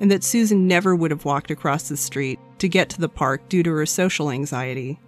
and 0.00 0.10
that 0.10 0.24
Susan 0.24 0.66
never 0.66 0.96
would 0.96 1.10
have 1.10 1.24
walked 1.26 1.50
across 1.50 1.88
the 1.88 1.96
street 1.96 2.38
to 2.58 2.68
get 2.68 2.88
to 2.88 3.00
the 3.00 3.08
park 3.08 3.48
due 3.48 3.62
to 3.62 3.70
her 3.72 3.86
social 3.86 4.30
anxiety. 4.30 4.98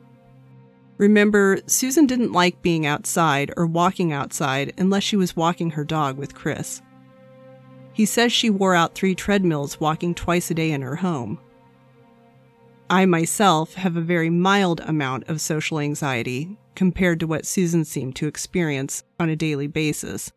Remember, 0.98 1.58
Susan 1.66 2.06
didn't 2.06 2.32
like 2.32 2.60
being 2.60 2.84
outside 2.84 3.52
or 3.56 3.66
walking 3.66 4.12
outside 4.12 4.74
unless 4.78 5.04
she 5.04 5.16
was 5.16 5.36
walking 5.36 5.70
her 5.70 5.84
dog 5.84 6.18
with 6.18 6.34
Chris. 6.34 6.82
He 7.98 8.06
says 8.06 8.32
she 8.32 8.48
wore 8.48 8.76
out 8.76 8.94
three 8.94 9.16
treadmills 9.16 9.80
walking 9.80 10.14
twice 10.14 10.52
a 10.52 10.54
day 10.54 10.70
in 10.70 10.82
her 10.82 10.94
home. 10.94 11.40
I 12.88 13.06
myself 13.06 13.74
have 13.74 13.96
a 13.96 14.00
very 14.00 14.30
mild 14.30 14.78
amount 14.82 15.24
of 15.28 15.40
social 15.40 15.80
anxiety 15.80 16.56
compared 16.76 17.18
to 17.18 17.26
what 17.26 17.44
Susan 17.44 17.84
seemed 17.84 18.14
to 18.14 18.28
experience 18.28 19.02
on 19.18 19.28
a 19.28 19.34
daily 19.34 19.66
basis. 19.66 20.30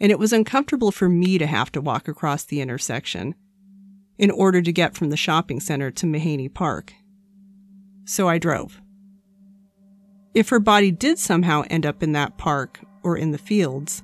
And 0.00 0.12
it 0.12 0.18
was 0.18 0.34
uncomfortable 0.34 0.92
for 0.92 1.08
me 1.08 1.38
to 1.38 1.46
have 1.46 1.72
to 1.72 1.80
walk 1.80 2.08
across 2.08 2.44
the 2.44 2.60
intersection 2.60 3.34
in 4.18 4.30
order 4.30 4.60
to 4.60 4.70
get 4.70 4.94
from 4.94 5.08
the 5.08 5.16
shopping 5.16 5.60
center 5.60 5.90
to 5.92 6.06
Mahany 6.06 6.50
Park. 6.50 6.92
So 8.04 8.28
I 8.28 8.36
drove. 8.36 8.82
If 10.34 10.50
her 10.50 10.60
body 10.60 10.90
did 10.90 11.18
somehow 11.18 11.62
end 11.70 11.86
up 11.86 12.02
in 12.02 12.12
that 12.12 12.36
park 12.36 12.80
or 13.02 13.16
in 13.16 13.30
the 13.30 13.38
fields, 13.38 14.02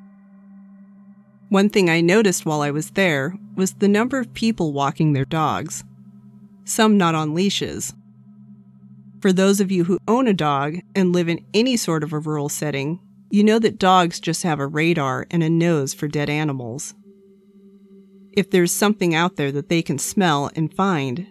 one 1.53 1.68
thing 1.68 1.90
I 1.90 2.00
noticed 2.00 2.46
while 2.46 2.62
I 2.62 2.70
was 2.70 2.92
there 2.92 3.36
was 3.57 3.74
the 3.74 3.86
number 3.86 4.18
of 4.18 4.32
people 4.32 4.72
walking 4.72 5.12
their 5.12 5.26
dogs, 5.26 5.84
some 6.64 6.96
not 6.96 7.14
on 7.14 7.34
leashes. 7.34 7.92
For 9.20 9.34
those 9.34 9.61
of 9.61 9.70
you 9.70 9.84
who 9.84 9.98
own 10.09 10.26
a 10.26 10.32
dog 10.32 10.78
and 10.94 11.12
live 11.12 11.28
in 11.28 11.44
any 11.53 11.76
sort 11.76 12.03
of 12.03 12.14
a 12.14 12.18
rural 12.18 12.48
setting, 12.48 13.00
you 13.28 13.44
know 13.44 13.59
that 13.59 13.78
dogs 13.78 14.18
just 14.18 14.44
have 14.44 14.61
a 14.61 14.66
radar 14.66 15.26
and 15.30 15.42
a 15.42 15.50
nose 15.50 15.92
for 15.92 16.09
dead 16.09 16.30
animals. 16.30 16.94
If 18.32 18.50
there's 18.50 18.72
something 18.72 19.14
out 19.14 19.36
there 19.36 19.53
that 19.53 19.68
they 19.68 19.82
can 19.82 19.98
smell 19.98 20.50
and 20.57 20.72
find, 20.72 21.26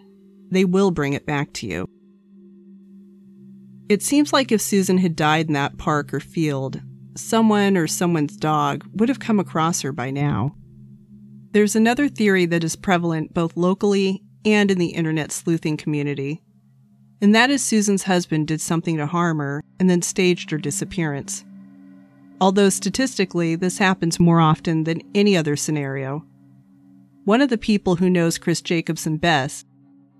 they 0.52 0.64
will 0.64 0.92
bring 0.92 1.14
it 1.14 1.26
back 1.26 1.52
to 1.54 1.66
you. 1.66 1.88
It 3.88 4.04
seems 4.04 4.32
like 4.32 4.52
if 4.52 4.60
Susan 4.62 4.98
had 4.98 5.16
died 5.16 5.48
in 5.48 5.54
that 5.54 5.78
park 5.78 6.14
or 6.14 6.20
field, 6.20 6.80
someone 7.16 7.76
or 7.76 7.86
someone's 7.86 8.36
dog 8.36 8.86
would 8.94 9.08
have 9.08 9.20
come 9.20 9.38
across 9.38 9.82
her 9.82 9.92
by 9.92 10.10
now. 10.10 10.54
There's 11.52 11.76
another 11.76 12.08
theory 12.08 12.46
that 12.46 12.64
is 12.64 12.76
prevalent 12.76 13.34
both 13.34 13.56
locally 13.56 14.22
and 14.44 14.70
in 14.70 14.78
the 14.78 14.94
internet 14.94 15.30
sleuthing 15.30 15.76
community, 15.76 16.42
and 17.20 17.34
that 17.34 17.50
is 17.50 17.62
Susan's 17.62 18.04
husband 18.04 18.48
did 18.48 18.60
something 18.60 18.96
to 18.96 19.06
harm 19.06 19.38
her 19.38 19.62
and 19.78 19.88
then 19.88 20.02
staged 20.02 20.50
her 20.50 20.58
disappearance. 20.58 21.44
Although 22.40 22.70
statistically, 22.70 23.54
this 23.54 23.78
happens 23.78 24.18
more 24.18 24.40
often 24.40 24.84
than 24.84 25.02
any 25.14 25.36
other 25.36 25.54
scenario. 25.54 26.24
One 27.24 27.40
of 27.40 27.50
the 27.50 27.58
people 27.58 27.96
who 27.96 28.10
knows 28.10 28.38
Chris 28.38 28.60
Jacobson 28.60 29.18
best 29.18 29.66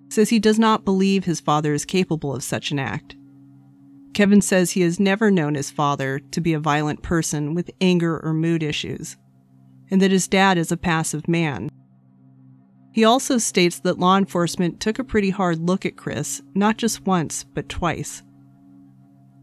says 0.09 0.29
he 0.29 0.39
does 0.39 0.59
not 0.59 0.85
believe 0.85 1.25
his 1.25 1.41
father 1.41 1.73
is 1.75 1.85
capable 1.85 2.33
of 2.35 2.45
such 2.45 2.71
an 2.71 2.79
act. 2.79 3.17
Kevin 4.15 4.43
says 4.43 4.71
he 4.71 4.83
has 4.83 5.01
never 5.01 5.31
known 5.31 5.55
his 5.55 5.71
father 5.71 6.19
to 6.19 6.41
be 6.41 6.53
a 6.53 6.61
violent 6.61 7.03
person 7.03 7.55
with 7.55 7.71
anger 7.81 8.21
or 8.23 8.35
mood 8.35 8.63
issues, 8.63 9.17
and 9.91 10.03
that 10.03 10.11
his 10.11 10.29
dad 10.29 10.59
is 10.59 10.71
a 10.71 10.77
passive 10.77 11.27
man. 11.29 11.71
He 12.93 13.05
also 13.05 13.39
states 13.39 13.81
that 13.81 13.99
law 13.99 14.19
enforcement 14.19 14.81
took 14.81 14.99
a 14.99 15.05
pretty 15.05 15.31
hard 15.31 15.61
look 15.61 15.87
at 15.87 15.97
Chris, 15.97 16.43
not 16.55 16.77
just 16.77 17.07
once, 17.07 17.43
but 17.43 17.71
twice. 17.71 18.23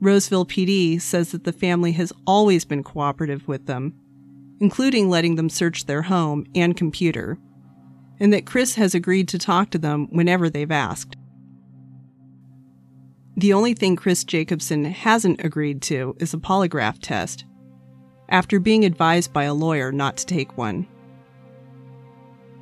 Roseville 0.02 0.46
PD 0.46 1.02
says 1.02 1.32
that 1.32 1.44
the 1.44 1.52
family 1.52 1.92
has 1.94 2.14
always 2.28 2.64
been 2.64 2.84
cooperative 2.84 3.48
with 3.48 3.66
them, 3.66 3.96
including 4.60 5.10
letting 5.10 5.36
them 5.36 5.50
search 5.50 5.86
their 5.86 6.04
home 6.04 6.46
and 6.54 6.78
computer, 6.78 7.38
and 8.20 8.32
that 8.32 8.46
Chris 8.46 8.76
has 8.76 8.94
agreed 8.94 9.28
to 9.30 9.40
talk 9.40 9.72
to 9.72 9.78
them 9.78 10.08
whenever 10.12 10.50
they've 10.50 10.72
asked. 10.72 11.16
The 13.40 13.54
only 13.54 13.74
thing 13.74 13.96
Chris 13.96 14.26
Jacobson 14.26 14.84
hasn't 14.84 15.46
agreed 15.46 15.82
to 15.84 16.14
is 16.20 16.34
a 16.34 16.38
polygraph 16.38 17.00
test, 17.02 17.46
after 18.28 18.60
being 18.60 18.84
advised 18.84 19.32
by 19.32 19.46
a 19.46 19.54
lawyer 19.54 19.94
not 19.94 20.18
to 20.18 20.26
take 20.26 20.58
one. 20.58 20.86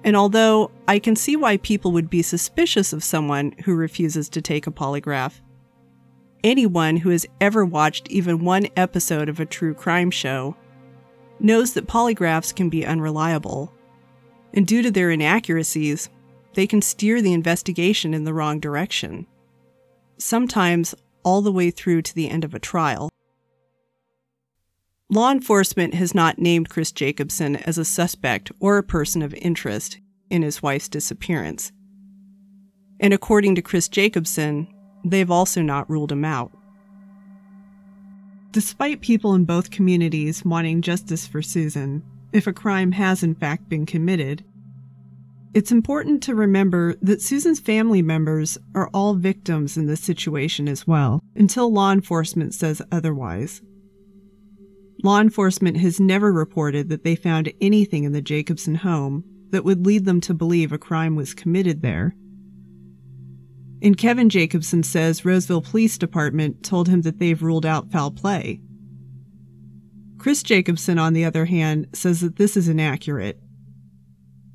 And 0.03 0.15
although 0.15 0.69
I 0.88 0.99
can 0.99 1.15
see 1.15 1.36
why 1.36 1.57
people 1.57 1.93
would 1.93 2.11
be 2.11 2.21
suspicious 2.21 2.93
of 2.93 3.03
someone 3.03 3.55
who 3.65 3.73
refuses 3.73 4.30
to 4.30 4.39
take 4.39 4.67
a 4.67 4.71
polygraph, 4.71 5.41
anyone 6.43 6.97
who 6.97 7.09
has 7.09 7.25
ever 7.41 7.65
watched 7.65 8.07
even 8.11 8.45
one 8.45 8.67
episode 8.78 9.30
of 9.30 9.39
a 9.39 9.47
true 9.47 9.73
crime 9.73 10.11
show 10.11 10.55
knows 11.39 11.73
that 11.73 11.88
polygraphs 11.88 12.55
can 12.55 12.69
be 12.69 12.86
unreliable. 12.86 13.73
And 14.53 14.67
due 14.67 14.84
to 14.84 14.91
their 14.91 15.09
inaccuracies, 15.09 16.11
they 16.53 16.67
can 16.67 16.84
steer 16.84 17.19
the 17.19 17.34
investigation 17.34 18.13
in 18.13 18.25
the 18.25 18.34
wrong 18.36 18.59
direction 18.59 19.25
sometimes 20.18 20.95
all 21.24 21.41
the 21.41 21.51
way 21.51 21.72
through 21.72 22.01
to 22.01 22.15
the 22.15 22.30
end 22.30 22.43
of 22.43 22.53
a 22.53 22.59
trial. 22.59 23.09
Law 25.09 25.32
enforcement 25.32 25.93
has 25.93 26.13
not 26.13 26.39
named 26.39 26.70
Chris 26.70 26.91
Jacobson 26.91 27.55
as 27.55 27.78
a 27.78 27.86
suspect 27.86 28.51
or 28.59 28.78
a 28.78 28.84
person 28.84 29.22
of 29.22 29.34
interest 29.36 29.99
in 30.30 30.41
his 30.41 30.61
wife's 30.61 30.89
disappearance. 30.89 31.72
And 32.99 33.13
according 33.13 33.55
to 33.55 33.61
Chris 33.61 33.88
Jacobson, 33.88 34.68
they've 35.05 35.32
also 35.32 35.61
not 35.61 35.89
ruled 35.89 36.11
him 36.11 36.26
out. 36.26 36.51
Despite 38.51 39.01
people 39.01 39.34
in 39.36 39.45
both 39.45 39.72
communities 39.72 40.43
wanting 40.43 40.82
justice 40.82 41.28
for 41.28 41.41
Susan, 41.41 42.03
if 42.34 42.47
a 42.47 42.53
crime 42.53 42.91
has 42.93 43.24
in 43.24 43.36
fact 43.36 43.70
been 43.70 43.86
committed, 43.86 44.43
it's 45.54 45.72
important 45.72 46.22
to 46.24 46.36
remember 46.36 46.95
that 47.02 47.22
Susan's 47.22 47.60
family 47.60 48.02
members 48.02 48.58
are 48.76 48.89
all 48.93 49.16
victims 49.16 49.78
in 49.78 49.88
this 49.88 50.02
situation 50.02 50.68
as 50.68 50.86
well, 50.86 51.22
until 51.36 51.72
law 51.72 51.91
enforcement 51.91 52.54
says 52.54 52.82
otherwise. 52.91 53.62
Law 55.04 55.20
enforcement 55.22 55.78
has 55.78 56.00
never 56.00 56.32
reported 56.32 56.89
that 56.89 57.04
they 57.04 57.16
found 57.16 57.54
anything 57.62 58.04
in 58.04 58.12
the 58.12 58.22
Jacobson 58.22 58.76
home 58.76 59.24
that 59.52 59.64
would 59.64 59.86
lead 59.86 60.06
them 60.06 60.20
to 60.22 60.34
believe 60.34 60.72
a 60.72 60.78
crime 60.78 61.16
was 61.16 61.34
committed 61.34 61.82
there. 61.82 62.16
And 63.82 63.98
Kevin 63.98 64.30
Jacobson 64.30 64.84
says 64.84 65.24
Roseville 65.24 65.62
Police 65.62 65.98
Department 65.98 66.64
told 66.64 66.88
him 66.88 67.04
that 67.04 67.20
they've 67.20 67.41
ruled 67.41 67.66
out 67.66 67.91
foul 67.91 68.12
play. 68.12 68.60
Chris 70.18 70.41
Jacobson, 70.41 70.98
on 70.98 71.14
the 71.14 71.26
other 71.26 71.45
hand, 71.45 71.88
says 71.93 72.22
that 72.22 72.38
this 72.38 72.58
is 72.58 72.68
inaccurate 72.68 73.39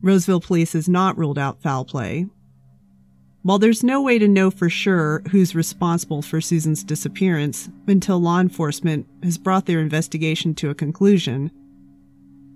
Roseville 0.03 0.41
police 0.41 0.73
has 0.73 0.89
not 0.89 1.17
ruled 1.17 1.39
out 1.39 1.63
foul 1.63 1.85
play. 1.85 2.27
While 3.43 3.59
there's 3.59 3.83
no 3.83 4.03
way 4.03 4.19
to 4.19 4.29
know 4.29 4.51
for 4.51 4.69
sure 4.69 5.23
who's 5.31 5.55
responsible 5.55 6.23
for 6.23 6.41
Susan's 6.41 6.85
disappearance 6.85 7.69
until 7.89 8.21
law 8.21 8.41
enforcement 8.41 9.07
has 9.23 9.39
brought 9.39 9.67
their 9.67 9.81
investigation 9.81 10.55
to 10.57 10.71
a 10.71 10.75
conclusion, 10.75 11.51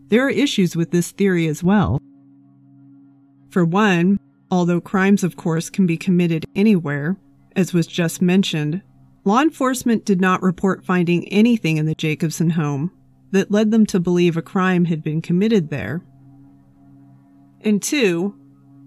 there 0.08 0.24
are 0.24 0.30
issues 0.30 0.76
with 0.76 0.92
this 0.92 1.10
theory 1.10 1.48
as 1.48 1.64
well. 1.64 2.00
For 3.50 3.64
one, 3.64 4.20
although 4.50 4.80
crimes, 4.80 5.24
of 5.24 5.36
course, 5.36 5.70
can 5.70 5.86
be 5.86 5.96
committed 5.96 6.44
anywhere, 6.54 7.16
as 7.56 7.72
was 7.72 7.88
just 7.88 8.22
mentioned, 8.22 8.82
law 9.24 9.40
enforcement 9.40 10.04
did 10.04 10.20
not 10.20 10.42
report 10.42 10.84
finding 10.84 11.26
anything 11.28 11.78
in 11.78 11.86
the 11.86 11.94
Jacobson 11.96 12.50
home 12.50 12.92
that 13.32 13.50
led 13.50 13.72
them 13.72 13.86
to 13.86 13.98
believe 13.98 14.36
a 14.36 14.42
crime 14.42 14.84
had 14.84 15.02
been 15.02 15.20
committed 15.20 15.70
there. 15.70 16.02
And 17.66 17.82
two, 17.82 18.32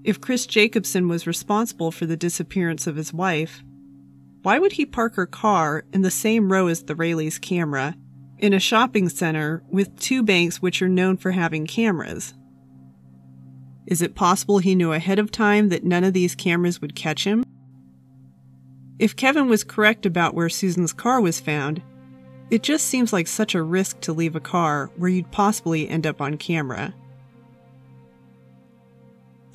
if 0.05 0.21
Chris 0.21 0.45
Jacobson 0.45 1.09
was 1.09 1.27
responsible 1.27 1.91
for 1.91 2.05
the 2.05 2.15
disappearance 2.15 2.87
of 2.87 2.95
his 2.95 3.13
wife, 3.13 3.61
why 4.41 4.57
would 4.57 4.71
he 4.71 4.85
park 4.85 5.15
her 5.15 5.25
car 5.25 5.83
in 5.91 6.01
the 6.01 6.09
same 6.09 6.49
row 6.49 6.67
as 6.67 6.83
the 6.83 6.95
Raley's 6.95 7.39
camera 7.39 7.97
in 8.37 8.53
a 8.53 8.59
shopping 8.59 9.09
center 9.09 9.61
with 9.69 9.99
two 9.99 10.23
banks 10.23 10.61
which 10.61 10.81
are 10.81 10.87
known 10.87 11.17
for 11.17 11.31
having 11.31 11.67
cameras? 11.67 12.33
Is 13.85 14.01
it 14.01 14.15
possible 14.15 14.59
he 14.59 14.75
knew 14.75 14.93
ahead 14.93 15.19
of 15.19 15.29
time 15.29 15.67
that 15.69 15.83
none 15.83 16.05
of 16.05 16.13
these 16.13 16.33
cameras 16.33 16.79
would 16.79 16.95
catch 16.95 17.25
him? 17.25 17.43
If 18.97 19.17
Kevin 19.17 19.49
was 19.49 19.65
correct 19.65 20.05
about 20.05 20.35
where 20.35 20.47
Susan's 20.47 20.93
car 20.93 21.19
was 21.19 21.41
found, 21.41 21.81
it 22.49 22.63
just 22.63 22.87
seems 22.87 23.11
like 23.11 23.27
such 23.27 23.55
a 23.55 23.61
risk 23.61 23.99
to 24.01 24.13
leave 24.13 24.37
a 24.37 24.39
car 24.39 24.89
where 24.95 25.09
you'd 25.09 25.31
possibly 25.31 25.89
end 25.89 26.07
up 26.07 26.21
on 26.21 26.37
camera. 26.37 26.93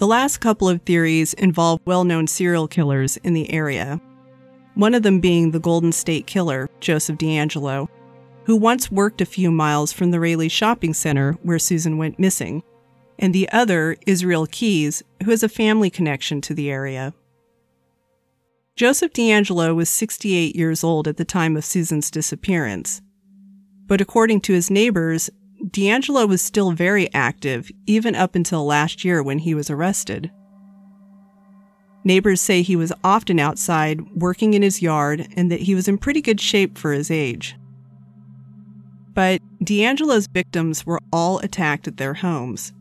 The 0.05 0.09
last 0.09 0.43
couple 0.43 0.69
of 0.69 0.83
theories 0.83 1.33
involve 1.33 1.81
well 1.87 2.05
known 2.05 2.27
serial 2.27 2.69
killers 2.69 3.17
in 3.25 3.33
the 3.33 3.51
area. 3.51 4.03
One 4.75 4.93
of 4.93 5.03
them 5.03 5.19
being 5.19 5.51
the 5.51 5.59
Golden 5.59 5.93
State 5.93 6.27
Killer, 6.27 6.69
Joseph 6.79 7.17
DeAngelo, 7.17 7.89
who 8.45 8.55
once 8.55 8.93
worked 8.93 9.23
a 9.23 9.25
few 9.25 9.51
miles 9.51 9.95
from 9.95 10.11
the 10.11 10.21
Raley 10.21 10.51
shopping 10.51 10.93
center 10.93 11.39
where 11.43 11.59
Susan 11.59 11.97
went 11.97 12.19
missing, 12.19 12.63
and 13.19 13.35
the 13.35 13.49
other, 13.49 13.97
Israel 14.07 14.47
Keyes, 14.47 15.03
who 15.25 15.31
has 15.31 15.43
a 15.43 15.49
family 15.49 15.89
connection 15.89 16.43
to 16.43 16.53
the 16.53 16.71
area. 16.71 17.15
Joseph 18.77 19.15
DeAngelo 19.15 19.75
was 19.75 19.89
68 19.89 20.55
years 20.55 20.85
old 20.85 21.09
at 21.09 21.17
the 21.17 21.25
time 21.25 21.57
of 21.57 21.65
Susan's 21.65 22.11
disappearance. 22.11 23.01
But 23.87 24.03
according 24.03 24.43
to 24.43 24.53
his 24.53 24.71
neighbors, 24.71 25.31
DeAngelo 25.65 26.29
was 26.29 26.43
still 26.43 26.73
very 26.73 27.13
active 27.15 27.71
even 27.87 28.15
up 28.15 28.35
until 28.35 28.67
last 28.67 29.05
year 29.05 29.23
when 29.23 29.39
he 29.39 29.55
was 29.55 29.71
arrested. 29.71 30.31
Neighbors 32.05 32.43
say 32.43 32.61
he 32.61 32.77
was 32.77 32.93
often 33.03 33.41
outside 33.41 34.03
working 34.15 34.53
in 34.53 34.61
his 34.61 34.83
yard 34.83 35.27
and 35.37 35.51
that 35.51 35.61
he 35.61 35.75
was 35.75 35.89
in 35.89 35.97
pretty 35.97 36.21
good 36.21 36.39
shape 36.39 36.77
for 36.77 36.93
his 36.93 37.11
age. 37.11 37.57
But 39.15 39.41
DeAngelo's 39.63 40.27
victims 40.27 40.85
were 40.85 41.01
all 41.11 41.39
attacked 41.39 41.89
at 41.89 41.97
their 41.97 42.15
homes. 42.15 42.75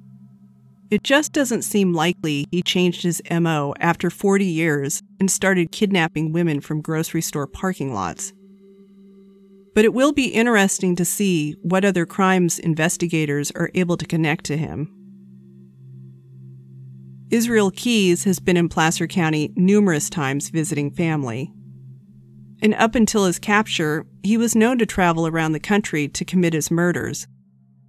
It 0.91 1.03
just 1.03 1.31
doesn't 1.31 1.61
seem 1.61 1.93
likely 1.93 2.47
he 2.51 2.61
changed 2.61 3.03
his 3.03 3.21
MO 3.31 3.73
after 3.79 4.09
40 4.09 4.45
years 4.45 5.01
and 5.21 5.31
started 5.31 5.71
kidnapping 5.71 6.33
women 6.33 6.59
from 6.59 6.81
grocery 6.81 7.21
store 7.21 7.47
parking 7.47 7.93
lots. 7.93 8.33
But 9.73 9.85
it 9.85 9.93
will 9.93 10.13
be 10.13 10.27
interesting 10.27 10.95
to 10.95 11.05
see 11.05 11.53
what 11.61 11.83
other 11.83 12.05
crimes 12.05 12.59
investigators 12.59 13.51
are 13.51 13.71
able 13.73 13.97
to 13.97 14.05
connect 14.05 14.45
to 14.45 14.57
him. 14.57 14.93
Israel 17.31 17.71
Keyes 17.71 18.25
has 18.25 18.39
been 18.39 18.57
in 18.57 18.69
Placer 18.69 19.07
County 19.07 19.51
numerous 19.55 20.07
times 20.07 20.49
visiting 20.49 20.91
family. 20.91 21.51
And 22.61 22.75
up 22.75 22.93
until 22.93 23.25
his 23.25 23.39
capture, 23.39 24.05
he 24.21 24.37
was 24.37 24.55
known 24.55 24.77
to 24.77 24.85
travel 24.85 25.25
around 25.25 25.53
the 25.53 25.59
country 25.59 26.07
to 26.09 26.23
commit 26.23 26.53
his 26.53 26.69
murders, 26.69 27.25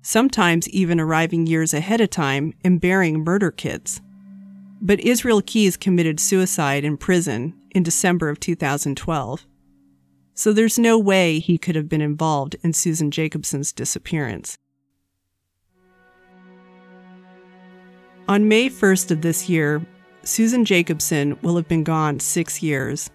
sometimes 0.00 0.68
even 0.70 0.98
arriving 0.98 1.46
years 1.46 1.74
ahead 1.74 2.00
of 2.00 2.08
time 2.08 2.54
and 2.64 2.80
bearing 2.80 3.22
murder 3.22 3.50
kits. 3.50 4.00
But 4.80 5.00
Israel 5.00 5.42
Keyes 5.42 5.76
committed 5.76 6.18
suicide 6.18 6.84
in 6.84 6.96
prison 6.96 7.54
in 7.72 7.82
December 7.82 8.30
of 8.30 8.40
2012. 8.40 9.46
So 10.34 10.52
there's 10.52 10.78
no 10.78 10.98
way 10.98 11.38
he 11.38 11.58
could 11.58 11.76
have 11.76 11.88
been 11.88 12.00
involved 12.00 12.56
in 12.62 12.72
Susan 12.72 13.10
Jacobson's 13.10 13.72
disappearance. 13.72 14.58
On 18.26 18.48
May 18.48 18.68
1st 18.68 19.10
of 19.10 19.22
this 19.22 19.48
year, 19.48 19.84
Susan 20.22 20.64
Jacobson 20.64 21.38
will 21.42 21.56
have 21.56 21.68
been 21.68 21.84
gone 21.84 22.18
six 22.18 22.62
years. 22.62 23.10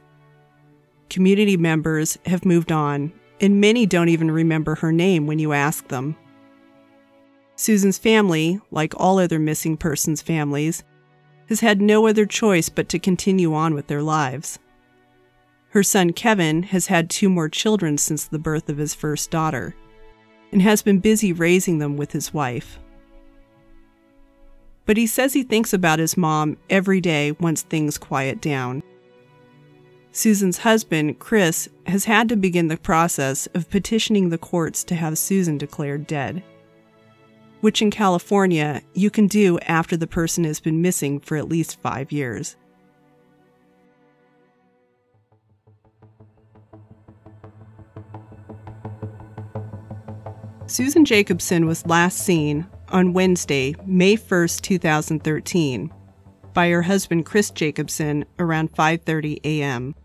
Community 1.09 1.57
members 1.57 2.17
have 2.25 2.45
moved 2.45 2.71
on, 2.71 3.11
and 3.41 3.59
many 3.59 3.85
don't 3.87 4.09
even 4.09 4.29
remember 4.29 4.75
her 4.75 4.91
name 4.91 5.25
when 5.25 5.39
you 5.39 5.51
ask 5.51 5.87
them. 5.87 6.15
Susan's 7.55 7.97
family, 7.97 8.61
like 8.71 8.93
all 8.97 9.19
other 9.19 9.39
missing 9.39 9.75
persons' 9.75 10.21
families, 10.21 10.83
has 11.49 11.59
had 11.59 11.81
no 11.81 12.07
other 12.07 12.25
choice 12.25 12.69
but 12.69 12.87
to 12.89 12.99
continue 12.99 13.53
on 13.53 13.73
with 13.73 13.87
their 13.87 14.03
lives. 14.03 14.59
Her 15.69 15.83
son 15.83 16.13
Kevin 16.13 16.63
has 16.63 16.87
had 16.87 17.09
two 17.09 17.29
more 17.29 17.49
children 17.49 17.97
since 17.97 18.25
the 18.25 18.39
birth 18.39 18.69
of 18.69 18.77
his 18.77 18.93
first 18.93 19.29
daughter, 19.31 19.75
and 20.51 20.61
has 20.61 20.81
been 20.81 20.99
busy 20.99 21.31
raising 21.31 21.77
them 21.77 21.95
with 21.95 22.11
his 22.11 22.33
wife 22.33 22.79
but 24.89 24.97
he 24.97 25.05
says 25.05 25.33
he 25.33 25.43
thinks 25.43 25.71
about 25.71 25.99
his 25.99 26.17
mom 26.17 26.57
every 26.67 26.99
day 26.99 27.31
once 27.33 27.61
things 27.61 27.95
quiet 27.95 28.41
down. 28.41 28.81
Susan's 30.11 30.57
husband, 30.57 31.19
Chris, 31.19 31.69
has 31.85 32.05
had 32.05 32.27
to 32.27 32.35
begin 32.35 32.69
the 32.69 32.75
process 32.75 33.45
of 33.53 33.69
petitioning 33.69 34.29
the 34.29 34.37
courts 34.39 34.83
to 34.85 34.95
have 34.95 35.19
Susan 35.19 35.59
declared 35.59 36.07
dead, 36.07 36.41
which 37.61 37.83
in 37.83 37.91
California 37.91 38.81
you 38.95 39.11
can 39.11 39.27
do 39.27 39.59
after 39.59 39.95
the 39.95 40.07
person 40.07 40.43
has 40.43 40.59
been 40.59 40.81
missing 40.81 41.19
for 41.19 41.37
at 41.37 41.47
least 41.47 41.79
five 41.81 42.11
years. 42.11 42.55
Susan 50.69 51.03
Jacobson 51.03 51.65
was 51.65 51.83
last 51.87 52.19
seen 52.19 52.63
on 52.89 53.11
Wednesday, 53.11 53.75
May 53.87 54.15
1st, 54.15 54.61
2013, 54.61 55.91
by 56.53 56.69
her 56.69 56.83
husband 56.83 57.25
Chris 57.25 57.49
Jacobson 57.49 58.23
around 58.37 58.71
5:30 58.73 59.39
a.m. 59.43 59.95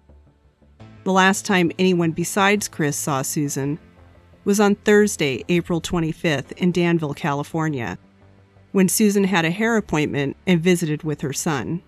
The 1.05 1.13
last 1.13 1.45
time 1.45 1.71
anyone 1.79 2.13
besides 2.13 2.67
Chris 2.67 2.97
saw 2.97 3.21
Susan 3.21 3.79
was 4.47 4.59
on 4.59 4.77
Thursday, 4.77 5.45
April 5.51 5.83
25th 5.83 6.53
in 6.53 6.73
Danville, 6.73 7.13
California, 7.13 7.99
when 8.73 8.89
Susan 8.89 9.25
had 9.25 9.45
a 9.45 9.51
hair 9.51 9.77
appointment 9.77 10.35
and 10.47 10.63
visited 10.63 11.03
with 11.03 11.21
her 11.21 11.35
son. 11.35 11.83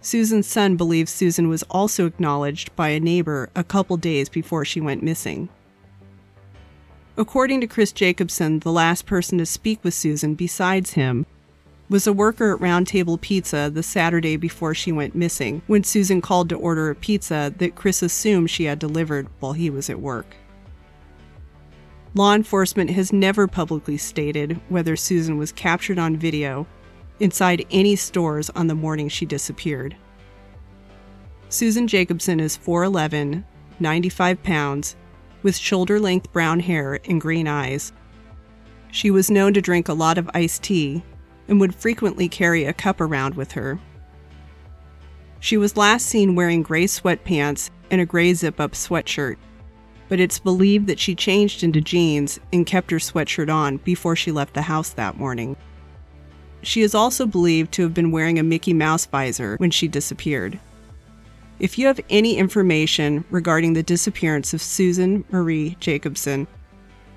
Susan's 0.00 0.46
son 0.46 0.76
believes 0.76 1.10
Susan 1.10 1.48
was 1.48 1.64
also 1.64 2.06
acknowledged 2.06 2.74
by 2.76 2.90
a 2.90 3.00
neighbor 3.00 3.50
a 3.56 3.64
couple 3.64 3.96
days 3.96 4.28
before 4.28 4.64
she 4.64 4.80
went 4.80 5.02
missing. 5.02 5.48
According 7.16 7.60
to 7.60 7.66
Chris 7.66 7.92
Jacobson, 7.92 8.60
the 8.60 8.72
last 8.72 9.04
person 9.04 9.36
to 9.36 9.44
speak 9.44 9.84
with 9.84 9.92
Susan 9.92 10.34
besides 10.34 10.92
him 10.92 11.26
was 11.90 12.06
a 12.06 12.12
worker 12.12 12.54
at 12.54 12.60
Round 12.60 12.86
Table 12.86 13.18
Pizza 13.18 13.70
the 13.72 13.82
Saturday 13.82 14.38
before 14.38 14.74
she 14.74 14.92
went 14.92 15.14
missing, 15.14 15.60
when 15.66 15.84
Susan 15.84 16.22
called 16.22 16.48
to 16.48 16.56
order 16.56 16.88
a 16.88 16.94
pizza 16.94 17.52
that 17.58 17.74
Chris 17.74 18.02
assumed 18.02 18.48
she 18.48 18.64
had 18.64 18.78
delivered 18.78 19.28
while 19.40 19.52
he 19.52 19.68
was 19.68 19.90
at 19.90 20.00
work. 20.00 20.34
Law 22.14 22.34
enforcement 22.34 22.88
has 22.88 23.12
never 23.12 23.46
publicly 23.46 23.98
stated 23.98 24.58
whether 24.70 24.96
Susan 24.96 25.36
was 25.36 25.52
captured 25.52 25.98
on 25.98 26.16
video 26.16 26.66
inside 27.20 27.66
any 27.70 27.94
stores 27.94 28.48
on 28.50 28.68
the 28.68 28.74
morning 28.74 29.10
she 29.10 29.26
disappeared. 29.26 29.94
Susan 31.50 31.86
Jacobson 31.86 32.40
is 32.40 32.56
4'11, 32.56 33.44
95 33.80 34.42
pounds, 34.42 34.96
with 35.42 35.56
shoulder 35.56 35.98
length 35.98 36.32
brown 36.32 36.60
hair 36.60 37.00
and 37.04 37.20
green 37.20 37.48
eyes. 37.48 37.92
She 38.90 39.10
was 39.10 39.30
known 39.30 39.54
to 39.54 39.62
drink 39.62 39.88
a 39.88 39.94
lot 39.94 40.18
of 40.18 40.30
iced 40.34 40.62
tea 40.62 41.02
and 41.48 41.60
would 41.60 41.74
frequently 41.74 42.28
carry 42.28 42.64
a 42.64 42.72
cup 42.72 43.00
around 43.00 43.34
with 43.34 43.52
her. 43.52 43.78
She 45.40 45.56
was 45.56 45.76
last 45.76 46.06
seen 46.06 46.36
wearing 46.36 46.62
gray 46.62 46.84
sweatpants 46.84 47.70
and 47.90 48.00
a 48.00 48.06
gray 48.06 48.32
zip 48.34 48.60
up 48.60 48.72
sweatshirt, 48.72 49.36
but 50.08 50.20
it's 50.20 50.38
believed 50.38 50.86
that 50.86 51.00
she 51.00 51.14
changed 51.14 51.64
into 51.64 51.80
jeans 51.80 52.38
and 52.52 52.66
kept 52.66 52.90
her 52.90 52.98
sweatshirt 52.98 53.52
on 53.52 53.78
before 53.78 54.14
she 54.14 54.30
left 54.30 54.54
the 54.54 54.62
house 54.62 54.90
that 54.90 55.18
morning. 55.18 55.56
She 56.62 56.82
is 56.82 56.94
also 56.94 57.26
believed 57.26 57.72
to 57.72 57.82
have 57.82 57.94
been 57.94 58.12
wearing 58.12 58.38
a 58.38 58.42
Mickey 58.44 58.72
Mouse 58.72 59.06
visor 59.06 59.56
when 59.56 59.70
she 59.70 59.88
disappeared. 59.88 60.60
If 61.62 61.78
you 61.78 61.86
have 61.86 62.00
any 62.10 62.38
information 62.38 63.24
regarding 63.30 63.74
the 63.74 63.84
disappearance 63.84 64.52
of 64.52 64.60
Susan 64.60 65.24
Marie 65.30 65.76
Jacobson, 65.78 66.48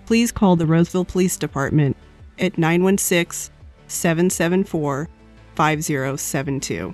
please 0.05 0.31
call 0.31 0.55
the 0.55 0.67
Roseville 0.67 1.03
Police 1.03 1.35
Department 1.35 1.97
at 2.37 2.55
916 2.55 3.51
774 3.87 5.09
5072. 5.55 6.93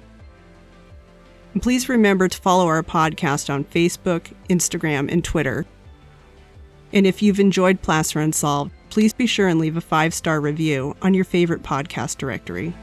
And 1.52 1.62
please 1.62 1.90
remember 1.90 2.30
to 2.30 2.38
follow 2.38 2.68
our 2.68 2.84
podcast 2.84 3.54
on 3.54 3.66
Facebook, 3.66 4.32
Instagram, 4.50 5.12
and 5.12 5.22
Twitter. 5.22 5.66
And 6.94 7.06
if 7.06 7.22
you've 7.22 7.42
enjoyed 7.42 7.82
Placer 7.82 8.22
Unsolved, 8.22 8.72
please 8.90 9.12
be 9.12 9.28
sure 9.28 9.50
and 9.50 9.60
leave 9.60 9.76
a 9.76 9.82
five 9.82 10.14
star 10.14 10.40
review 10.40 10.96
on 11.02 11.14
your 11.14 11.26
favorite 11.26 11.64
podcast 11.64 12.18
directory. 12.18 12.74